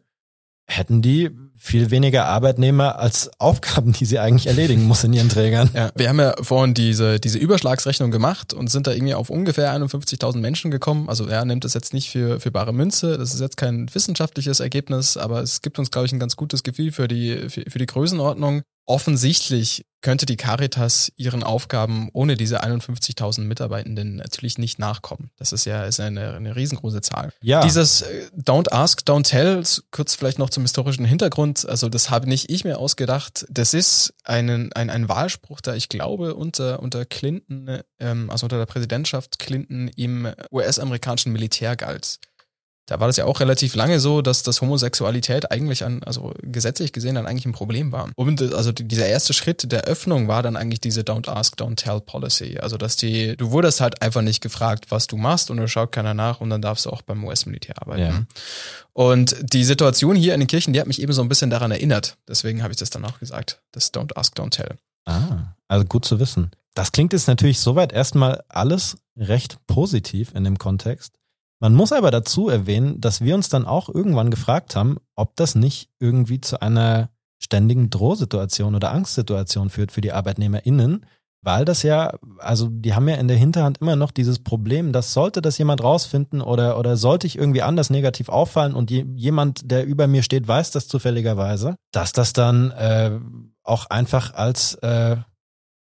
hätten 0.67 1.01
die 1.01 1.31
viel 1.59 1.89
weniger 1.89 2.25
Arbeitnehmer 2.25 2.99
als 2.99 3.31
Aufgaben, 3.39 3.91
die 3.91 4.05
sie 4.05 4.19
eigentlich 4.19 4.47
erledigen 4.47 4.83
muss 4.83 5.03
in 5.03 5.13
ihren 5.13 5.29
Trägern. 5.29 5.69
Ja, 5.73 5.91
wir 5.95 6.07
haben 6.07 6.19
ja 6.19 6.35
vorhin 6.41 6.73
diese, 6.73 7.19
diese 7.19 7.39
Überschlagsrechnung 7.39 8.11
gemacht 8.11 8.53
und 8.53 8.69
sind 8.69 8.85
da 8.85 8.91
irgendwie 8.91 9.15
auf 9.15 9.29
ungefähr 9.29 9.73
51.000 9.75 10.37
Menschen 10.37 10.69
gekommen. 10.69 11.09
Also 11.09 11.25
er 11.25 11.43
nimmt 11.45 11.63
das 11.63 11.73
jetzt 11.73 11.93
nicht 11.93 12.09
für, 12.09 12.39
für 12.39 12.51
bare 12.51 12.73
Münze. 12.73 13.17
Das 13.17 13.33
ist 13.33 13.41
jetzt 13.41 13.57
kein 13.57 13.93
wissenschaftliches 13.93 14.59
Ergebnis, 14.59 15.17
aber 15.17 15.41
es 15.41 15.61
gibt 15.61 15.79
uns, 15.79 15.89
glaube 15.89 16.05
ich, 16.05 16.13
ein 16.13 16.19
ganz 16.19 16.35
gutes 16.35 16.63
Gefühl 16.63 16.91
für 16.91 17.07
die, 17.07 17.49
für, 17.49 17.63
für 17.67 17.79
die 17.79 17.85
Größenordnung. 17.85 18.61
Offensichtlich 18.87 19.85
könnte 19.99 20.25
die 20.25 20.37
Caritas 20.37 21.11
ihren 21.17 21.43
Aufgaben 21.43 22.09
ohne 22.13 22.37
diese 22.37 22.63
51.000 22.63 23.41
Mitarbeitenden 23.41 24.15
natürlich 24.15 24.57
nicht 24.57 24.79
nachkommen. 24.79 25.31
Das 25.35 25.51
ist 25.51 25.65
ja 25.65 25.83
ist 25.83 25.99
eine, 25.99 26.35
eine 26.35 26.55
riesengroße 26.55 27.01
Zahl. 27.01 27.33
Ja. 27.41 27.61
Dieses 27.61 28.03
äh, 28.03 28.27
Don't 28.33 28.71
Ask, 28.71 29.01
Don't 29.01 29.23
Tell, 29.27 29.61
kurz 29.91 30.15
vielleicht 30.15 30.39
noch 30.39 30.49
zum 30.49 30.63
historischen 30.63 31.03
Hintergrund, 31.03 31.67
also 31.67 31.89
das 31.89 32.09
habe 32.09 32.29
nicht 32.29 32.49
ich 32.49 32.63
mir 32.63 32.77
ausgedacht. 32.77 33.45
Das 33.49 33.73
ist 33.73 34.13
einen, 34.23 34.71
ein, 34.71 34.89
ein 34.89 35.09
Wahlspruch, 35.09 35.59
der 35.59 35.75
ich 35.75 35.89
glaube 35.89 36.35
unter, 36.35 36.81
unter 36.81 37.03
Clinton, 37.03 37.81
ähm, 37.99 38.29
also 38.29 38.45
unter 38.45 38.57
der 38.57 38.65
Präsidentschaft 38.67 39.39
Clinton 39.39 39.89
im 39.89 40.31
US-amerikanischen 40.51 41.33
Militär 41.33 41.75
galt 41.75 42.19
da 42.87 43.01
war 43.01 43.07
das 43.07 43.17
ja 43.17 43.25
auch 43.25 43.41
relativ 43.41 43.75
lange 43.75 43.99
so, 43.99 44.21
dass 44.21 44.43
das 44.43 44.61
Homosexualität 44.61 45.51
eigentlich 45.51 45.83
an, 45.83 46.01
also 46.03 46.33
gesetzlich 46.41 46.93
gesehen 46.93 47.15
dann 47.15 47.27
eigentlich 47.27 47.45
ein 47.45 47.51
Problem 47.51 47.91
war. 47.91 48.09
Und 48.15 48.41
also 48.53 48.71
dieser 48.71 49.07
erste 49.07 49.33
Schritt 49.33 49.69
der 49.71 49.83
Öffnung 49.83 50.29
war 50.29 50.41
dann 50.41 50.55
eigentlich 50.55 50.79
diese 50.79 51.01
Don't 51.01 51.29
Ask, 51.29 51.59
Don't 51.59 51.75
Tell 51.75 51.99
Policy. 51.99 52.59
Also 52.59 52.77
dass 52.77 52.95
die, 52.95 53.35
du 53.35 53.51
wurdest 53.51 53.81
halt 53.81 54.01
einfach 54.01 54.21
nicht 54.21 54.41
gefragt, 54.41 54.85
was 54.89 55.07
du 55.07 55.17
machst 55.17 55.51
und 55.51 55.57
du 55.57 55.67
schaut 55.67 55.91
keiner 55.91 56.13
nach 56.13 56.39
und 56.39 56.49
dann 56.49 56.61
darfst 56.61 56.85
du 56.85 56.89
auch 56.89 57.01
beim 57.01 57.25
US-Militär 57.25 57.75
arbeiten. 57.81 58.01
Ja. 58.01 58.23
Und 58.93 59.35
die 59.41 59.65
Situation 59.65 60.15
hier 60.15 60.33
in 60.33 60.39
den 60.39 60.47
Kirchen, 60.47 60.71
die 60.71 60.79
hat 60.79 60.87
mich 60.87 61.01
eben 61.01 61.11
so 61.11 61.21
ein 61.21 61.29
bisschen 61.29 61.49
daran 61.49 61.71
erinnert. 61.71 62.17
Deswegen 62.25 62.63
habe 62.63 62.71
ich 62.71 62.79
das 62.79 62.89
dann 62.89 63.03
auch 63.03 63.19
gesagt. 63.19 63.61
Das 63.73 63.93
Don't 63.93 64.15
Ask, 64.15 64.39
Don't 64.39 64.51
Tell. 64.51 64.77
Ah, 65.05 65.55
also 65.67 65.85
gut 65.85 66.05
zu 66.05 66.21
wissen. 66.21 66.51
Das 66.73 66.93
klingt 66.93 67.11
jetzt 67.11 67.27
natürlich 67.27 67.59
soweit 67.59 67.91
erstmal 67.91 68.43
alles 68.47 68.97
recht 69.17 69.57
positiv 69.67 70.33
in 70.33 70.45
dem 70.45 70.57
Kontext. 70.57 71.11
Man 71.59 71.73
muss 71.73 71.91
aber 71.91 72.11
dazu 72.11 72.49
erwähnen, 72.49 73.01
dass 73.01 73.21
wir 73.21 73.33
uns 73.35 73.49
dann 73.49 73.65
auch 73.65 73.89
irgendwann 73.89 74.29
gefragt 74.29 74.75
haben, 74.75 74.97
ob 75.15 75.35
das 75.35 75.55
nicht 75.55 75.89
irgendwie 75.99 76.39
zu 76.39 76.61
einer 76.61 77.09
ständigen 77.39 77.89
Drohsituation 77.89 78.75
oder 78.75 78.91
Angstsituation 78.91 79.69
führt 79.69 79.91
für 79.91 80.01
die 80.01 80.11
ArbeitnehmerInnen, 80.11 81.05
weil 81.43 81.65
das 81.65 81.83
ja, 81.83 82.13
also 82.39 82.67
die 82.69 82.93
haben 82.93 83.07
ja 83.07 83.15
in 83.15 83.27
der 83.27 83.37
Hinterhand 83.37 83.79
immer 83.79 83.95
noch 83.95 84.11
dieses 84.11 84.39
Problem, 84.39 84.91
dass 84.91 85.13
sollte 85.13 85.41
das 85.41 85.57
jemand 85.57 85.83
rausfinden 85.83 86.41
oder, 86.41 86.77
oder 86.79 86.97
sollte 86.97 87.27
ich 87.27 87.37
irgendwie 87.37 87.61
anders 87.61 87.89
negativ 87.89 88.29
auffallen 88.29 88.73
und 88.73 88.91
je, 88.91 89.05
jemand, 89.15 89.71
der 89.71 89.85
über 89.85 90.07
mir 90.07 90.23
steht, 90.23 90.47
weiß 90.47 90.71
das 90.71 90.87
zufälligerweise, 90.87 91.75
dass 91.91 92.11
das 92.11 92.33
dann 92.33 92.71
äh, 92.71 93.19
auch 93.63 93.85
einfach 93.85 94.33
als 94.33 94.75
äh, 94.75 95.17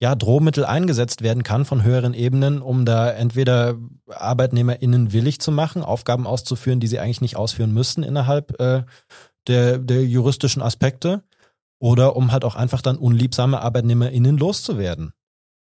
ja, 0.01 0.15
Drohmittel 0.15 0.65
eingesetzt 0.65 1.21
werden 1.21 1.43
kann 1.43 1.65
von 1.65 1.83
höheren 1.83 2.13
Ebenen, 2.13 2.61
um 2.61 2.85
da 2.85 3.09
entweder 3.09 3.77
ArbeitnehmerInnen 4.07 5.11
willig 5.11 5.41
zu 5.41 5.51
machen, 5.51 5.83
Aufgaben 5.83 6.25
auszuführen, 6.25 6.79
die 6.79 6.87
sie 6.87 6.99
eigentlich 6.99 7.21
nicht 7.21 7.35
ausführen 7.35 7.73
müssen 7.73 8.03
innerhalb 8.03 8.59
äh, 8.61 8.83
der, 9.47 9.77
der 9.77 10.05
juristischen 10.05 10.61
Aspekte, 10.61 11.23
oder 11.79 12.15
um 12.15 12.31
halt 12.31 12.43
auch 12.43 12.55
einfach 12.55 12.81
dann 12.81 12.97
unliebsame 12.97 13.61
ArbeitnehmerInnen 13.61 14.37
loszuwerden. 14.37 15.13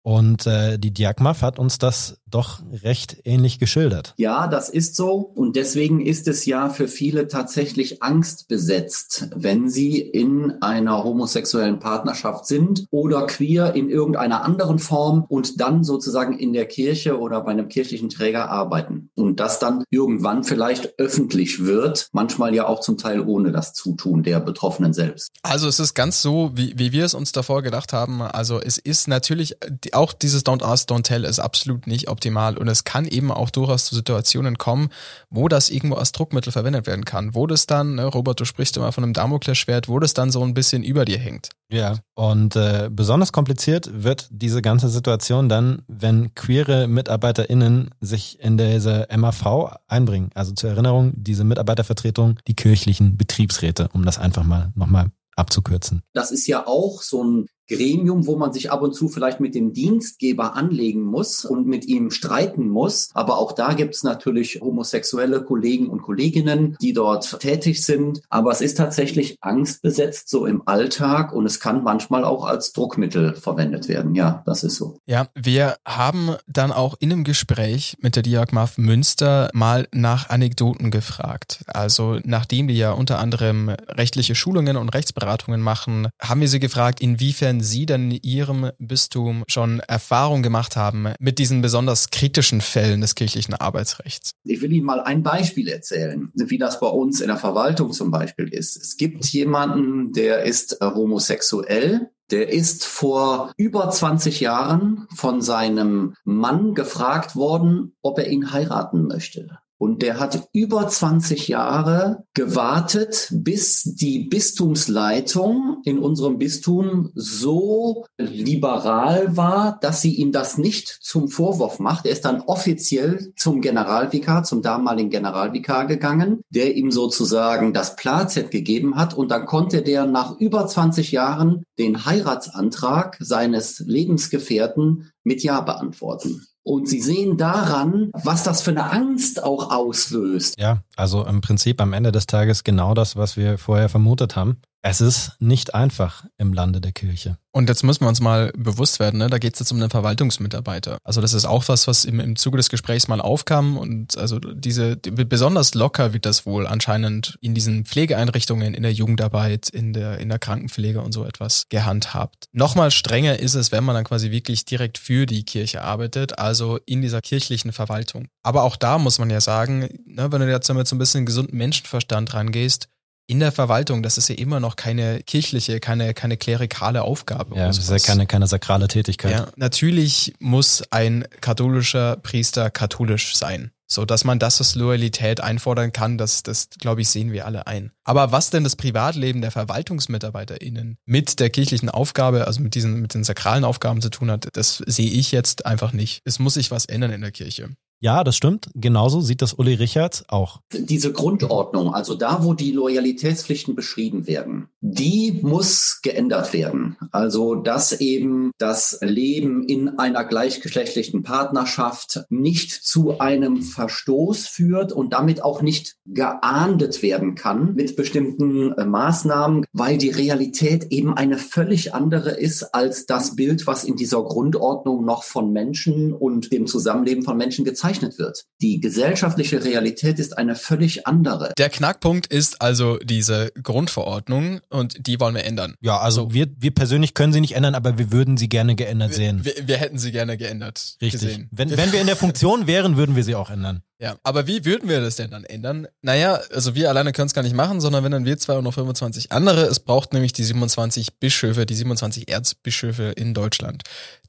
Und 0.02 0.46
äh, 0.46 0.78
die 0.78 0.92
Diagmaf 0.92 1.42
hat 1.42 1.58
uns 1.58 1.78
das 1.78 2.16
doch 2.30 2.60
recht 2.84 3.18
ähnlich 3.24 3.58
geschildert. 3.58 4.14
Ja, 4.16 4.46
das 4.46 4.68
ist 4.68 4.96
so. 4.96 5.14
Und 5.16 5.56
deswegen 5.56 6.00
ist 6.00 6.28
es 6.28 6.46
ja 6.46 6.68
für 6.68 6.88
viele 6.88 7.28
tatsächlich 7.28 8.02
angstbesetzt, 8.02 9.28
wenn 9.34 9.68
sie 9.68 10.00
in 10.00 10.62
einer 10.62 11.04
homosexuellen 11.04 11.80
Partnerschaft 11.80 12.46
sind 12.46 12.86
oder 12.90 13.26
queer 13.26 13.74
in 13.74 13.90
irgendeiner 13.90 14.44
anderen 14.44 14.78
Form 14.78 15.24
und 15.28 15.60
dann 15.60 15.84
sozusagen 15.84 16.38
in 16.38 16.52
der 16.52 16.66
Kirche 16.66 17.18
oder 17.18 17.40
bei 17.40 17.50
einem 17.50 17.68
kirchlichen 17.68 18.08
Träger 18.08 18.48
arbeiten. 18.48 19.10
Und 19.14 19.40
das 19.40 19.58
dann 19.58 19.84
irgendwann 19.90 20.44
vielleicht 20.44 20.98
öffentlich 20.98 21.64
wird, 21.64 22.08
manchmal 22.12 22.54
ja 22.54 22.66
auch 22.66 22.80
zum 22.80 22.96
Teil 22.96 23.20
ohne 23.20 23.52
das 23.52 23.74
Zutun 23.74 24.22
der 24.22 24.40
Betroffenen 24.40 24.92
selbst. 24.92 25.32
Also 25.42 25.68
es 25.68 25.80
ist 25.80 25.94
ganz 25.94 26.22
so, 26.22 26.52
wie, 26.54 26.78
wie 26.78 26.92
wir 26.92 27.04
es 27.04 27.14
uns 27.14 27.32
davor 27.32 27.62
gedacht 27.62 27.92
haben. 27.92 28.22
Also 28.22 28.60
es 28.60 28.78
ist 28.78 29.08
natürlich 29.08 29.56
auch 30.00 30.14
dieses 30.14 30.46
Don't 30.46 30.64
Ask, 30.64 30.88
Don't 30.88 31.02
Tell 31.02 31.24
ist 31.24 31.38
absolut 31.38 31.86
nicht 31.86 32.08
optimal 32.08 32.56
und 32.56 32.68
es 32.68 32.84
kann 32.84 33.06
eben 33.06 33.30
auch 33.30 33.50
durchaus 33.50 33.84
zu 33.84 33.94
Situationen 33.94 34.56
kommen, 34.56 34.88
wo 35.28 35.46
das 35.46 35.68
irgendwo 35.68 35.96
als 35.96 36.12
Druckmittel 36.12 36.52
verwendet 36.52 36.86
werden 36.86 37.04
kann, 37.04 37.34
wo 37.34 37.46
das 37.46 37.66
dann, 37.66 37.96
ne, 37.96 38.06
Robert, 38.06 38.40
du 38.40 38.46
sprichst 38.46 38.78
immer 38.78 38.92
von 38.92 39.04
einem 39.04 39.12
Damoklesschwert, 39.12 39.88
wo 39.88 39.98
das 39.98 40.14
dann 40.14 40.30
so 40.30 40.42
ein 40.42 40.54
bisschen 40.54 40.82
über 40.82 41.04
dir 41.04 41.18
hängt. 41.18 41.50
Ja, 41.70 41.98
und 42.14 42.56
äh, 42.56 42.88
besonders 42.90 43.30
kompliziert 43.30 43.90
wird 43.92 44.28
diese 44.30 44.62
ganze 44.62 44.88
Situation 44.88 45.50
dann, 45.50 45.82
wenn 45.86 46.34
queere 46.34 46.88
MitarbeiterInnen 46.88 47.90
sich 48.00 48.40
in 48.40 48.56
diese 48.56 49.06
MAV 49.14 49.76
einbringen. 49.86 50.30
Also 50.34 50.52
zur 50.52 50.70
Erinnerung, 50.70 51.12
diese 51.14 51.44
Mitarbeitervertretung, 51.44 52.38
die 52.48 52.54
kirchlichen 52.54 53.18
Betriebsräte, 53.18 53.88
um 53.92 54.06
das 54.06 54.18
einfach 54.18 54.44
mal 54.44 54.72
nochmal 54.74 55.10
abzukürzen. 55.36 56.02
Das 56.12 56.30
ist 56.30 56.46
ja 56.46 56.66
auch 56.66 57.02
so 57.02 57.22
ein 57.22 57.46
Gremium, 57.70 58.26
wo 58.26 58.36
man 58.36 58.52
sich 58.52 58.70
ab 58.70 58.82
und 58.82 58.94
zu 58.94 59.08
vielleicht 59.08 59.40
mit 59.40 59.54
dem 59.54 59.72
Dienstgeber 59.72 60.56
anlegen 60.56 61.02
muss 61.02 61.44
und 61.44 61.66
mit 61.66 61.86
ihm 61.86 62.10
streiten 62.10 62.68
muss. 62.68 63.10
Aber 63.14 63.38
auch 63.38 63.52
da 63.52 63.74
gibt 63.74 63.94
es 63.94 64.02
natürlich 64.02 64.60
homosexuelle 64.60 65.42
Kollegen 65.42 65.88
und 65.88 66.02
Kolleginnen, 66.02 66.76
die 66.82 66.92
dort 66.92 67.38
tätig 67.40 67.84
sind. 67.84 68.22
Aber 68.28 68.50
es 68.50 68.60
ist 68.60 68.76
tatsächlich 68.76 69.36
angstbesetzt 69.40 70.28
so 70.28 70.46
im 70.46 70.62
Alltag 70.66 71.32
und 71.32 71.46
es 71.46 71.60
kann 71.60 71.84
manchmal 71.84 72.24
auch 72.24 72.44
als 72.44 72.72
Druckmittel 72.72 73.34
verwendet 73.34 73.88
werden. 73.88 74.14
Ja, 74.14 74.42
das 74.46 74.64
ist 74.64 74.76
so. 74.76 74.98
Ja, 75.06 75.28
wir 75.34 75.76
haben 75.86 76.36
dann 76.46 76.72
auch 76.72 76.96
in 76.98 77.12
einem 77.12 77.24
Gespräch 77.24 77.96
mit 78.00 78.16
der 78.16 78.22
Diagmaf 78.22 78.78
Münster 78.78 79.50
mal 79.54 79.86
nach 79.92 80.28
Anekdoten 80.28 80.90
gefragt. 80.90 81.62
Also 81.66 82.18
nachdem 82.24 82.68
die 82.68 82.76
ja 82.76 82.92
unter 82.92 83.18
anderem 83.18 83.68
rechtliche 83.88 84.34
Schulungen 84.34 84.76
und 84.76 84.88
Rechtsberatungen 84.88 85.60
machen, 85.60 86.08
haben 86.20 86.40
wir 86.40 86.48
sie 86.48 86.60
gefragt, 86.60 87.00
inwiefern 87.00 87.59
Sie 87.62 87.86
denn 87.86 88.10
in 88.10 88.20
Ihrem 88.22 88.70
Bistum 88.78 89.44
schon 89.46 89.80
Erfahrung 89.80 90.42
gemacht 90.42 90.76
haben 90.76 91.08
mit 91.18 91.38
diesen 91.38 91.62
besonders 91.62 92.10
kritischen 92.10 92.60
Fällen 92.60 93.00
des 93.00 93.14
kirchlichen 93.14 93.54
Arbeitsrechts. 93.54 94.32
Ich 94.44 94.62
will 94.62 94.72
Ihnen 94.72 94.86
mal 94.86 95.00
ein 95.00 95.22
Beispiel 95.22 95.68
erzählen, 95.68 96.30
wie 96.34 96.58
das 96.58 96.80
bei 96.80 96.88
uns 96.88 97.20
in 97.20 97.28
der 97.28 97.36
Verwaltung 97.36 97.92
zum 97.92 98.10
Beispiel 98.10 98.48
ist. 98.48 98.76
Es 98.76 98.96
gibt 98.96 99.24
jemanden, 99.26 100.12
der 100.12 100.44
ist 100.44 100.80
äh, 100.80 100.86
homosexuell, 100.86 102.10
der 102.30 102.52
ist 102.52 102.84
vor 102.84 103.52
über 103.56 103.90
20 103.90 104.40
Jahren 104.40 105.06
von 105.14 105.42
seinem 105.42 106.14
Mann 106.24 106.74
gefragt 106.74 107.36
worden, 107.36 107.96
ob 108.02 108.18
er 108.18 108.28
ihn 108.28 108.52
heiraten 108.52 109.06
möchte. 109.06 109.58
Und 109.80 110.02
der 110.02 110.20
hat 110.20 110.50
über 110.52 110.86
20 110.86 111.48
Jahre 111.48 112.24
gewartet, 112.34 113.28
bis 113.32 113.82
die 113.82 114.28
Bistumsleitung 114.28 115.78
in 115.84 115.98
unserem 115.98 116.36
Bistum 116.36 117.10
so 117.14 118.04
liberal 118.18 119.38
war, 119.38 119.78
dass 119.80 120.02
sie 120.02 120.16
ihm 120.16 120.32
das 120.32 120.58
nicht 120.58 120.98
zum 121.00 121.28
Vorwurf 121.28 121.78
macht. 121.78 122.04
Er 122.04 122.12
ist 122.12 122.26
dann 122.26 122.42
offiziell 122.42 123.32
zum 123.38 123.62
Generalvikar, 123.62 124.44
zum 124.44 124.60
damaligen 124.60 125.08
Generalvikar 125.08 125.86
gegangen, 125.86 126.42
der 126.50 126.76
ihm 126.76 126.90
sozusagen 126.90 127.72
das 127.72 127.96
Plazett 127.96 128.50
gegeben 128.50 128.96
hat. 128.96 129.14
Und 129.14 129.30
dann 129.30 129.46
konnte 129.46 129.80
der 129.80 130.04
nach 130.04 130.38
über 130.38 130.66
20 130.66 131.10
Jahren 131.10 131.64
den 131.78 132.04
Heiratsantrag 132.04 133.16
seines 133.18 133.78
Lebensgefährten 133.78 135.10
mit 135.24 135.42
Ja 135.42 135.62
beantworten. 135.62 136.46
Und 136.70 136.88
sie 136.88 137.00
sehen 137.00 137.36
daran, 137.36 138.12
was 138.12 138.44
das 138.44 138.62
für 138.62 138.70
eine 138.70 138.92
Angst 138.92 139.42
auch 139.42 139.72
auslöst. 139.72 140.54
Ja, 140.56 140.84
also 140.94 141.26
im 141.26 141.40
Prinzip 141.40 141.80
am 141.80 141.92
Ende 141.92 142.12
des 142.12 142.28
Tages 142.28 142.62
genau 142.62 142.94
das, 142.94 143.16
was 143.16 143.36
wir 143.36 143.58
vorher 143.58 143.88
vermutet 143.88 144.36
haben. 144.36 144.58
Es 144.82 145.02
ist 145.02 145.32
nicht 145.40 145.74
einfach 145.74 146.24
im 146.38 146.54
Lande 146.54 146.80
der 146.80 146.92
Kirche. 146.92 147.36
Und 147.52 147.68
jetzt 147.68 147.82
müssen 147.82 148.02
wir 148.02 148.08
uns 148.08 148.20
mal 148.20 148.52
bewusst 148.56 149.00
werden, 149.00 149.18
ne? 149.18 149.28
da 149.28 149.38
geht 149.38 149.54
es 149.54 149.60
jetzt 149.60 149.72
um 149.72 149.80
den 149.80 149.90
Verwaltungsmitarbeiter. 149.90 150.98
Also 151.04 151.20
das 151.20 151.34
ist 151.34 151.44
auch 151.44 151.68
was, 151.68 151.86
was 151.88 152.04
im, 152.04 152.20
im 152.20 152.36
Zuge 152.36 152.56
des 152.56 152.70
Gesprächs 152.70 153.08
mal 153.08 153.20
aufkam. 153.20 153.76
Und 153.76 154.16
also 154.16 154.38
diese, 154.38 154.96
besonders 154.96 155.74
locker 155.74 156.12
wird 156.12 156.24
das 156.24 156.46
wohl 156.46 156.66
anscheinend 156.66 157.36
in 157.40 157.54
diesen 157.54 157.84
Pflegeeinrichtungen, 157.84 158.72
in 158.72 158.82
der 158.82 158.92
Jugendarbeit, 158.92 159.68
in 159.68 159.92
der, 159.92 160.18
in 160.18 160.28
der 160.28 160.38
Krankenpflege 160.38 161.02
und 161.02 161.12
so 161.12 161.24
etwas 161.24 161.66
gehandhabt. 161.68 162.46
Nochmal 162.52 162.90
strenger 162.90 163.38
ist 163.38 163.54
es, 163.54 163.72
wenn 163.72 163.84
man 163.84 163.96
dann 163.96 164.04
quasi 164.04 164.30
wirklich 164.30 164.64
direkt 164.64 164.96
für 164.96 165.26
die 165.26 165.44
Kirche 165.44 165.82
arbeitet, 165.82 166.38
also 166.38 166.78
in 166.86 167.02
dieser 167.02 167.20
kirchlichen 167.20 167.72
Verwaltung. 167.72 168.28
Aber 168.44 168.62
auch 168.62 168.76
da 168.76 168.96
muss 168.96 169.18
man 169.18 169.28
ja 169.28 169.40
sagen, 169.40 169.88
ne, 170.06 170.30
wenn 170.30 170.40
du 170.40 170.50
jetzt 170.50 170.70
damit 170.70 170.86
so 170.86 170.94
ein 170.94 171.00
bisschen 171.00 171.26
gesunden 171.26 171.58
Menschenverstand 171.58 172.32
rangehst, 172.32 172.88
in 173.30 173.38
der 173.38 173.52
Verwaltung, 173.52 174.02
das 174.02 174.18
ist 174.18 174.28
ja 174.28 174.34
immer 174.34 174.58
noch 174.58 174.74
keine 174.74 175.22
kirchliche, 175.22 175.78
keine, 175.78 176.14
keine 176.14 176.36
klerikale 176.36 177.02
Aufgabe. 177.02 177.56
Ja, 177.56 177.68
das 177.68 177.78
ist 177.78 177.88
ja 177.88 177.98
keine, 177.98 178.26
keine 178.26 178.48
sakrale 178.48 178.88
Tätigkeit. 178.88 179.30
Ja, 179.30 179.48
natürlich 179.54 180.34
muss 180.40 180.82
ein 180.90 181.24
katholischer 181.40 182.16
Priester 182.16 182.70
katholisch 182.70 183.36
sein. 183.36 183.70
So, 183.86 184.04
dass 184.04 184.24
man 184.24 184.38
das 184.38 184.60
als 184.60 184.74
Loyalität 184.74 185.40
einfordern 185.40 185.92
kann, 185.92 186.18
das, 186.18 186.42
das 186.42 186.70
glaube 186.78 187.02
ich, 187.02 187.08
sehen 187.08 187.32
wir 187.32 187.46
alle 187.46 187.66
ein. 187.68 187.92
Aber 188.04 188.32
was 188.32 188.50
denn 188.50 188.64
das 188.64 188.74
Privatleben 188.76 189.42
der 189.42 189.52
VerwaltungsmitarbeiterInnen 189.52 190.96
mit 191.06 191.38
der 191.38 191.50
kirchlichen 191.50 191.88
Aufgabe, 191.88 192.46
also 192.48 192.60
mit 192.60 192.74
diesen, 192.74 193.00
mit 193.00 193.14
den 193.14 193.24
sakralen 193.24 193.64
Aufgaben 193.64 194.00
zu 194.00 194.10
tun 194.10 194.30
hat, 194.30 194.48
das 194.52 194.78
sehe 194.78 195.10
ich 195.10 195.30
jetzt 195.30 195.66
einfach 195.66 195.92
nicht. 195.92 196.20
Es 196.24 196.40
muss 196.40 196.54
sich 196.54 196.70
was 196.72 196.86
ändern 196.86 197.12
in 197.12 197.20
der 197.20 197.32
Kirche. 197.32 197.70
Ja, 198.02 198.24
das 198.24 198.34
stimmt. 198.34 198.70
Genauso 198.74 199.20
sieht 199.20 199.42
das 199.42 199.52
Uli 199.52 199.74
Richards 199.74 200.24
auch. 200.28 200.62
Diese 200.72 201.12
Grundordnung, 201.12 201.92
also 201.92 202.14
da, 202.14 202.42
wo 202.42 202.54
die 202.54 202.72
Loyalitätspflichten 202.72 203.74
beschrieben 203.74 204.26
werden, 204.26 204.68
die 204.80 205.38
muss 205.42 206.00
geändert 206.02 206.54
werden. 206.54 206.96
Also, 207.12 207.56
dass 207.56 207.92
eben 208.00 208.52
das 208.56 208.98
Leben 209.02 209.64
in 209.64 209.98
einer 209.98 210.24
gleichgeschlechtlichen 210.24 211.22
Partnerschaft 211.22 212.24
nicht 212.30 212.70
zu 212.72 213.20
einem 213.20 213.60
Verstoß 213.60 214.46
führt 214.46 214.92
und 214.92 215.12
damit 215.12 215.44
auch 215.44 215.60
nicht 215.60 215.96
geahndet 216.06 217.02
werden 217.02 217.34
kann 217.34 217.74
mit 217.74 217.96
bestimmten 217.96 218.72
äh, 218.72 218.86
Maßnahmen, 218.86 219.66
weil 219.74 219.98
die 219.98 220.08
Realität 220.08 220.86
eben 220.88 221.12
eine 221.12 221.36
völlig 221.36 221.92
andere 221.92 222.30
ist 222.30 222.62
als 222.74 223.04
das 223.04 223.36
Bild, 223.36 223.66
was 223.66 223.84
in 223.84 223.96
dieser 223.96 224.22
Grundordnung 224.22 225.04
noch 225.04 225.22
von 225.22 225.52
Menschen 225.52 226.14
und 226.14 226.50
dem 226.50 226.66
Zusammenleben 226.66 227.24
von 227.24 227.36
Menschen 227.36 227.66
gezeigt 227.66 227.89
gezeichnet 227.90 228.18
wird. 228.18 228.44
Die 228.60 228.80
gesellschaftliche 228.80 229.64
Realität 229.64 230.18
ist 230.18 230.38
eine 230.38 230.54
völlig 230.54 231.06
andere. 231.06 231.52
Der 231.58 231.70
Knackpunkt 231.70 232.26
ist 232.26 232.60
also 232.60 232.98
diese 232.98 233.52
Grundverordnung 233.62 234.60
und 234.68 235.06
die 235.06 235.18
wollen 235.20 235.34
wir 235.34 235.44
ändern. 235.44 235.74
Ja, 235.80 235.98
also 235.98 236.22
so. 236.22 236.34
wir, 236.34 236.46
wir 236.56 236.72
persönlich 236.72 237.14
können 237.14 237.32
sie 237.32 237.40
nicht 237.40 237.56
ändern, 237.56 237.74
aber 237.74 237.98
wir 237.98 238.12
würden 238.12 238.36
sie 238.36 238.48
gerne 238.48 238.76
geändert 238.76 239.14
sehen. 239.14 239.44
Wir, 239.44 239.54
wir 239.66 239.76
hätten 239.76 239.98
sie 239.98 240.12
gerne 240.12 240.36
geändert. 240.36 240.96
Richtig. 241.00 241.20
Gesehen. 241.20 241.48
Wenn, 241.50 241.76
wenn 241.76 241.92
wir 241.92 242.00
in 242.00 242.06
der 242.06 242.16
Funktion 242.16 242.66
wären, 242.66 242.96
würden 242.96 243.16
wir 243.16 243.24
sie 243.24 243.34
auch 243.34 243.50
ändern. 243.50 243.82
Ja, 243.98 244.16
aber 244.22 244.46
wie 244.46 244.64
würden 244.64 244.88
wir 244.88 245.00
das 245.00 245.16
denn 245.16 245.30
dann 245.30 245.44
ändern? 245.44 245.86
Naja, 246.00 246.40
also 246.54 246.74
wir 246.74 246.88
alleine 246.88 247.12
können 247.12 247.26
es 247.26 247.34
gar 247.34 247.42
nicht 247.42 247.54
machen, 247.54 247.82
sondern 247.82 248.02
wenn 248.02 248.12
dann 248.12 248.24
wir 248.24 248.38
zwei 248.38 248.56
und 248.56 248.64
noch 248.64 248.72
25 248.72 249.30
andere. 249.30 249.66
Es 249.66 249.80
braucht 249.80 250.14
nämlich 250.14 250.32
die 250.32 250.44
27 250.44 251.18
Bischöfe, 251.18 251.66
die 251.66 251.74
27 251.74 252.30
Erzbischöfe 252.30 253.12
in 253.16 253.34
Deutschland. 253.34 253.82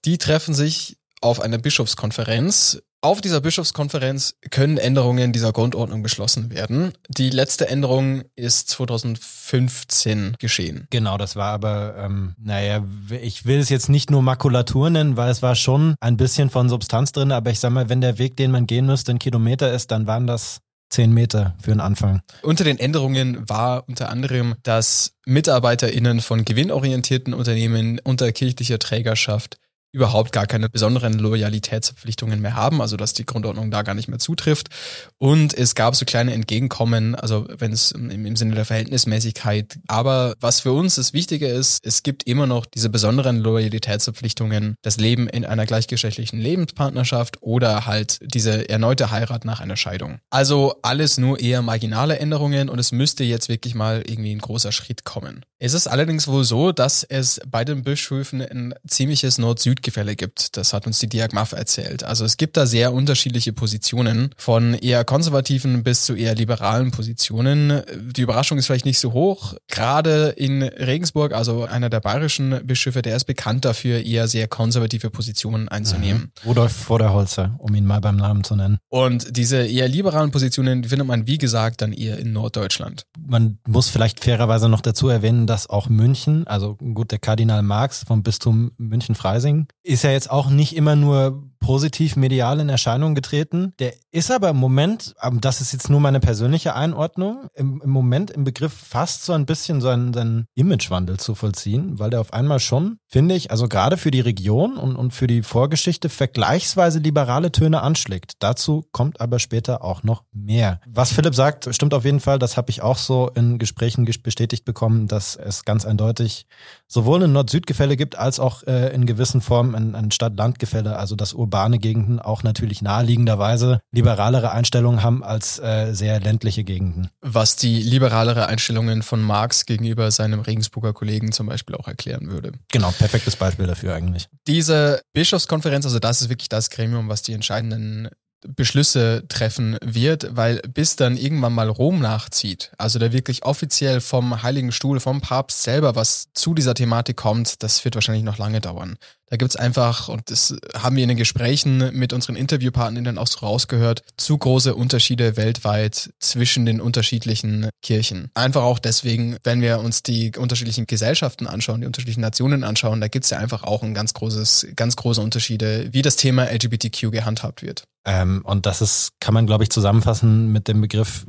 Die 0.03 0.17
treffen 0.17 0.53
sich 0.53 0.97
auf 1.21 1.39
einer 1.39 1.59
Bischofskonferenz 1.59 2.81
auf 3.01 3.19
dieser 3.19 3.41
Bischofskonferenz 3.41 4.35
können 4.51 4.77
Änderungen 4.77 5.33
dieser 5.33 5.51
Grundordnung 5.51 6.03
beschlossen 6.03 6.51
werden. 6.51 6.93
Die 7.09 7.31
letzte 7.31 7.67
Änderung 7.67 8.23
ist 8.35 8.69
2015 8.69 10.35
geschehen. 10.39 10.87
Genau, 10.91 11.17
das 11.17 11.35
war 11.35 11.51
aber, 11.51 11.95
ähm, 11.97 12.35
naja, 12.37 12.83
ich 13.09 13.45
will 13.45 13.59
es 13.59 13.69
jetzt 13.69 13.89
nicht 13.89 14.11
nur 14.11 14.21
Makulatur 14.21 14.89
nennen, 14.91 15.17
weil 15.17 15.31
es 15.31 15.41
war 15.41 15.55
schon 15.55 15.95
ein 15.99 16.17
bisschen 16.17 16.49
von 16.51 16.69
Substanz 16.69 17.11
drin, 17.11 17.31
aber 17.31 17.49
ich 17.49 17.59
sag 17.59 17.71
mal, 17.71 17.89
wenn 17.89 18.01
der 18.01 18.19
Weg, 18.19 18.37
den 18.37 18.51
man 18.51 18.67
gehen 18.67 18.85
müsste, 18.85 19.11
ein 19.11 19.19
Kilometer 19.19 19.73
ist, 19.73 19.89
dann 19.91 20.05
waren 20.05 20.27
das 20.27 20.59
zehn 20.91 21.11
Meter 21.11 21.55
für 21.59 21.71
den 21.71 21.79
Anfang. 21.79 22.21
Unter 22.43 22.63
den 22.63 22.77
Änderungen 22.77 23.49
war 23.49 23.87
unter 23.87 24.09
anderem, 24.09 24.55
dass 24.61 25.13
MitarbeiterInnen 25.25 26.21
von 26.21 26.45
gewinnorientierten 26.45 27.33
Unternehmen 27.33 27.99
unter 28.03 28.31
kirchlicher 28.31 28.77
Trägerschaft 28.77 29.57
überhaupt 29.91 30.31
gar 30.31 30.47
keine 30.47 30.69
besonderen 30.69 31.13
Loyalitätsverpflichtungen 31.13 32.41
mehr 32.41 32.55
haben, 32.55 32.81
also 32.81 32.95
dass 32.97 33.13
die 33.13 33.25
Grundordnung 33.25 33.71
da 33.71 33.81
gar 33.81 33.93
nicht 33.93 34.07
mehr 34.07 34.19
zutrifft. 34.19 34.69
Und 35.17 35.53
es 35.53 35.75
gab 35.75 35.95
so 35.95 36.05
kleine 36.05 36.33
Entgegenkommen, 36.33 37.15
also 37.15 37.45
wenn 37.57 37.73
es 37.73 37.91
im, 37.91 38.09
im, 38.09 38.35
Sinne 38.35 38.55
der 38.55 38.65
Verhältnismäßigkeit. 38.65 39.79
Aber 39.87 40.35
was 40.39 40.61
für 40.61 40.71
uns 40.71 40.95
das 40.95 41.13
Wichtige 41.13 41.47
ist, 41.47 41.79
es 41.85 42.03
gibt 42.03 42.23
immer 42.23 42.47
noch 42.47 42.65
diese 42.65 42.89
besonderen 42.89 43.37
Loyalitätsverpflichtungen, 43.37 44.75
das 44.81 44.97
Leben 44.97 45.27
in 45.27 45.45
einer 45.45 45.65
gleichgeschlechtlichen 45.65 46.39
Lebenspartnerschaft 46.39 47.41
oder 47.41 47.85
halt 47.85 48.19
diese 48.21 48.69
erneute 48.69 49.11
Heirat 49.11 49.43
nach 49.45 49.59
einer 49.59 49.77
Scheidung. 49.77 50.19
Also 50.29 50.75
alles 50.81 51.17
nur 51.17 51.39
eher 51.39 51.61
marginale 51.61 52.17
Änderungen 52.17 52.69
und 52.69 52.79
es 52.79 52.91
müsste 52.91 53.23
jetzt 53.23 53.49
wirklich 53.49 53.75
mal 53.75 54.03
irgendwie 54.07 54.33
ein 54.33 54.39
großer 54.39 54.71
Schritt 54.71 55.03
kommen. 55.03 55.45
Es 55.59 55.75
ist 55.75 55.87
allerdings 55.87 56.27
wohl 56.27 56.43
so, 56.43 56.71
dass 56.71 57.03
es 57.03 57.39
bei 57.47 57.63
den 57.63 57.83
Bischöfen 57.83 58.41
ein 58.41 58.73
ziemliches 58.87 59.37
Nord-Süd 59.37 59.80
Machtgefälle 59.81 60.15
gibt. 60.15 60.57
Das 60.57 60.73
hat 60.73 60.85
uns 60.85 60.99
die 60.99 61.09
Diagmaf 61.09 61.53
erzählt. 61.53 62.03
Also 62.03 62.23
es 62.23 62.37
gibt 62.37 62.55
da 62.55 62.65
sehr 62.65 62.93
unterschiedliche 62.93 63.51
Positionen, 63.51 64.29
von 64.37 64.75
eher 64.75 65.03
konservativen 65.03 65.83
bis 65.83 66.05
zu 66.05 66.13
eher 66.13 66.35
liberalen 66.35 66.91
Positionen. 66.91 67.81
Die 68.15 68.21
Überraschung 68.21 68.59
ist 68.59 68.67
vielleicht 68.67 68.85
nicht 68.85 68.99
so 68.99 69.13
hoch. 69.13 69.55
Gerade 69.67 70.29
in 70.37 70.61
Regensburg, 70.61 71.33
also 71.33 71.65
einer 71.65 71.89
der 71.89 71.99
bayerischen 71.99 72.59
Bischöfe, 72.65 73.01
der 73.01 73.15
ist 73.15 73.25
bekannt 73.25 73.65
dafür, 73.65 74.05
eher 74.05 74.27
sehr 74.27 74.47
konservative 74.47 75.09
Positionen 75.09 75.67
einzunehmen. 75.67 76.31
Mhm. 76.43 76.49
Rudolf 76.49 76.73
Vorderholzer, 76.73 77.55
um 77.57 77.73
ihn 77.73 77.85
mal 77.85 78.01
beim 78.01 78.17
Namen 78.17 78.43
zu 78.43 78.55
nennen. 78.55 78.77
Und 78.89 79.35
diese 79.35 79.65
eher 79.65 79.87
liberalen 79.87 80.31
Positionen 80.31 80.83
findet 80.83 81.07
man, 81.07 81.25
wie 81.25 81.39
gesagt, 81.39 81.81
dann 81.81 81.91
eher 81.91 82.19
in 82.19 82.33
Norddeutschland. 82.33 83.05
Man 83.17 83.57
muss 83.67 83.89
vielleicht 83.89 84.23
fairerweise 84.23 84.69
noch 84.69 84.81
dazu 84.81 85.09
erwähnen, 85.09 85.47
dass 85.47 85.67
auch 85.67 85.89
München, 85.89 86.45
also 86.45 86.75
gut, 86.75 87.11
der 87.11 87.19
Kardinal 87.19 87.63
Marx 87.63 88.03
vom 88.05 88.21
Bistum 88.21 88.71
München-Freising, 88.77 89.67
ist 89.83 90.03
ja 90.03 90.11
jetzt 90.11 90.29
auch 90.29 90.49
nicht 90.49 90.75
immer 90.75 90.95
nur 90.95 91.43
positiv 91.61 92.15
medial 92.17 92.59
in 92.59 92.67
Erscheinung 92.67 93.15
getreten. 93.15 93.73
Der 93.79 93.93
ist 94.11 94.31
aber 94.31 94.49
im 94.49 94.57
Moment, 94.57 95.15
das 95.39 95.61
ist 95.61 95.71
jetzt 95.71 95.89
nur 95.89 96.01
meine 96.01 96.19
persönliche 96.19 96.75
Einordnung, 96.75 97.47
im, 97.53 97.81
im 97.81 97.89
Moment 97.89 98.31
im 98.31 98.43
Begriff 98.43 98.73
fast 98.73 99.23
so 99.23 99.31
ein 99.31 99.45
bisschen 99.45 99.79
so 99.79 99.87
einen, 99.87 100.13
seinen 100.13 100.47
Imagewandel 100.55 101.17
zu 101.17 101.35
vollziehen, 101.35 101.99
weil 101.99 102.09
der 102.09 102.19
auf 102.19 102.33
einmal 102.33 102.59
schon, 102.59 102.97
finde 103.07 103.35
ich, 103.35 103.51
also 103.51 103.69
gerade 103.69 103.95
für 103.95 104.11
die 104.11 104.19
Region 104.19 104.75
und, 104.75 104.95
und 104.95 105.11
für 105.13 105.27
die 105.27 105.43
Vorgeschichte 105.43 106.09
vergleichsweise 106.09 106.99
liberale 106.99 107.51
Töne 107.51 107.81
anschlägt. 107.81 108.33
Dazu 108.39 108.85
kommt 108.91 109.21
aber 109.21 109.39
später 109.39 109.83
auch 109.83 110.03
noch 110.03 110.23
mehr. 110.33 110.81
Was 110.87 111.13
Philipp 111.13 111.35
sagt, 111.35 111.73
stimmt 111.73 111.93
auf 111.93 112.05
jeden 112.05 112.19
Fall. 112.19 112.39
Das 112.39 112.57
habe 112.57 112.71
ich 112.71 112.81
auch 112.81 112.97
so 112.97 113.29
in 113.35 113.59
Gesprächen 113.59 114.05
bestätigt 114.23 114.65
bekommen, 114.65 115.07
dass 115.07 115.35
es 115.35 115.63
ganz 115.63 115.85
eindeutig 115.85 116.47
sowohl 116.87 117.23
ein 117.23 117.31
Nord-Süd-Gefälle 117.31 117.95
gibt, 117.95 118.17
als 118.17 118.39
auch 118.39 118.63
äh, 118.63 118.93
in 118.93 119.05
gewissen 119.05 119.41
Formen 119.41 119.75
ein, 119.75 119.95
ein 119.95 120.11
Stadt-Land-Gefälle, 120.11 120.97
also 120.97 121.15
das 121.15 121.33
Ur 121.33 121.50
urbane 121.51 121.79
Gegenden 121.79 122.19
auch 122.21 122.43
natürlich 122.43 122.81
naheliegenderweise 122.81 123.81
liberalere 123.91 124.53
Einstellungen 124.53 125.03
haben 125.03 125.21
als 125.21 125.59
äh, 125.59 125.91
sehr 125.91 126.21
ländliche 126.21 126.63
Gegenden. 126.63 127.09
Was 127.19 127.57
die 127.57 127.83
liberalere 127.83 128.45
Einstellungen 128.45 129.03
von 129.03 129.21
Marx 129.21 129.65
gegenüber 129.65 130.09
seinem 130.11 130.39
Regensburger 130.39 130.93
Kollegen 130.93 131.33
zum 131.33 131.47
Beispiel 131.47 131.75
auch 131.75 131.89
erklären 131.89 132.31
würde. 132.31 132.53
Genau, 132.71 132.91
perfektes 132.91 133.35
Beispiel 133.35 133.67
dafür 133.67 133.93
eigentlich. 133.93 134.29
Diese 134.47 135.01
Bischofskonferenz, 135.11 135.83
also 135.83 135.99
das 135.99 136.21
ist 136.21 136.29
wirklich 136.29 136.47
das 136.47 136.69
Gremium, 136.69 137.09
was 137.09 137.21
die 137.21 137.33
entscheidenden 137.33 138.07
Beschlüsse 138.47 139.25
treffen 139.27 139.77
wird, 139.83 140.35
weil 140.35 140.61
bis 140.73 140.95
dann 140.95 141.17
irgendwann 141.17 141.53
mal 141.53 141.69
Rom 141.69 141.99
nachzieht, 141.99 142.71
also 142.77 142.97
da 142.97 143.11
wirklich 143.11 143.43
offiziell 143.43 144.01
vom 144.01 144.41
Heiligen 144.41 144.71
Stuhl, 144.71 144.99
vom 144.99 145.21
Papst 145.21 145.63
selber 145.63 145.95
was 145.95 146.29
zu 146.33 146.53
dieser 146.53 146.73
Thematik 146.73 147.17
kommt, 147.17 147.61
das 147.61 147.83
wird 147.85 147.95
wahrscheinlich 147.95 148.23
noch 148.23 148.37
lange 148.37 148.61
dauern. 148.61 148.97
Da 149.31 149.37
gibt's 149.37 149.55
einfach, 149.55 150.09
und 150.09 150.29
das 150.29 150.53
haben 150.75 150.97
wir 150.97 151.03
in 151.03 151.07
den 151.09 151.17
Gesprächen 151.17 151.89
mit 151.93 152.11
unseren 152.11 152.35
Interviewpartnern 152.35 153.17
auch 153.17 153.27
so 153.27 153.39
rausgehört, 153.39 154.03
zu 154.17 154.37
große 154.37 154.75
Unterschiede 154.75 155.37
weltweit 155.37 156.11
zwischen 156.19 156.65
den 156.65 156.81
unterschiedlichen 156.81 157.69
Kirchen. 157.81 158.29
Einfach 158.33 158.63
auch 158.63 158.77
deswegen, 158.77 159.37
wenn 159.45 159.61
wir 159.61 159.79
uns 159.79 160.03
die 160.03 160.33
unterschiedlichen 160.37 160.85
Gesellschaften 160.85 161.47
anschauen, 161.47 161.79
die 161.79 161.87
unterschiedlichen 161.87 162.19
Nationen 162.19 162.65
anschauen, 162.65 162.99
da 162.99 163.07
gibt's 163.07 163.29
ja 163.29 163.37
einfach 163.37 163.63
auch 163.63 163.83
ein 163.83 163.93
ganz 163.93 164.13
großes, 164.13 164.67
ganz 164.75 164.97
große 164.97 165.21
Unterschiede, 165.21 165.87
wie 165.93 166.01
das 166.01 166.17
Thema 166.17 166.51
LGBTQ 166.51 167.11
gehandhabt 167.11 167.61
wird. 167.61 167.85
Ähm, 168.03 168.41
und 168.43 168.65
das 168.65 168.81
ist, 168.81 169.13
kann 169.21 169.33
man, 169.33 169.45
glaube 169.45 169.63
ich, 169.63 169.69
zusammenfassen 169.69 170.51
mit 170.51 170.67
dem 170.67 170.81
Begriff 170.81 171.25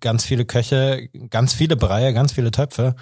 ganz 0.00 0.24
viele 0.24 0.46
Köche, 0.46 1.10
ganz 1.28 1.52
viele 1.52 1.76
Breie, 1.76 2.14
ganz 2.14 2.32
viele 2.32 2.50
Töpfe. 2.50 2.94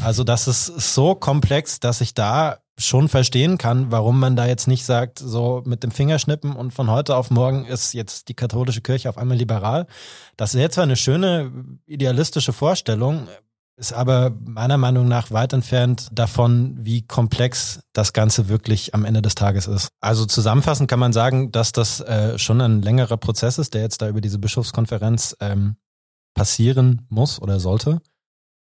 Also 0.00 0.24
das 0.24 0.48
ist 0.48 0.66
so 0.94 1.14
komplex, 1.14 1.78
dass 1.78 2.00
ich 2.00 2.14
da 2.14 2.58
schon 2.78 3.08
verstehen 3.08 3.56
kann, 3.56 3.90
warum 3.90 4.20
man 4.20 4.36
da 4.36 4.46
jetzt 4.46 4.68
nicht 4.68 4.84
sagt, 4.84 5.18
so 5.18 5.62
mit 5.64 5.82
dem 5.82 5.90
Fingerschnippen 5.90 6.54
und 6.54 6.72
von 6.74 6.90
heute 6.90 7.16
auf 7.16 7.30
morgen 7.30 7.64
ist 7.64 7.94
jetzt 7.94 8.28
die 8.28 8.34
katholische 8.34 8.82
Kirche 8.82 9.08
auf 9.08 9.16
einmal 9.16 9.38
liberal. 9.38 9.86
Das 10.36 10.54
ist 10.54 10.60
jetzt 10.60 10.74
zwar 10.74 10.84
eine 10.84 10.96
schöne 10.96 11.52
idealistische 11.86 12.52
Vorstellung, 12.52 13.28
ist 13.78 13.92
aber 13.92 14.32
meiner 14.44 14.78
Meinung 14.78 15.08
nach 15.08 15.30
weit 15.30 15.52
entfernt 15.52 16.08
davon, 16.12 16.76
wie 16.78 17.06
komplex 17.06 17.80
das 17.92 18.12
Ganze 18.12 18.48
wirklich 18.48 18.94
am 18.94 19.04
Ende 19.04 19.22
des 19.22 19.34
Tages 19.34 19.66
ist. 19.66 19.88
Also 20.00 20.24
zusammenfassend 20.24 20.88
kann 20.88 20.98
man 20.98 21.12
sagen, 21.12 21.52
dass 21.52 21.72
das 21.72 22.00
äh, 22.00 22.38
schon 22.38 22.60
ein 22.60 22.82
längerer 22.82 23.16
Prozess 23.16 23.58
ist, 23.58 23.74
der 23.74 23.82
jetzt 23.82 24.00
da 24.02 24.08
über 24.08 24.20
diese 24.20 24.38
Bischofskonferenz 24.38 25.36
ähm, 25.40 25.76
passieren 26.34 27.06
muss 27.08 27.40
oder 27.40 27.60
sollte. 27.60 28.00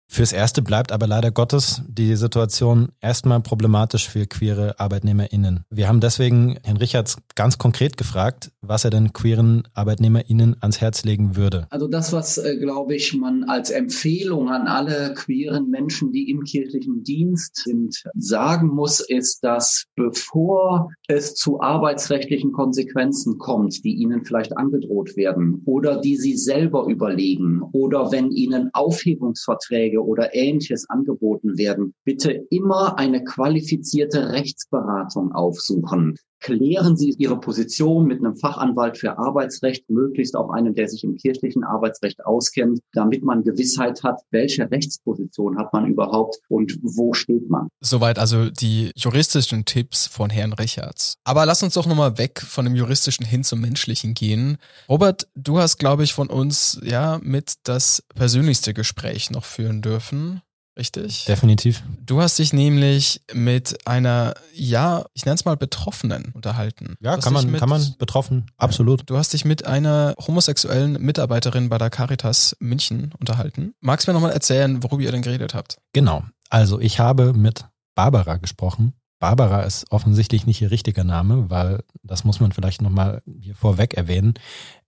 Fürs 0.07 0.31
Erste 0.31 0.61
bleibt 0.61 0.91
aber 0.91 1.07
leider 1.07 1.31
Gottes 1.31 1.81
die 1.87 2.15
Situation 2.15 2.89
erstmal 3.01 3.41
problematisch 3.41 4.07
für 4.07 4.27
queere 4.27 4.79
ArbeitnehmerInnen. 4.79 5.61
Wir 5.71 5.87
haben 5.87 6.01
deswegen 6.01 6.59
Herrn 6.63 6.77
Richards 6.77 7.17
ganz 7.33 7.57
konkret 7.57 7.97
gefragt, 7.97 8.51
was 8.61 8.85
er 8.85 8.91
denn 8.91 9.13
queeren 9.13 9.63
ArbeitnehmerInnen 9.73 10.57
ans 10.61 10.81
Herz 10.81 11.03
legen 11.03 11.35
würde. 11.35 11.65
Also 11.71 11.87
das, 11.87 12.13
was, 12.13 12.37
äh, 12.37 12.57
glaube 12.57 12.95
ich, 12.95 13.15
man 13.15 13.45
als 13.45 13.71
Empfehlung 13.71 14.49
an 14.49 14.67
alle 14.67 15.15
queeren 15.15 15.69
Menschen, 15.71 16.11
die 16.11 16.29
im 16.29 16.43
kirchlichen 16.43 17.03
Dienst 17.03 17.63
sind, 17.63 18.03
sagen 18.13 18.67
muss, 18.67 18.99
ist, 18.99 19.43
dass 19.43 19.85
bevor 19.95 20.89
es 21.07 21.33
zu 21.33 21.59
arbeitsrechtlichen 21.59 22.51
Konsequenzen 22.51 23.39
kommt, 23.39 23.83
die 23.83 23.95
ihnen 23.95 24.23
vielleicht 24.25 24.55
angedroht 24.55 25.17
werden 25.17 25.63
oder 25.65 25.99
die 25.99 26.17
sie 26.17 26.37
selber 26.37 26.85
überlegen 26.85 27.61
oder 27.71 28.11
wenn 28.11 28.31
ihnen 28.31 28.69
Aufhebungsverträge 28.73 29.92
oder 30.01 30.33
ähnliches 30.33 30.89
angeboten 30.89 31.57
werden, 31.57 31.93
bitte 32.03 32.45
immer 32.49 32.97
eine 32.97 33.23
qualifizierte 33.23 34.31
Rechtsberatung 34.31 35.31
aufsuchen. 35.33 36.17
Klären 36.43 36.97
Sie 36.97 37.15
Ihre 37.17 37.39
Position 37.39 38.05
mit 38.05 38.19
einem 38.19 38.35
Fachanwalt 38.35 38.97
für 38.97 39.17
Arbeitsrecht, 39.17 39.89
möglichst 39.89 40.35
auch 40.35 40.49
einem, 40.49 40.75
der 40.75 40.89
sich 40.89 41.05
im 41.05 41.15
kirchlichen 41.15 41.63
Arbeitsrecht 41.63 42.25
auskennt, 42.25 42.81
damit 42.91 43.23
man 43.23 43.45
Gewissheit 43.45 44.03
hat, 44.03 44.19
welche 44.29 44.69
Rechtsposition 44.69 45.57
hat 45.57 45.71
man 45.71 45.87
überhaupt 45.87 46.39
und 46.49 46.77
wo 46.81 47.13
steht 47.13 47.49
man. 47.49 47.69
Soweit 47.79 48.19
also 48.19 48.49
die 48.49 48.91
juristischen 48.93 49.63
Tipps 49.63 50.05
von 50.05 50.29
Herrn 50.29 50.51
Richards. 50.51 51.15
Aber 51.23 51.45
lass 51.45 51.63
uns 51.63 51.75
doch 51.75 51.85
nochmal 51.85 52.17
weg 52.17 52.41
von 52.41 52.65
dem 52.65 52.75
juristischen 52.75 53.25
hin 53.25 53.45
zum 53.45 53.61
menschlichen 53.61 54.13
gehen. 54.13 54.57
Robert, 54.89 55.29
du 55.35 55.59
hast, 55.59 55.77
glaube 55.77 56.03
ich, 56.03 56.13
von 56.13 56.27
uns 56.27 56.77
ja 56.83 57.21
mit 57.23 57.53
das 57.63 58.03
persönlichste 58.15 58.73
Gespräch 58.73 59.31
noch 59.31 59.45
führen 59.45 59.81
dürfen. 59.81 60.41
Richtig? 60.77 61.25
Definitiv. 61.25 61.83
Du 62.03 62.19
hast 62.19 62.39
dich 62.39 62.51
nämlich 62.51 63.21
mit 63.31 63.85
einer, 63.85 64.33
ja, 64.53 65.05
ich 65.13 65.25
nenne 65.25 65.35
es 65.35 65.45
mal 65.45 65.55
Betroffenen 65.55 66.31
unterhalten. 66.33 66.95
Ja, 66.99 67.17
kann 67.17 67.33
man, 67.33 67.51
mit, 67.51 67.59
kann 67.59 67.69
man 67.69 67.93
betroffen, 67.99 68.47
absolut. 68.57 69.07
Du 69.07 69.17
hast 69.17 69.33
dich 69.33 69.45
mit 69.45 69.67
einer 69.67 70.15
homosexuellen 70.25 70.93
Mitarbeiterin 70.93 71.69
bei 71.69 71.77
der 71.77 71.91
Caritas 71.91 72.57
München 72.59 73.13
unterhalten. 73.19 73.75
Magst 73.81 74.07
du 74.07 74.11
mir 74.11 74.15
nochmal 74.15 74.31
erzählen, 74.31 74.81
worüber 74.81 75.03
ihr 75.03 75.11
denn 75.11 75.21
geredet 75.21 75.53
habt? 75.53 75.77
Genau. 75.93 76.23
Also 76.49 76.79
ich 76.79 76.99
habe 76.99 77.33
mit 77.33 77.65
Barbara 77.93 78.37
gesprochen. 78.37 78.93
Barbara 79.19 79.61
ist 79.61 79.85
offensichtlich 79.91 80.47
nicht 80.47 80.61
ihr 80.61 80.71
richtiger 80.71 81.03
Name, 81.03 81.49
weil 81.49 81.83
das 82.01 82.23
muss 82.23 82.39
man 82.39 82.51
vielleicht 82.51 82.81
nochmal 82.81 83.21
hier 83.39 83.55
vorweg 83.55 83.93
erwähnen. 83.93 84.33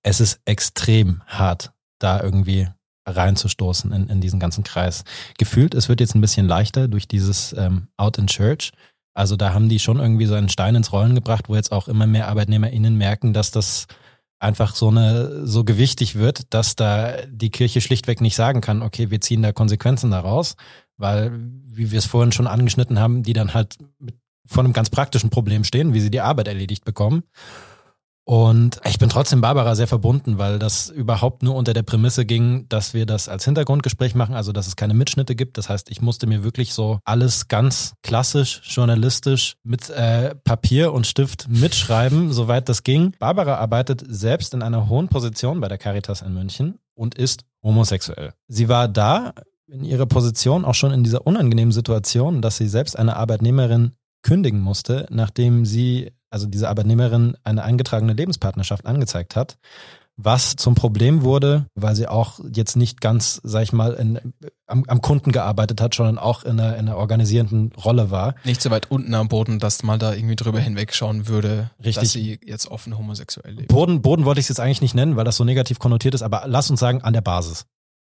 Es 0.03 0.19
ist 0.19 0.41
extrem 0.45 1.21
hart, 1.27 1.71
da 1.99 2.21
irgendwie 2.21 2.67
reinzustoßen 3.05 3.91
in, 3.91 4.07
in 4.07 4.21
diesen 4.21 4.39
ganzen 4.39 4.63
Kreis. 4.63 5.03
Gefühlt, 5.37 5.73
es 5.73 5.89
wird 5.89 5.99
jetzt 5.99 6.15
ein 6.15 6.21
bisschen 6.21 6.47
leichter 6.47 6.87
durch 6.87 7.07
dieses 7.07 7.53
ähm, 7.53 7.87
Out 7.97 8.17
in 8.17 8.27
Church. 8.27 8.71
Also 9.13 9.35
da 9.35 9.53
haben 9.53 9.69
die 9.69 9.79
schon 9.79 9.99
irgendwie 9.99 10.25
so 10.25 10.35
einen 10.35 10.49
Stein 10.49 10.75
ins 10.75 10.91
Rollen 10.91 11.15
gebracht, 11.15 11.47
wo 11.47 11.55
jetzt 11.55 11.71
auch 11.71 11.87
immer 11.87 12.05
mehr 12.05 12.27
ArbeitnehmerInnen 12.27 12.95
merken, 12.95 13.33
dass 13.33 13.51
das 13.51 13.87
einfach 14.39 14.75
so 14.75 14.89
eine 14.89 15.47
so 15.47 15.63
gewichtig 15.63 16.15
wird, 16.15 16.53
dass 16.53 16.75
da 16.75 17.13
die 17.27 17.49
Kirche 17.49 17.79
schlichtweg 17.79 18.19
nicht 18.19 18.35
sagen 18.35 18.61
kann, 18.61 18.81
okay, 18.81 19.09
wir 19.09 19.21
ziehen 19.21 19.41
da 19.41 19.53
Konsequenzen 19.53 20.11
daraus, 20.11 20.55
weil, 20.97 21.31
wie 21.63 21.91
wir 21.91 21.99
es 21.99 22.05
vorhin 22.05 22.33
schon 22.33 22.47
angeschnitten 22.47 22.99
haben, 22.99 23.23
die 23.23 23.33
dann 23.33 23.53
halt 23.53 23.77
mit, 23.99 24.15
vor 24.45 24.63
einem 24.63 24.73
ganz 24.73 24.89
praktischen 24.89 25.29
Problem 25.29 25.63
stehen, 25.63 25.93
wie 25.93 26.01
sie 26.01 26.11
die 26.11 26.21
Arbeit 26.21 26.47
erledigt 26.47 26.85
bekommen. 26.85 27.23
Und 28.27 28.79
ich 28.85 28.97
bin 28.97 29.09
trotzdem 29.09 29.41
Barbara 29.41 29.75
sehr 29.75 29.87
verbunden, 29.87 30.39
weil 30.39 30.57
das 30.57 30.89
überhaupt 30.89 31.43
nur 31.43 31.53
unter 31.53 31.73
der 31.75 31.83
Prämisse 31.83 32.25
ging, 32.25 32.67
dass 32.69 32.95
wir 32.95 33.05
das 33.05 33.29
als 33.29 33.45
Hintergrundgespräch 33.45 34.15
machen, 34.15 34.33
also 34.33 34.51
dass 34.51 34.65
es 34.65 34.75
keine 34.75 34.95
Mitschnitte 34.95 35.35
gibt. 35.35 35.59
Das 35.59 35.69
heißt, 35.69 35.91
ich 35.91 36.01
musste 36.01 36.25
mir 36.25 36.43
wirklich 36.43 36.73
so 36.73 36.97
alles 37.05 37.47
ganz 37.49 37.93
klassisch, 38.01 38.61
journalistisch 38.65 39.57
mit 39.63 39.91
äh, 39.91 40.33
Papier 40.43 40.91
und 40.91 41.05
Stift 41.05 41.47
mitschreiben, 41.49 42.31
soweit 42.33 42.67
das 42.67 42.81
ging. 42.81 43.13
Barbara 43.19 43.57
arbeitet 43.57 44.03
selbst 44.07 44.55
in 44.55 44.63
einer 44.63 44.89
hohen 44.89 45.07
Position 45.07 45.61
bei 45.61 45.67
der 45.67 45.77
Caritas 45.77 46.23
in 46.23 46.33
München 46.33 46.79
und 46.95 47.13
ist 47.13 47.45
homosexuell. 47.61 48.33
Sie 48.47 48.67
war 48.67 48.87
da 48.87 49.33
in 49.67 49.83
ihrer 49.83 50.07
Position 50.07 50.65
auch 50.65 50.75
schon 50.75 50.91
in 50.91 51.03
dieser 51.03 51.27
unangenehmen 51.27 51.71
Situation, 51.71 52.41
dass 52.41 52.57
sie 52.57 52.67
selbst 52.67 52.97
eine 52.97 53.17
Arbeitnehmerin 53.17 53.91
kündigen 54.23 54.61
musste, 54.61 55.05
nachdem 55.11 55.65
sie 55.65 56.11
also 56.35 56.47
diese 56.47 56.67
Arbeitnehmerin, 56.67 57.37
eine 57.45 57.63
eingetragene 57.63 58.11
Lebenspartnerschaft 58.11 58.85
angezeigt 58.85 59.37
hat, 59.37 59.57
was 60.17 60.57
zum 60.57 60.75
Problem 60.75 61.21
wurde, 61.21 61.67
weil 61.75 61.95
sie 61.95 62.09
auch 62.09 62.41
jetzt 62.53 62.75
nicht 62.75 62.99
ganz, 62.99 63.39
sag 63.45 63.63
ich 63.63 63.71
mal, 63.71 63.93
in, 63.93 64.33
am, 64.67 64.83
am, 64.85 64.99
Kunden 64.99 65.31
gearbeitet 65.31 65.79
hat, 65.79 65.93
sondern 65.93 66.17
auch 66.17 66.43
in 66.43 66.59
einer, 66.59 66.73
in 66.75 66.89
einer 66.89 66.97
organisierenden 66.97 67.71
Rolle 67.71 68.11
war. 68.11 68.35
Nicht 68.43 68.61
so 68.61 68.69
weit 68.69 68.91
unten 68.91 69.13
am 69.13 69.29
Boden, 69.29 69.59
dass 69.59 69.81
man 69.81 69.97
da 69.97 70.13
irgendwie 70.13 70.35
drüber 70.35 70.59
hinwegschauen 70.59 71.29
würde, 71.29 71.71
Richtig. 71.79 71.95
dass 71.95 72.11
sie 72.11 72.37
jetzt 72.43 72.67
offen 72.67 72.97
homosexuell 72.97 73.53
lebt. 73.53 73.69
Boden, 73.69 74.01
Boden 74.01 74.25
wollte 74.25 74.41
ich 74.41 74.45
es 74.45 74.49
jetzt 74.49 74.59
eigentlich 74.59 74.81
nicht 74.81 74.93
nennen, 74.93 75.15
weil 75.15 75.23
das 75.23 75.37
so 75.37 75.45
negativ 75.45 75.79
konnotiert 75.79 76.15
ist, 76.15 76.21
aber 76.21 76.43
lass 76.47 76.69
uns 76.69 76.81
sagen, 76.81 77.01
an 77.01 77.13
der 77.13 77.21
Basis. 77.21 77.65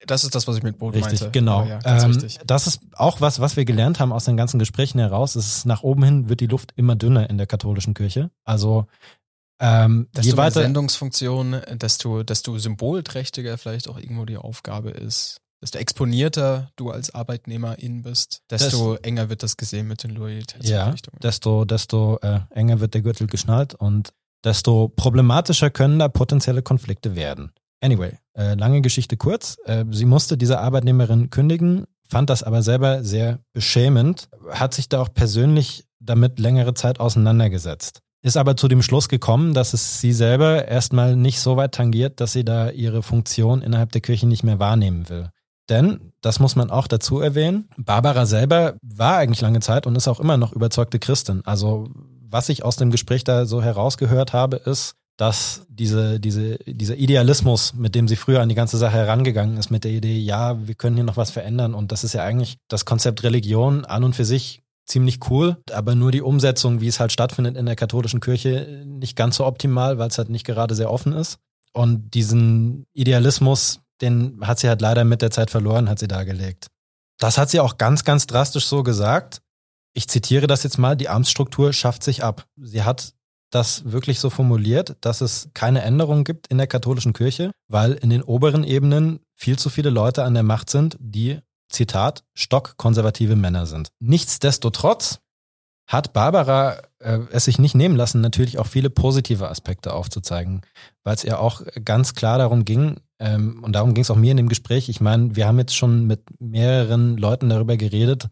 Das 0.07 0.25
ist 0.25 0.35
das, 0.35 0.49
was 0.49 0.57
ich 0.57 0.63
mit 0.63 0.79
Boden 0.79 0.97
richtig, 0.97 1.21
meinte. 1.21 1.39
Genau. 1.39 1.65
Ja, 1.65 1.79
ähm, 1.85 2.19
das 2.47 2.67
ist 2.67 2.81
auch 2.95 3.21
was, 3.21 3.41
was 3.41 3.57
wir 3.57 3.65
gelernt 3.65 4.01
haben 4.01 4.13
aus 4.13 4.25
den 4.25 4.37
ganzen 4.37 4.59
Gesprächen 4.59 4.99
heraus. 4.99 5.37
Es 5.37 5.57
ist 5.57 5.67
nach 5.67 5.83
oben 5.83 6.03
hin 6.03 6.29
wird 6.29 6.41
die 6.41 6.47
Luft 6.47 6.73
immer 6.77 6.97
dünner 6.97 7.31
in 7.31 7.39
der 7.39 7.47
katholischen 7.47 7.95
Kirche. 7.95 8.31
Also 8.45 8.87
ähm, 9.61 10.09
desto 10.13 10.31
je 10.31 10.37
weiter 10.37 10.63
Sendungsfunktion, 10.63 11.61
desto, 11.75 12.25
desto 12.25 12.59
symbolträchtiger 12.59 13.57
vielleicht 13.59 13.89
auch 13.89 13.97
irgendwo 13.97 14.25
die 14.25 14.37
Aufgabe 14.37 14.91
ist. 14.91 15.41
Desto 15.63 15.79
exponierter 15.79 16.73
du 16.75 16.91
als 16.91 17.15
Arbeitnehmerin 17.15 18.03
bist, 18.03 18.43
desto 18.51 18.95
das, 18.95 19.05
enger 19.05 19.29
wird 19.29 19.45
das 19.45 19.57
gesehen 19.57 19.87
mit 19.87 20.03
den 20.03 20.11
Loyalitätsverpflichtungen. 20.11 21.21
Ja, 21.23 21.29
desto, 21.29 21.65
desto 21.65 22.19
äh, 22.23 22.41
enger 22.51 22.81
wird 22.81 22.95
der 22.95 23.03
Gürtel 23.03 23.29
geschnallt 23.29 23.77
und 23.77 24.13
desto 24.43 24.89
problematischer 24.89 25.71
können 25.71 26.01
da 26.01 26.09
potenzielle 26.09 26.63
Konflikte 26.63 27.15
werden. 27.15 27.53
Anyway, 27.83 28.13
äh, 28.35 28.55
lange 28.55 28.81
Geschichte 28.81 29.17
kurz. 29.17 29.57
Äh, 29.65 29.85
sie 29.91 30.05
musste 30.05 30.39
diese 30.39 30.61
Arbeitnehmerin 30.61 31.31
kündigen, 31.31 31.87
fand 32.09 32.31
das 32.31 32.45
aber 32.45 32.63
selber 32.63 33.03
sehr 33.03 33.41
beschämend, 33.53 34.29
hat 34.51 34.73
sich 34.73 34.89
da 34.89 35.03
auch 35.03 35.13
persönlich 35.13 35.85
damit 35.99 36.39
längere 36.39 36.75
Zeit 36.75 37.01
auseinandergesetzt. 37.01 38.01
Ist 38.23 38.37
aber 38.37 38.57
zu 38.57 38.69
dem 38.69 38.83
Schluss 38.83 39.09
gekommen, 39.09 39.53
dass 39.53 39.75
es 39.75 40.01
sie 40.01 40.13
selber 40.13 40.69
erstmal 40.69 41.17
nicht 41.17 41.41
so 41.41 41.57
weit 41.57 41.73
tangiert, 41.73 42.21
dass 42.21 42.33
sie 42.33 42.45
da 42.45 42.71
ihre 42.71 43.03
Funktion 43.03 43.63
innerhalb 43.63 43.91
der 43.91 44.01
Kirche 44.01 44.29
nicht 44.29 44.45
mehr 44.45 44.61
wahrnehmen 44.61 45.09
will. 45.09 45.31
Denn, 45.69 46.13
das 46.21 46.39
muss 46.39 46.55
man 46.55 46.71
auch 46.71 46.87
dazu 46.87 47.19
erwähnen, 47.19 47.69
Barbara 47.77 48.27
selber 48.27 48.75
war 48.81 49.17
eigentlich 49.17 49.41
lange 49.41 49.61
Zeit 49.61 49.89
und 49.89 49.97
ist 49.97 50.07
auch 50.07 50.21
immer 50.21 50.37
noch 50.37 50.53
überzeugte 50.53 51.01
Christin. 51.01 51.43
Also 51.45 51.89
was 52.29 52.49
ich 52.49 52.65
aus 52.65 52.77
dem 52.77 52.93
Gespräch 52.93 53.25
da 53.25 53.45
so 53.45 53.61
herausgehört 53.61 54.33
habe, 54.33 54.57
ist, 54.57 54.95
dass 55.23 55.65
diese, 55.69 56.19
diese, 56.19 56.59
dieser 56.67 56.97
Idealismus, 56.97 57.75
mit 57.75 57.95
dem 57.95 58.09
sie 58.09 58.17
früher 58.17 58.41
an 58.41 58.49
die 58.49 58.57
ganze 58.57 58.77
Sache 58.77 58.97
herangegangen 58.97 59.57
ist, 59.57 59.71
mit 59.71 59.85
der 59.85 59.93
Idee, 59.93 60.19
ja, 60.19 60.67
wir 60.67 60.75
können 60.75 60.97
hier 60.97 61.05
noch 61.05 61.17
was 61.17 61.31
verändern 61.31 61.75
und 61.75 61.93
das 61.93 62.03
ist 62.03 62.13
ja 62.13 62.25
eigentlich 62.25 62.59
das 62.67 62.85
Konzept 62.85 63.23
Religion 63.23 63.85
an 63.85 64.03
und 64.03 64.17
für 64.17 64.25
sich 64.25 64.65
ziemlich 64.85 65.31
cool, 65.31 65.59
aber 65.71 65.95
nur 65.95 66.11
die 66.11 66.23
Umsetzung, 66.23 66.81
wie 66.81 66.89
es 66.89 66.99
halt 66.99 67.13
stattfindet 67.13 67.57
in 67.57 67.67
der 67.67 67.77
katholischen 67.77 68.19
Kirche, 68.19 68.83
nicht 68.85 69.15
ganz 69.15 69.37
so 69.37 69.47
optimal, 69.47 69.97
weil 69.97 70.09
es 70.09 70.19
halt 70.19 70.29
nicht 70.29 70.45
gerade 70.45 70.75
sehr 70.75 70.91
offen 70.91 71.13
ist. 71.13 71.39
Und 71.73 72.11
diesen 72.15 72.85
Idealismus, 72.93 73.79
den 74.01 74.41
hat 74.43 74.59
sie 74.59 74.69
halt 74.69 74.81
leider 74.81 75.05
mit 75.05 75.23
der 75.23 75.31
Zeit 75.31 75.51
verloren, 75.51 75.89
hat 75.89 76.01
sie 76.01 76.09
dargelegt. 76.09 76.67
Das 77.21 77.39
hat 77.39 77.49
sie 77.49 77.61
auch 77.61 77.79
ganz, 77.79 78.03
ganz 78.03 78.27
drastisch 78.27 78.67
so 78.67 78.83
gesagt. 78.83 79.41
ich 79.95 80.09
zitiere 80.09 80.49
das 80.49 80.65
jetzt 80.65 80.79
mal, 80.79 80.97
die 80.97 81.09
Amtsstruktur 81.09 81.73
schafft 81.73 82.03
sich 82.03 82.25
ab. 82.25 82.47
Sie 82.57 82.83
hat 82.83 83.13
das 83.55 83.93
wirklich 83.93 84.19
so 84.19 84.31
formuliert, 84.31 84.97
dass 85.01 85.21
es 85.21 85.51
keine 85.55 85.83
Änderung 85.83 86.25
gibt 86.25 86.49
in 86.49 86.59
der 86.59 86.67
katholischen 86.67 87.13
Kirche, 87.13 87.53
weil 87.69 87.93
in 87.93 88.11
den 88.11 88.23
oberen 88.23 88.65
Ebenen 88.65 89.21
viel 89.35 89.59
zu 89.59 89.71
viele 89.71 89.91
Leute 89.91 90.25
an 90.25 90.35
der 90.35 90.43
Macht 90.43 90.71
sind, 90.71 90.97
die, 90.99 91.39
Zitat, 91.69 92.25
stockkonservative 92.35 93.37
Männer 93.37 93.67
sind. 93.67 93.89
Nichtsdestotrotz 94.01 95.21
hat 95.87 96.13
Barbara 96.13 96.79
äh, 97.01 97.19
es 97.31 97.45
sich 97.45 97.59
nicht 97.59 97.75
nehmen 97.75 97.97
lassen, 97.97 98.21
natürlich 98.21 98.59
auch 98.59 98.67
viele 98.67 98.89
positive 98.89 99.49
Aspekte 99.49 99.93
aufzuzeigen, 99.93 100.63
weil 101.05 101.15
es 101.15 101.25
ihr 101.25 101.39
auch 101.39 101.63
ganz 101.85 102.15
klar 102.15 102.39
darum 102.39 102.65
ging, 102.65 103.01
ähm, 103.19 103.63
und 103.63 103.73
darum 103.73 103.95
ging 103.95 104.03
es 104.03 104.11
auch 104.11 104.17
mir 104.17 104.31
in 104.31 104.37
dem 104.37 104.49
Gespräch, 104.49 104.89
ich 104.89 105.01
meine, 105.01 105.37
wir 105.37 105.47
haben 105.47 105.59
jetzt 105.59 105.77
schon 105.77 106.07
mit 106.07 106.23
mehreren 106.41 107.17
Leuten 107.17 107.49
darüber 107.49 107.77
geredet, 107.77 108.29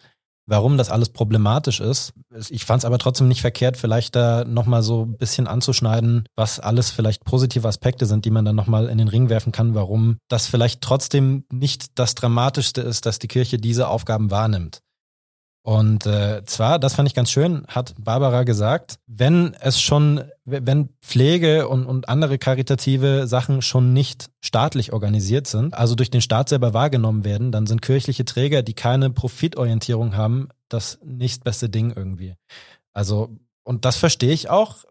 warum 0.50 0.76
das 0.76 0.90
alles 0.90 1.10
problematisch 1.10 1.80
ist. 1.80 2.12
Ich 2.48 2.64
fand 2.64 2.80
es 2.80 2.84
aber 2.84 2.98
trotzdem 2.98 3.28
nicht 3.28 3.40
verkehrt, 3.40 3.76
vielleicht 3.76 4.16
da 4.16 4.44
nochmal 4.44 4.82
so 4.82 5.06
ein 5.06 5.16
bisschen 5.16 5.46
anzuschneiden, 5.46 6.24
was 6.36 6.58
alles 6.58 6.90
vielleicht 6.90 7.24
positive 7.24 7.66
Aspekte 7.66 8.04
sind, 8.04 8.24
die 8.24 8.30
man 8.30 8.44
dann 8.44 8.56
nochmal 8.56 8.88
in 8.88 8.98
den 8.98 9.08
Ring 9.08 9.28
werfen 9.28 9.52
kann, 9.52 9.74
warum 9.74 10.18
das 10.28 10.48
vielleicht 10.48 10.80
trotzdem 10.80 11.44
nicht 11.52 11.98
das 11.98 12.16
Dramatischste 12.16 12.80
ist, 12.80 13.06
dass 13.06 13.20
die 13.20 13.28
Kirche 13.28 13.58
diese 13.58 13.88
Aufgaben 13.88 14.30
wahrnimmt. 14.32 14.80
Und 15.62 16.06
äh, 16.06 16.42
zwar, 16.46 16.78
das 16.78 16.94
fand 16.94 17.08
ich 17.08 17.14
ganz 17.14 17.30
schön, 17.30 17.64
hat 17.68 17.94
Barbara 17.98 18.44
gesagt, 18.44 18.98
wenn 19.06 19.54
es 19.60 19.80
schon, 19.80 20.24
wenn 20.44 20.88
Pflege 21.02 21.68
und, 21.68 21.84
und 21.84 22.08
andere 22.08 22.38
karitative 22.38 23.26
Sachen 23.26 23.60
schon 23.60 23.92
nicht 23.92 24.30
staatlich 24.40 24.94
organisiert 24.94 25.46
sind, 25.46 25.74
also 25.74 25.94
durch 25.94 26.10
den 26.10 26.22
Staat 26.22 26.48
selber 26.48 26.72
wahrgenommen 26.72 27.24
werden, 27.24 27.52
dann 27.52 27.66
sind 27.66 27.82
kirchliche 27.82 28.24
Träger, 28.24 28.62
die 28.62 28.72
keine 28.72 29.10
Profitorientierung 29.10 30.16
haben, 30.16 30.48
das 30.70 30.98
nächstbeste 31.04 31.68
Ding 31.68 31.92
irgendwie. 31.94 32.36
Also, 32.94 33.36
und 33.62 33.84
das 33.84 33.96
verstehe 33.96 34.32
ich 34.32 34.48
auch. 34.48 34.84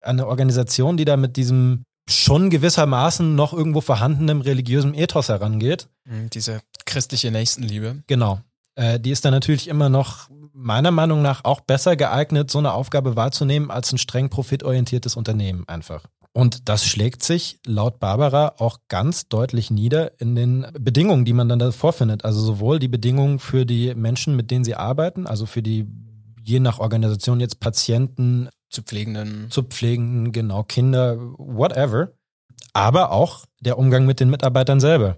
Eine 0.00 0.26
Organisation, 0.26 0.96
die 0.96 1.04
da 1.04 1.16
mit 1.16 1.36
diesem 1.36 1.84
schon 2.08 2.50
gewissermaßen 2.50 3.36
noch 3.36 3.52
irgendwo 3.52 3.80
vorhandenen 3.80 4.40
religiösen 4.40 4.94
Ethos 4.94 5.28
herangeht. 5.28 5.88
Mhm, 6.04 6.30
diese 6.30 6.62
christliche 6.86 7.30
Nächstenliebe. 7.30 8.02
Genau 8.06 8.40
äh, 8.78 9.00
die 9.00 9.10
ist 9.10 9.24
dann 9.24 9.32
natürlich 9.32 9.66
immer 9.66 9.88
noch 9.88 10.30
meiner 10.52 10.92
Meinung 10.92 11.20
nach 11.20 11.44
auch 11.44 11.60
besser 11.60 11.96
geeignet, 11.96 12.50
so 12.50 12.58
eine 12.58 12.72
Aufgabe 12.72 13.16
wahrzunehmen, 13.16 13.70
als 13.70 13.92
ein 13.92 13.98
streng 13.98 14.30
profitorientiertes 14.30 15.16
Unternehmen 15.16 15.64
einfach. 15.68 16.04
Und 16.32 16.68
das 16.68 16.86
schlägt 16.86 17.24
sich 17.24 17.58
laut 17.66 17.98
Barbara 17.98 18.54
auch 18.58 18.78
ganz 18.88 19.28
deutlich 19.28 19.72
nieder 19.72 20.20
in 20.20 20.36
den 20.36 20.66
Bedingungen, 20.78 21.24
die 21.24 21.32
man 21.32 21.48
dann 21.48 21.58
da 21.58 21.72
vorfindet. 21.72 22.24
Also 22.24 22.40
sowohl 22.40 22.78
die 22.78 22.88
Bedingungen 22.88 23.40
für 23.40 23.66
die 23.66 23.94
Menschen, 23.96 24.36
mit 24.36 24.50
denen 24.50 24.64
sie 24.64 24.76
arbeiten, 24.76 25.26
also 25.26 25.46
für 25.46 25.62
die 25.62 25.86
je 26.42 26.60
nach 26.60 26.78
Organisation 26.78 27.40
jetzt 27.40 27.60
Patienten, 27.60 28.48
zu 28.70 28.82
Pflegenden, 28.82 29.50
zu 29.50 29.62
Pflegenden, 29.64 30.30
genau, 30.30 30.62
Kinder, 30.62 31.16
whatever, 31.38 32.12
aber 32.74 33.10
auch 33.10 33.44
der 33.60 33.78
Umgang 33.78 34.06
mit 34.06 34.20
den 34.20 34.30
Mitarbeitern 34.30 34.78
selber. 34.78 35.16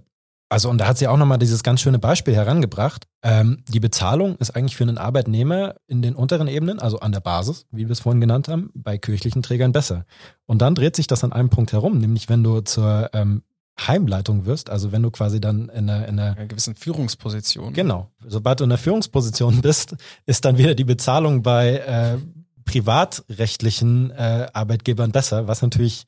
Also, 0.53 0.69
und 0.69 0.79
da 0.79 0.89
hat 0.89 0.99
sie 0.99 1.07
auch 1.07 1.17
nochmal 1.17 1.39
dieses 1.39 1.63
ganz 1.63 1.81
schöne 1.81 2.01
Beispiel 2.01 2.35
herangebracht. 2.35 3.07
Ähm, 3.23 3.63
die 3.69 3.79
Bezahlung 3.79 4.35
ist 4.37 4.51
eigentlich 4.51 4.77
für 4.77 4.83
einen 4.83 4.99
Arbeitnehmer 4.99 5.77
in 5.87 6.03
den 6.03 6.17
unteren 6.17 6.49
Ebenen, 6.49 6.81
also 6.81 6.99
an 6.99 7.13
der 7.13 7.21
Basis, 7.21 7.67
wie 7.71 7.87
wir 7.87 7.93
es 7.93 8.01
vorhin 8.01 8.21
genannt 8.21 8.49
haben, 8.49 8.71
bei 8.75 8.99
kirchlichen 8.99 9.43
Trägern 9.43 9.71
besser. 9.71 10.07
Und 10.47 10.61
dann 10.61 10.75
dreht 10.75 10.97
sich 10.97 11.07
das 11.07 11.23
an 11.23 11.33
einem 11.33 11.51
Punkt 11.51 11.73
herum, 11.73 11.99
nämlich 11.99 12.29
wenn 12.29 12.43
du 12.43 12.63
zur 12.63 13.11
ähm, 13.13 13.43
Heimleitung 13.79 14.45
wirst, 14.45 14.71
also 14.71 14.91
wenn 14.91 15.05
du 15.05 15.13
quasi 15.13 15.41
dann 15.41 15.69
in 15.69 15.89
einer, 15.89 16.09
in 16.09 16.19
einer, 16.19 16.37
einer 16.37 16.47
gewissen 16.47 16.75
Führungsposition. 16.75 17.73
Genau. 17.73 18.11
Sobald 18.27 18.59
du 18.59 18.65
in 18.65 18.73
einer 18.73 18.79
Führungsposition 18.79 19.61
bist, 19.63 19.95
ist 20.27 20.45
dann 20.45 20.59
wieder 20.59 20.75
die 20.75 20.85
Bezahlung 20.85 21.45
bei 21.45 21.77
äh, 21.77 22.19
privatrechtlichen 22.65 24.11
äh, 24.11 24.49
Arbeitgebern 24.53 25.13
besser, 25.13 25.47
was 25.47 25.63
natürlich 25.63 26.07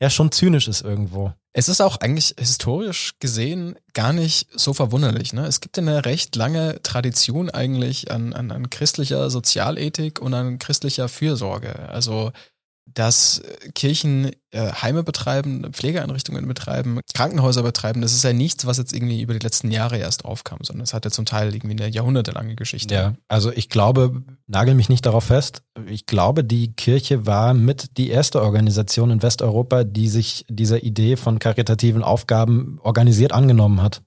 ja 0.00 0.08
schon 0.08 0.32
zynisch 0.32 0.68
ist 0.68 0.80
irgendwo. 0.80 1.34
Es 1.56 1.68
ist 1.68 1.80
auch 1.80 1.98
eigentlich 1.98 2.34
historisch 2.36 3.12
gesehen 3.20 3.76
gar 3.92 4.12
nicht 4.12 4.48
so 4.58 4.74
verwunderlich. 4.74 5.32
Ne? 5.32 5.46
Es 5.46 5.60
gibt 5.60 5.78
eine 5.78 6.04
recht 6.04 6.34
lange 6.34 6.82
Tradition 6.82 7.48
eigentlich 7.48 8.10
an, 8.10 8.32
an, 8.32 8.50
an 8.50 8.70
christlicher 8.70 9.30
Sozialethik 9.30 10.20
und 10.20 10.34
an 10.34 10.58
christlicher 10.58 11.08
Fürsorge. 11.08 11.88
Also 11.88 12.32
dass 12.86 13.42
Kirchen 13.74 14.30
äh, 14.50 14.72
Heime 14.72 15.02
betreiben, 15.02 15.72
Pflegeeinrichtungen 15.72 16.46
betreiben, 16.46 17.00
Krankenhäuser 17.12 17.62
betreiben, 17.62 18.00
das 18.00 18.12
ist 18.12 18.24
ja 18.24 18.32
nichts, 18.32 18.66
was 18.66 18.78
jetzt 18.78 18.92
irgendwie 18.92 19.20
über 19.20 19.32
die 19.32 19.40
letzten 19.40 19.70
Jahre 19.70 19.98
erst 19.98 20.24
aufkam, 20.24 20.58
sondern 20.62 20.84
es 20.84 20.94
hat 20.94 21.04
ja 21.04 21.10
zum 21.10 21.24
Teil 21.24 21.54
irgendwie 21.54 21.82
eine 21.82 21.92
jahrhundertelange 21.92 22.54
Geschichte. 22.54 22.94
Ja, 22.94 23.14
also 23.28 23.50
ich 23.52 23.68
glaube, 23.68 24.22
nagel 24.46 24.74
mich 24.74 24.88
nicht 24.88 25.06
darauf 25.06 25.24
fest, 25.24 25.62
ich 25.86 26.06
glaube, 26.06 26.44
die 26.44 26.72
Kirche 26.72 27.26
war 27.26 27.54
mit 27.54 27.96
die 27.96 28.10
erste 28.10 28.42
Organisation 28.42 29.10
in 29.10 29.22
Westeuropa, 29.22 29.84
die 29.84 30.08
sich 30.08 30.44
dieser 30.48 30.82
Idee 30.82 31.16
von 31.16 31.38
karitativen 31.38 32.02
Aufgaben 32.02 32.78
organisiert 32.82 33.32
angenommen 33.32 33.82
hat. 33.82 34.02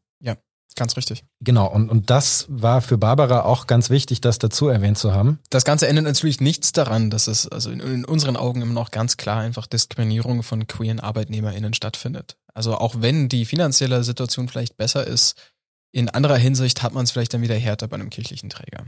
Ganz 0.75 0.95
richtig. 0.95 1.23
Genau, 1.39 1.67
und, 1.67 1.89
und 1.89 2.09
das 2.11 2.45
war 2.49 2.81
für 2.81 2.99
Barbara 2.99 3.41
auch 3.41 3.65
ganz 3.65 3.89
wichtig, 3.89 4.21
das 4.21 4.37
dazu 4.37 4.67
erwähnt 4.67 4.99
zu 4.99 5.11
haben. 5.13 5.39
Das 5.49 5.65
Ganze 5.65 5.87
ändert 5.87 6.05
natürlich 6.05 6.39
nichts 6.39 6.71
daran, 6.71 7.09
dass 7.09 7.27
es 7.27 7.47
also 7.47 7.71
in, 7.71 7.79
in 7.79 8.05
unseren 8.05 8.35
Augen 8.35 8.61
immer 8.61 8.73
noch 8.73 8.91
ganz 8.91 9.17
klar 9.17 9.39
einfach 9.39 9.65
Diskriminierung 9.65 10.43
von 10.43 10.67
queeren 10.67 10.99
ArbeitnehmerInnen 10.99 11.73
stattfindet. 11.73 12.37
Also 12.53 12.75
auch 12.75 12.95
wenn 12.99 13.27
die 13.27 13.45
finanzielle 13.45 14.03
Situation 14.03 14.49
vielleicht 14.49 14.77
besser 14.77 15.05
ist, 15.07 15.35
in 15.91 16.09
anderer 16.09 16.37
Hinsicht 16.37 16.83
hat 16.83 16.93
man 16.93 17.05
es 17.05 17.11
vielleicht 17.11 17.33
dann 17.33 17.41
wieder 17.41 17.55
härter 17.55 17.87
bei 17.87 17.95
einem 17.95 18.11
kirchlichen 18.11 18.49
Träger. 18.49 18.85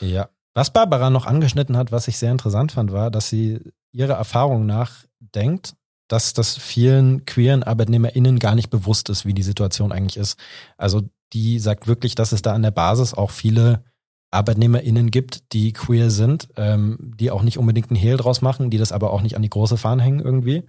Ja. 0.00 0.28
Was 0.54 0.72
Barbara 0.72 1.10
noch 1.10 1.26
angeschnitten 1.26 1.76
hat, 1.76 1.92
was 1.92 2.08
ich 2.08 2.18
sehr 2.18 2.32
interessant 2.32 2.72
fand, 2.72 2.92
war, 2.92 3.10
dass 3.10 3.28
sie 3.28 3.60
ihrer 3.92 4.14
Erfahrung 4.14 4.66
nach 4.66 5.04
denkt, 5.20 5.74
dass 6.08 6.32
das 6.32 6.56
vielen 6.56 7.24
queeren 7.26 7.62
ArbeitnehmerInnen 7.62 8.38
gar 8.38 8.54
nicht 8.54 8.70
bewusst 8.70 9.08
ist, 9.10 9.26
wie 9.26 9.34
die 9.34 9.42
Situation 9.42 9.92
eigentlich 9.92 10.16
ist. 10.16 10.38
Also 10.76 11.02
die 11.32 11.58
sagt 11.58 11.86
wirklich, 11.86 12.14
dass 12.14 12.32
es 12.32 12.42
da 12.42 12.54
an 12.54 12.62
der 12.62 12.70
Basis 12.70 13.14
auch 13.14 13.30
viele 13.30 13.84
ArbeitnehmerInnen 14.30 15.10
gibt, 15.10 15.52
die 15.52 15.72
queer 15.72 16.10
sind, 16.10 16.48
ähm, 16.56 17.14
die 17.18 17.30
auch 17.30 17.42
nicht 17.42 17.58
unbedingt 17.58 17.90
einen 17.90 18.00
Hehl 18.00 18.16
draus 18.16 18.42
machen, 18.42 18.70
die 18.70 18.78
das 18.78 18.92
aber 18.92 19.12
auch 19.12 19.22
nicht 19.22 19.36
an 19.36 19.42
die 19.42 19.50
große 19.50 19.76
Fahne 19.76 20.02
hängen 20.02 20.20
irgendwie. 20.20 20.64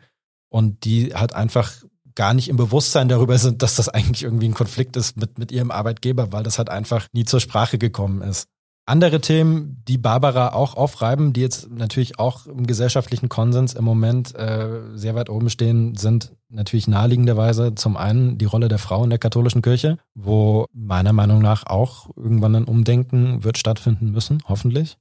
Und 0.49 0.83
die 0.85 1.13
halt 1.13 1.33
einfach 1.33 1.71
gar 2.15 2.33
nicht 2.33 2.49
im 2.49 2.57
Bewusstsein 2.57 3.07
darüber 3.07 3.37
sind, 3.37 3.61
dass 3.61 3.75
das 3.75 3.89
eigentlich 3.89 4.23
irgendwie 4.23 4.49
ein 4.49 4.53
Konflikt 4.53 4.95
ist 4.95 5.17
mit, 5.17 5.37
mit 5.37 5.51
ihrem 5.51 5.71
Arbeitgeber, 5.71 6.31
weil 6.31 6.43
das 6.43 6.57
halt 6.57 6.69
einfach 6.69 7.07
nie 7.13 7.25
zur 7.25 7.39
Sprache 7.39 7.77
gekommen 7.77 8.21
ist. 8.21 8.47
Andere 8.89 9.21
Themen, 9.21 9.83
die 9.87 9.99
Barbara 9.99 10.53
auch 10.53 10.73
aufreiben, 10.75 11.31
die 11.31 11.41
jetzt 11.41 11.69
natürlich 11.69 12.17
auch 12.17 12.47
im 12.47 12.65
gesellschaftlichen 12.65 13.29
Konsens 13.29 13.75
im 13.75 13.85
Moment 13.85 14.33
äh, 14.33 14.81
sehr 14.95 15.13
weit 15.13 15.29
oben 15.29 15.51
stehen, 15.51 15.93
sind 15.93 16.31
natürlich 16.49 16.87
naheliegenderweise 16.87 17.75
zum 17.75 17.97
einen 17.97 18.39
die 18.39 18.45
Rolle 18.45 18.67
der 18.67 18.79
Frau 18.79 19.03
in 19.03 19.11
der 19.11 19.19
katholischen 19.19 19.61
Kirche, 19.61 19.99
wo 20.15 20.65
meiner 20.73 21.13
Meinung 21.13 21.39
nach 21.39 21.67
auch 21.67 22.09
irgendwann 22.15 22.55
ein 22.55 22.63
Umdenken 22.63 23.43
wird 23.43 23.59
stattfinden 23.59 24.09
müssen, 24.09 24.41
hoffentlich. 24.47 24.97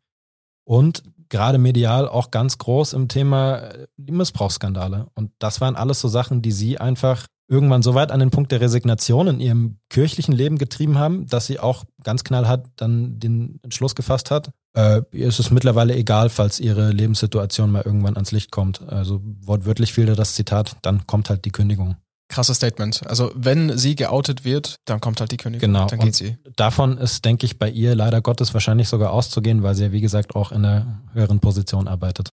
Und 0.65 1.03
gerade 1.31 1.57
medial 1.57 2.11
auch 2.11 2.31
ganz 2.31 2.59
groß 2.59 2.93
im 2.93 3.09
Thema 3.09 3.57
äh, 3.57 3.87
die 3.97 4.13
Missbrauchsskandale. 4.13 5.07
Und 5.15 5.31
das 5.39 5.63
waren 5.63 5.77
alles 5.77 5.99
so 5.99 6.09
Sachen, 6.09 6.43
die 6.43 6.53
sie 6.53 6.77
einfach 6.77 7.27
irgendwann 7.49 7.83
so 7.83 7.95
weit 7.95 8.13
an 8.13 8.21
den 8.21 8.31
Punkt 8.31 8.53
der 8.53 8.61
Resignation 8.61 9.27
in 9.27 9.41
ihrem 9.41 9.79
kirchlichen 9.89 10.35
Leben 10.35 10.59
getrieben 10.59 10.99
haben, 10.99 11.27
dass 11.27 11.47
sie 11.47 11.59
auch 11.59 11.85
ganz 12.05 12.23
knallhart 12.23 12.67
dann 12.77 13.19
den 13.19 13.59
Entschluss 13.63 13.95
gefasst 13.95 14.31
hat. 14.31 14.51
Äh, 14.75 15.03
ihr 15.13 15.27
ist 15.27 15.41
es 15.41 15.51
mittlerweile 15.51 15.97
egal, 15.97 16.29
falls 16.29 16.61
ihre 16.61 16.91
Lebenssituation 16.91 17.73
mal 17.73 17.83
irgendwann 17.83 18.15
ans 18.15 18.33
Licht 18.33 18.51
kommt. 18.51 18.83
Also 18.83 19.21
wortwörtlich 19.41 19.93
fiel 19.95 20.07
da 20.07 20.15
das 20.15 20.35
Zitat, 20.35 20.77
dann 20.83 21.07
kommt 21.07 21.31
halt 21.31 21.45
die 21.47 21.51
Kündigung. 21.51 21.97
Krasses 22.29 22.59
Statement. 22.59 23.07
Also 23.07 23.33
wenn 23.35 23.79
sie 23.79 23.97
geoutet 23.97 24.45
wird, 24.45 24.77
dann 24.85 25.01
kommt 25.01 25.21
halt 25.21 25.33
die 25.33 25.39
Kündigung. 25.39 25.67
Genau. 25.67 25.87
Dann 25.87 26.01
geht 26.01 26.15
sie. 26.15 26.37
Davon 26.57 26.99
ist, 26.99 27.25
denke 27.25 27.47
ich, 27.47 27.59
bei 27.59 27.71
ihr 27.71 27.95
leider 27.95 28.21
Gottes 28.21 28.53
wahrscheinlich 28.53 28.89
sogar 28.89 29.13
auszugehen, 29.13 29.63
weil 29.63 29.75
sie 29.75 29.85
ja, 29.85 29.93
wie 29.93 30.03
gesagt, 30.03 30.37
auch 30.37 30.53
in 30.53 30.65
einer 30.65 31.03
höheren 31.15 31.41
Position 31.41 31.89
arbeitet. 31.89 32.29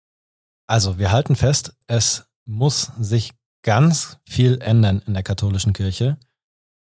Also, 0.67 0.97
wir 0.97 1.11
halten 1.11 1.35
fest, 1.35 1.73
es 1.87 2.23
muss 2.45 2.91
sich 2.97 3.31
ganz 3.63 4.17
viel 4.27 4.59
ändern 4.61 5.01
in 5.05 5.13
der 5.13 5.23
katholischen 5.23 5.73
Kirche. 5.73 6.17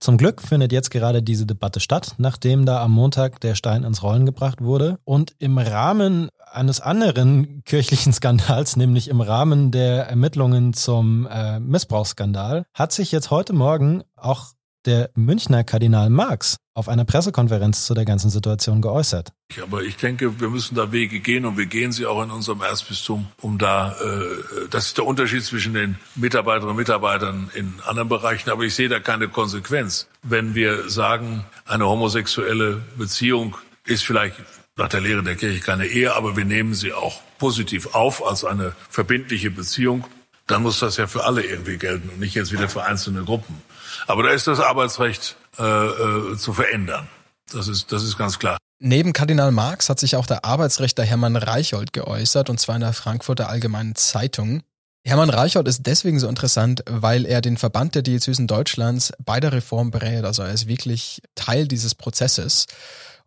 Zum 0.01 0.17
Glück 0.17 0.43
findet 0.43 0.71
jetzt 0.71 0.91
gerade 0.91 1.25
diese 1.25 1.45
Debatte 1.45 1.81
statt, 1.81 2.15
nachdem 2.19 2.67
da 2.67 2.83
am 2.83 2.93
Montag 2.93 3.41
der 3.41 3.57
Stein 3.57 3.83
ins 3.83 4.03
Rollen 4.05 4.27
gebracht 4.27 4.61
wurde. 4.61 5.01
Und 5.05 5.35
im 5.41 5.59
Rahmen 5.59 6.29
eines 6.53 6.81
anderen 6.81 7.63
kirchlichen 7.65 8.13
Skandals, 8.13 8.77
nämlich 8.77 9.09
im 9.09 9.21
Rahmen 9.21 9.73
der 9.73 10.09
Ermittlungen 10.09 10.73
zum 10.73 11.27
äh, 11.27 11.59
Missbrauchsskandal, 11.59 12.65
hat 12.75 12.93
sich 12.93 13.11
jetzt 13.11 13.33
heute 13.33 13.53
Morgen 13.53 14.05
auch 14.15 14.53
der 14.89 15.11
Münchner 15.15 15.65
Kardinal 15.65 16.09
Marx 16.09 16.57
auf 16.73 16.89
einer 16.89 17.05
Pressekonferenz 17.05 17.85
zu 17.85 17.93
der 17.93 18.07
ganzen 18.07 18.31
Situation 18.31 18.81
geäußert. 18.81 19.33
Aber 19.63 19.83
ich 19.83 19.97
denke, 19.97 20.41
wir 20.41 20.49
müssen 20.49 20.77
da 20.77 20.93
Wege 20.93 21.21
gehen 21.21 21.45
und 21.45 21.59
wir 21.59 21.67
gehen 21.67 21.93
sie 21.93 22.07
auch 22.07 22.23
in 22.23 22.31
unserem 22.31 22.63
Erzbistum, 22.63 23.27
um 23.43 23.59
da, 23.59 23.93
äh, 24.01 24.69
das 24.71 24.87
ist 24.87 24.97
der 24.97 25.05
Unterschied 25.05 25.45
zwischen 25.45 25.75
den 25.75 25.99
Mitarbeiterinnen 26.15 26.71
und 26.71 26.77
Mitarbeitern 26.77 27.51
in 27.55 27.75
anderen 27.85 28.09
Bereichen, 28.09 28.49
aber 28.49 28.63
ich 28.63 28.75
sehe 28.75 28.89
da 28.89 28.99
keine 28.99 29.29
Konsequenz. 29.29 30.09
Wenn 30.23 30.55
wir 30.55 30.89
sagen, 30.89 31.45
eine 31.67 31.87
homosexuelle 31.87 32.81
Beziehung 32.97 33.57
ist 33.85 34.05
vielleicht 34.05 34.37
nach 34.77 34.89
der 34.89 35.03
Lehre 35.03 35.23
der 35.23 35.37
Kirche 35.37 35.61
keine 35.61 35.87
Ehe, 35.87 36.15
aber 36.15 36.35
wir 36.35 36.47
nehmen 36.47 36.73
sie 36.73 36.95
auch 36.95 37.21
positiv 37.39 37.95
auf 37.95 38.27
als 38.27 38.45
eine 38.45 38.73
verbindliche 38.89 39.51
Beziehung, 39.51 40.07
dann 40.47 40.63
muss 40.63 40.81
das 40.81 40.97
ja 40.97 41.07
für 41.07 41.25
alle 41.25 41.43
irgendwie 41.43 41.77
gelten 41.77 42.09
und 42.09 42.21
nicht 42.21 42.35
jetzt 42.35 42.53
wieder 42.53 42.69
für 42.69 42.85
einzelne 42.85 43.23
Gruppen. 43.23 43.61
Aber 44.09 44.23
da 44.23 44.31
ist 44.31 44.47
das 44.47 44.59
Arbeitsrecht 44.59 45.37
äh, 45.59 45.63
äh, 45.63 46.37
zu 46.37 46.55
verändern. 46.55 47.09
Das 47.53 47.69
ist, 47.69 47.93
das 47.93 48.03
ist 48.03 48.17
ganz 48.17 48.39
klar. 48.39 48.57
Neben 48.81 49.13
Kardinal 49.13 49.53
Marx 49.53 49.91
hat 49.91 50.01
sich 50.01 50.17
auch 50.17 50.27
der 50.27 50.45
Arbeitsrechter 50.45 51.05
Hermann 51.05 51.37
Reicholt 51.37 51.93
geäußert, 51.93 52.49
und 52.49 52.59
zwar 52.59 52.77
in 52.77 52.81
der 52.81 52.95
Frankfurter 52.95 53.49
Allgemeinen 53.49 53.97
Zeitung. 53.97 54.63
Hermann 55.05 55.31
Reicholt 55.31 55.69
ist 55.69 55.87
deswegen 55.87 56.21
so 56.21 56.29
interessant, 56.29 56.83
weil 56.89 57.27
er 57.27 57.41
den 57.43 57.59
Verband 57.59 57.95
der 57.95 58.03
Diözesen 58.03 58.47
Deutschlands 58.47 59.13
bei 59.25 59.41
der 59.41 59.53
Reform 59.53 59.91
berät. 59.91 60.25
Also 60.25 60.43
er 60.43 60.53
ist 60.53 60.69
wirklich 60.69 61.21
Teil 61.35 61.69
dieses 61.69 61.95
Prozesses. 61.95 62.67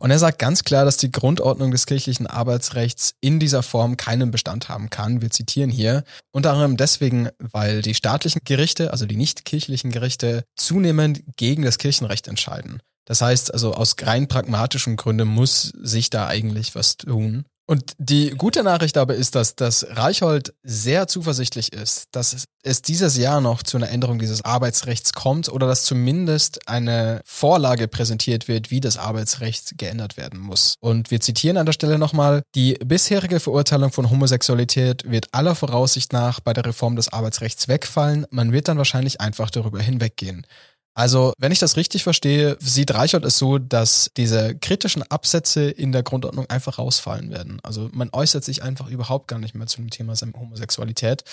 Und 0.02 0.10
er 0.10 0.18
sagt 0.18 0.40
ganz 0.40 0.64
klar, 0.64 0.84
dass 0.84 0.96
die 0.96 1.12
Grundordnung 1.12 1.70
des 1.70 1.86
kirchlichen 1.86 2.26
Arbeitsrechts 2.26 3.14
in 3.20 3.38
dieser 3.38 3.62
Form 3.62 3.96
keinen 3.96 4.32
Bestand 4.32 4.68
haben 4.68 4.90
kann. 4.90 5.22
Wir 5.22 5.30
zitieren 5.30 5.70
hier. 5.70 6.02
Unter 6.32 6.50
anderem 6.50 6.76
deswegen, 6.76 7.28
weil 7.38 7.82
die 7.82 7.94
staatlichen 7.94 8.40
Gerichte, 8.44 8.90
also 8.90 9.06
die 9.06 9.14
nicht 9.14 9.44
kirchlichen 9.44 9.92
Gerichte, 9.92 10.42
zunehmend 10.56 11.22
gegen 11.36 11.62
das 11.62 11.78
Kirchenrecht 11.78 12.26
entscheiden. 12.26 12.82
Das 13.04 13.20
heißt 13.20 13.54
also 13.54 13.74
aus 13.74 13.94
rein 14.02 14.26
pragmatischen 14.26 14.96
Gründen 14.96 15.28
muss 15.28 15.72
sich 15.80 16.10
da 16.10 16.26
eigentlich 16.26 16.74
was 16.74 16.96
tun. 16.96 17.44
Und 17.66 17.92
die 17.98 18.30
gute 18.30 18.62
Nachricht 18.64 18.98
aber 18.98 19.14
ist, 19.14 19.34
dass 19.34 19.54
das 19.54 19.86
Reichhold 19.88 20.52
sehr 20.64 21.06
zuversichtlich 21.06 21.72
ist, 21.72 22.06
dass 22.10 22.46
es 22.64 22.82
dieses 22.82 23.16
Jahr 23.16 23.40
noch 23.40 23.62
zu 23.62 23.76
einer 23.76 23.88
Änderung 23.88 24.18
dieses 24.18 24.44
Arbeitsrechts 24.44 25.12
kommt 25.12 25.48
oder 25.48 25.66
dass 25.66 25.84
zumindest 25.84 26.68
eine 26.68 27.20
Vorlage 27.24 27.88
präsentiert 27.88 28.48
wird, 28.48 28.70
wie 28.70 28.80
das 28.80 28.98
Arbeitsrecht 28.98 29.78
geändert 29.78 30.16
werden 30.16 30.40
muss. 30.40 30.74
Und 30.80 31.10
wir 31.10 31.20
zitieren 31.20 31.56
an 31.56 31.66
der 31.66 31.72
Stelle 31.72 31.98
nochmal, 31.98 32.42
die 32.54 32.74
bisherige 32.84 33.40
Verurteilung 33.40 33.92
von 33.92 34.10
Homosexualität 34.10 35.08
wird 35.08 35.28
aller 35.32 35.54
Voraussicht 35.54 36.12
nach 36.12 36.40
bei 36.40 36.52
der 36.52 36.66
Reform 36.66 36.96
des 36.96 37.12
Arbeitsrechts 37.12 37.68
wegfallen. 37.68 38.26
Man 38.30 38.52
wird 38.52 38.68
dann 38.68 38.78
wahrscheinlich 38.78 39.20
einfach 39.20 39.50
darüber 39.50 39.80
hinweggehen. 39.80 40.46
Also, 40.94 41.32
wenn 41.38 41.52
ich 41.52 41.58
das 41.58 41.76
richtig 41.76 42.02
verstehe, 42.02 42.56
sieht 42.60 42.92
Reichert 42.92 43.24
es 43.24 43.38
so, 43.38 43.58
dass 43.58 44.10
diese 44.16 44.54
kritischen 44.56 45.02
Absätze 45.02 45.70
in 45.70 45.90
der 45.90 46.02
Grundordnung 46.02 46.50
einfach 46.50 46.78
rausfallen 46.78 47.30
werden. 47.30 47.60
Also 47.62 47.88
man 47.92 48.10
äußert 48.12 48.44
sich 48.44 48.62
einfach 48.62 48.88
überhaupt 48.88 49.26
gar 49.28 49.38
nicht 49.38 49.54
mehr 49.54 49.66
zu 49.66 49.78
dem 49.78 49.88
Thema 49.88 50.14
Homosexualität. 50.38 51.24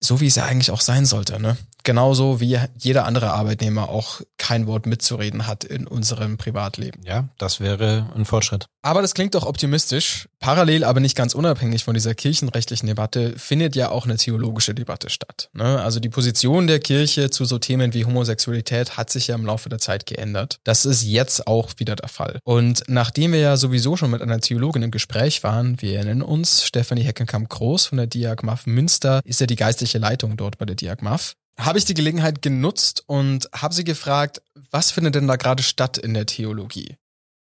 So 0.00 0.20
wie 0.20 0.26
es 0.26 0.36
ja 0.36 0.44
eigentlich 0.44 0.70
auch 0.70 0.80
sein 0.80 1.06
sollte, 1.06 1.40
ne? 1.40 1.56
Genauso 1.86 2.40
wie 2.40 2.58
jeder 2.76 3.04
andere 3.04 3.30
Arbeitnehmer 3.30 3.88
auch 3.88 4.20
kein 4.38 4.66
Wort 4.66 4.86
mitzureden 4.86 5.46
hat 5.46 5.62
in 5.62 5.86
unserem 5.86 6.36
Privatleben. 6.36 7.00
Ja, 7.04 7.28
das 7.38 7.60
wäre 7.60 8.10
ein 8.16 8.24
Fortschritt. 8.24 8.66
Aber 8.82 9.02
das 9.02 9.14
klingt 9.14 9.34
doch 9.36 9.46
optimistisch. 9.46 10.28
Parallel, 10.38 10.84
aber 10.84 11.00
nicht 11.00 11.16
ganz 11.16 11.34
unabhängig 11.34 11.82
von 11.82 11.94
dieser 11.94 12.14
kirchenrechtlichen 12.14 12.86
Debatte, 12.86 13.34
findet 13.36 13.74
ja 13.74 13.90
auch 13.90 14.04
eine 14.04 14.16
theologische 14.16 14.74
Debatte 14.74 15.10
statt. 15.10 15.48
Ne? 15.54 15.80
Also 15.80 15.98
die 15.98 16.08
Position 16.08 16.66
der 16.66 16.78
Kirche 16.78 17.30
zu 17.30 17.44
so 17.44 17.58
Themen 17.58 17.94
wie 17.94 18.04
Homosexualität 18.04 18.96
hat 18.96 19.10
sich 19.10 19.28
ja 19.28 19.34
im 19.34 19.46
Laufe 19.46 19.68
der 19.68 19.78
Zeit 19.78 20.06
geändert. 20.06 20.60
Das 20.62 20.84
ist 20.84 21.02
jetzt 21.02 21.46
auch 21.46 21.70
wieder 21.78 21.96
der 21.96 22.08
Fall. 22.08 22.38
Und 22.44 22.84
nachdem 22.86 23.32
wir 23.32 23.40
ja 23.40 23.56
sowieso 23.56 23.96
schon 23.96 24.10
mit 24.10 24.22
einer 24.22 24.40
Theologin 24.40 24.82
im 24.82 24.90
Gespräch 24.90 25.42
waren, 25.42 25.80
wir 25.80 25.96
erinnern 25.96 26.22
uns, 26.22 26.64
Stefanie 26.64 27.02
Heckenkamp-Groß 27.02 27.86
von 27.86 27.98
der 27.98 28.06
Diagmaf 28.06 28.66
Münster 28.66 29.20
ist 29.24 29.40
ja 29.40 29.46
die 29.46 29.56
geistliche 29.86 29.98
Leitung 29.98 30.36
dort 30.36 30.58
bei 30.58 30.64
der 30.64 30.76
Diagmaf 30.76 31.34
habe 31.58 31.78
ich 31.78 31.86
die 31.86 31.94
Gelegenheit 31.94 32.42
genutzt 32.42 33.04
und 33.06 33.48
habe 33.54 33.72
sie 33.72 33.84
gefragt, 33.84 34.42
was 34.70 34.90
findet 34.90 35.14
denn 35.14 35.26
da 35.26 35.36
gerade 35.36 35.62
statt 35.62 35.96
in 35.96 36.12
der 36.12 36.26
Theologie? 36.26 36.96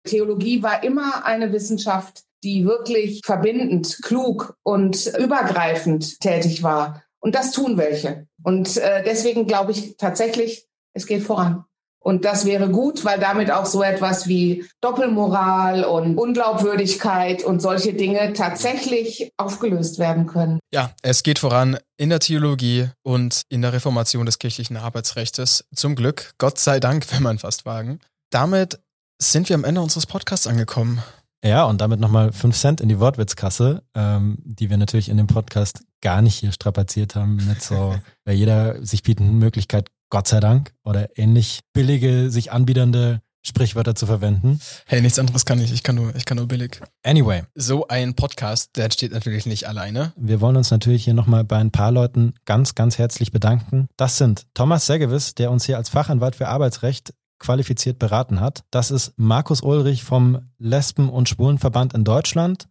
Theologie 0.07 0.63
war 0.63 0.83
immer 0.83 1.25
eine 1.25 1.51
Wissenschaft, 1.51 2.23
die 2.43 2.63
wirklich 2.65 3.21
verbindend, 3.25 3.99
klug 4.03 4.55
und 4.63 5.07
übergreifend 5.17 6.21
tätig 6.21 6.63
war. 6.63 7.03
Und 7.19 7.35
das 7.35 7.51
tun 7.51 7.77
welche. 7.77 8.27
Und 8.41 8.77
äh, 8.77 9.03
deswegen 9.03 9.47
glaube 9.47 9.71
ich 9.73 9.97
tatsächlich, 9.97 10.65
es 10.93 11.07
geht 11.07 11.23
voran. 11.23 11.65
Und 12.05 12.23
das 12.23 12.45
wäre 12.45 12.69
gut, 12.69 13.03
weil 13.03 13.19
damit 13.19 13.49
auch 13.49 13.65
so 13.65 13.81
etwas 13.81 14.27
wie 14.27 14.63
Doppelmoral 14.79 15.85
und 15.85 16.19
Unglaubwürdigkeit 16.19 17.43
und 17.43 17.63
solche 17.63 17.95
Dinge 17.95 18.33
tatsächlich 18.33 19.31
aufgelöst 19.37 19.97
werden 19.97 20.27
können. 20.27 20.59
Ja, 20.71 20.91
es 21.01 21.23
geht 21.23 21.39
voran 21.39 21.79
in 21.97 22.11
der 22.11 22.19
Theologie 22.19 22.89
und 23.01 23.41
in 23.49 23.63
der 23.63 23.73
Reformation 23.73 24.27
des 24.27 24.37
kirchlichen 24.37 24.77
Arbeitsrechts. 24.77 25.65
Zum 25.75 25.95
Glück, 25.95 26.35
Gott 26.37 26.59
sei 26.59 26.79
Dank, 26.79 27.07
wenn 27.11 27.23
man 27.23 27.39
fast 27.39 27.65
wagen. 27.65 27.99
Damit 28.29 28.79
sind 29.19 29.49
wir 29.49 29.55
am 29.55 29.63
Ende 29.63 29.81
unseres 29.81 30.05
Podcasts 30.05 30.45
angekommen. 30.45 31.01
Ja, 31.43 31.65
und 31.65 31.81
damit 31.81 31.99
nochmal 31.99 32.31
fünf 32.33 32.55
Cent 32.55 32.81
in 32.81 32.89
die 32.89 32.99
Wortwitzkasse, 32.99 33.81
ähm, 33.95 34.37
die 34.43 34.69
wir 34.69 34.77
natürlich 34.77 35.09
in 35.09 35.17
dem 35.17 35.27
Podcast 35.27 35.83
gar 36.01 36.21
nicht 36.21 36.35
hier 36.35 36.51
strapaziert 36.51 37.15
haben, 37.15 37.37
mit 37.47 37.63
so 37.63 37.95
bei 38.25 38.33
jeder 38.33 38.85
sich 38.85 39.01
bietenden 39.01 39.39
Möglichkeit 39.39 39.89
Gott 40.09 40.27
sei 40.27 40.39
Dank, 40.39 40.73
oder 40.83 41.17
ähnlich 41.17 41.61
billige, 41.73 42.29
sich 42.29 42.51
anbiedernde 42.51 43.21
Sprichwörter 43.45 43.93
zu 43.93 44.07
verwenden. 44.07 44.59
Hey, 44.87 45.01
nichts 45.01 45.19
anderes 45.19 45.45
kann 45.45 45.59
ich. 45.59 45.71
Ich 45.71 45.83
kann 45.83 45.95
nur, 45.95 46.15
ich 46.15 46.25
kann 46.25 46.37
nur 46.37 46.47
billig. 46.47 46.81
Anyway. 47.03 47.43
So 47.53 47.87
ein 47.87 48.15
Podcast, 48.15 48.75
der 48.75 48.85
entsteht 48.85 49.11
natürlich 49.11 49.45
nicht 49.45 49.67
alleine. 49.67 50.13
Wir 50.15 50.41
wollen 50.41 50.57
uns 50.57 50.71
natürlich 50.71 51.03
hier 51.03 51.13
nochmal 51.13 51.43
bei 51.43 51.57
ein 51.57 51.71
paar 51.71 51.91
Leuten 51.91 52.33
ganz, 52.45 52.73
ganz 52.73 52.97
herzlich 52.97 53.31
bedanken. 53.31 53.87
Das 53.97 54.17
sind 54.17 54.47
Thomas 54.55 54.87
Segewis, 54.87 55.35
der 55.35 55.51
uns 55.51 55.65
hier 55.65 55.77
als 55.77 55.89
Fachanwalt 55.89 56.35
für 56.35 56.47
Arbeitsrecht 56.47 57.13
qualifiziert 57.37 57.99
beraten 57.99 58.39
hat. 58.39 58.63
Das 58.71 58.89
ist 58.89 59.13
Markus 59.17 59.61
Ulrich 59.61 60.03
vom 60.03 60.49
Lesben- 60.57 61.09
und 61.09 61.29
Schwulenverband 61.29 61.93
in 61.93 62.03
Deutschland. 62.03 62.67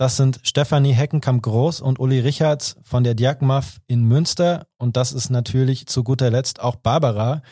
Das 0.00 0.16
sind 0.16 0.40
Stefanie 0.44 0.94
Heckenkamp-Groß 0.94 1.82
und 1.82 2.00
Uli 2.00 2.20
Richards 2.20 2.76
von 2.80 3.04
der 3.04 3.12
Diakmaf 3.12 3.82
in 3.86 4.08
Münster. 4.08 4.66
Und 4.78 4.96
das 4.96 5.12
ist 5.12 5.28
natürlich 5.28 5.88
zu 5.88 6.02
guter 6.04 6.30
Letzt 6.30 6.60
auch 6.60 6.76
Barbara, 6.76 7.42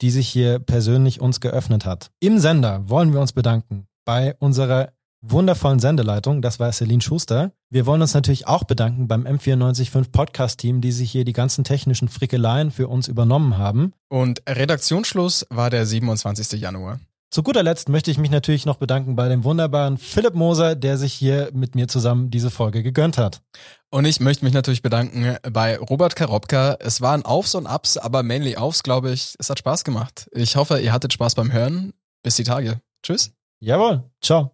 die 0.00 0.10
sich 0.10 0.26
hier 0.26 0.58
persönlich 0.58 1.20
uns 1.20 1.40
geöffnet 1.40 1.84
hat. 1.84 2.10
Im 2.18 2.38
Sender 2.38 2.88
wollen 2.88 3.12
wir 3.12 3.20
uns 3.20 3.34
bedanken 3.34 3.88
bei 4.06 4.34
unserer 4.38 4.94
wundervollen 5.20 5.80
Sendeleitung. 5.80 6.40
Das 6.40 6.58
war 6.58 6.72
Celine 6.72 7.02
Schuster. 7.02 7.52
Wir 7.68 7.84
wollen 7.84 8.00
uns 8.00 8.14
natürlich 8.14 8.46
auch 8.46 8.64
bedanken 8.64 9.06
beim 9.06 9.26
M945 9.26 10.10
Podcast-Team, 10.10 10.80
die 10.80 10.92
sich 10.92 11.10
hier 11.10 11.26
die 11.26 11.34
ganzen 11.34 11.62
technischen 11.62 12.08
Frickeleien 12.08 12.70
für 12.70 12.88
uns 12.88 13.08
übernommen 13.08 13.58
haben. 13.58 13.92
Und 14.08 14.40
Redaktionsschluss 14.48 15.46
war 15.50 15.68
der 15.68 15.84
27. 15.84 16.58
Januar. 16.58 17.00
Zu 17.30 17.42
guter 17.42 17.62
Letzt 17.62 17.90
möchte 17.90 18.10
ich 18.10 18.16
mich 18.16 18.30
natürlich 18.30 18.64
noch 18.64 18.76
bedanken 18.76 19.14
bei 19.14 19.28
dem 19.28 19.44
wunderbaren 19.44 19.98
Philipp 19.98 20.34
Moser, 20.34 20.74
der 20.74 20.96
sich 20.96 21.12
hier 21.12 21.50
mit 21.52 21.74
mir 21.74 21.86
zusammen 21.86 22.30
diese 22.30 22.50
Folge 22.50 22.82
gegönnt 22.82 23.18
hat. 23.18 23.42
Und 23.90 24.06
ich 24.06 24.18
möchte 24.20 24.46
mich 24.46 24.54
natürlich 24.54 24.80
bedanken 24.80 25.36
bei 25.52 25.78
Robert 25.78 26.16
Karobka. 26.16 26.78
Es 26.80 27.02
waren 27.02 27.26
Aufs 27.26 27.54
und 27.54 27.66
Ups, 27.66 27.98
aber 27.98 28.22
mainly 28.22 28.56
Aufs, 28.56 28.82
glaube 28.82 29.10
ich. 29.10 29.34
Es 29.38 29.50
hat 29.50 29.58
Spaß 29.58 29.84
gemacht. 29.84 30.28
Ich 30.32 30.56
hoffe, 30.56 30.80
ihr 30.80 30.92
hattet 30.92 31.12
Spaß 31.12 31.34
beim 31.34 31.52
Hören. 31.52 31.92
Bis 32.22 32.36
die 32.36 32.44
Tage. 32.44 32.80
Tschüss. 33.02 33.32
Jawohl. 33.60 34.04
Ciao. 34.22 34.52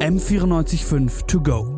M945 0.00 1.26
to 1.26 1.40
go. 1.40 1.77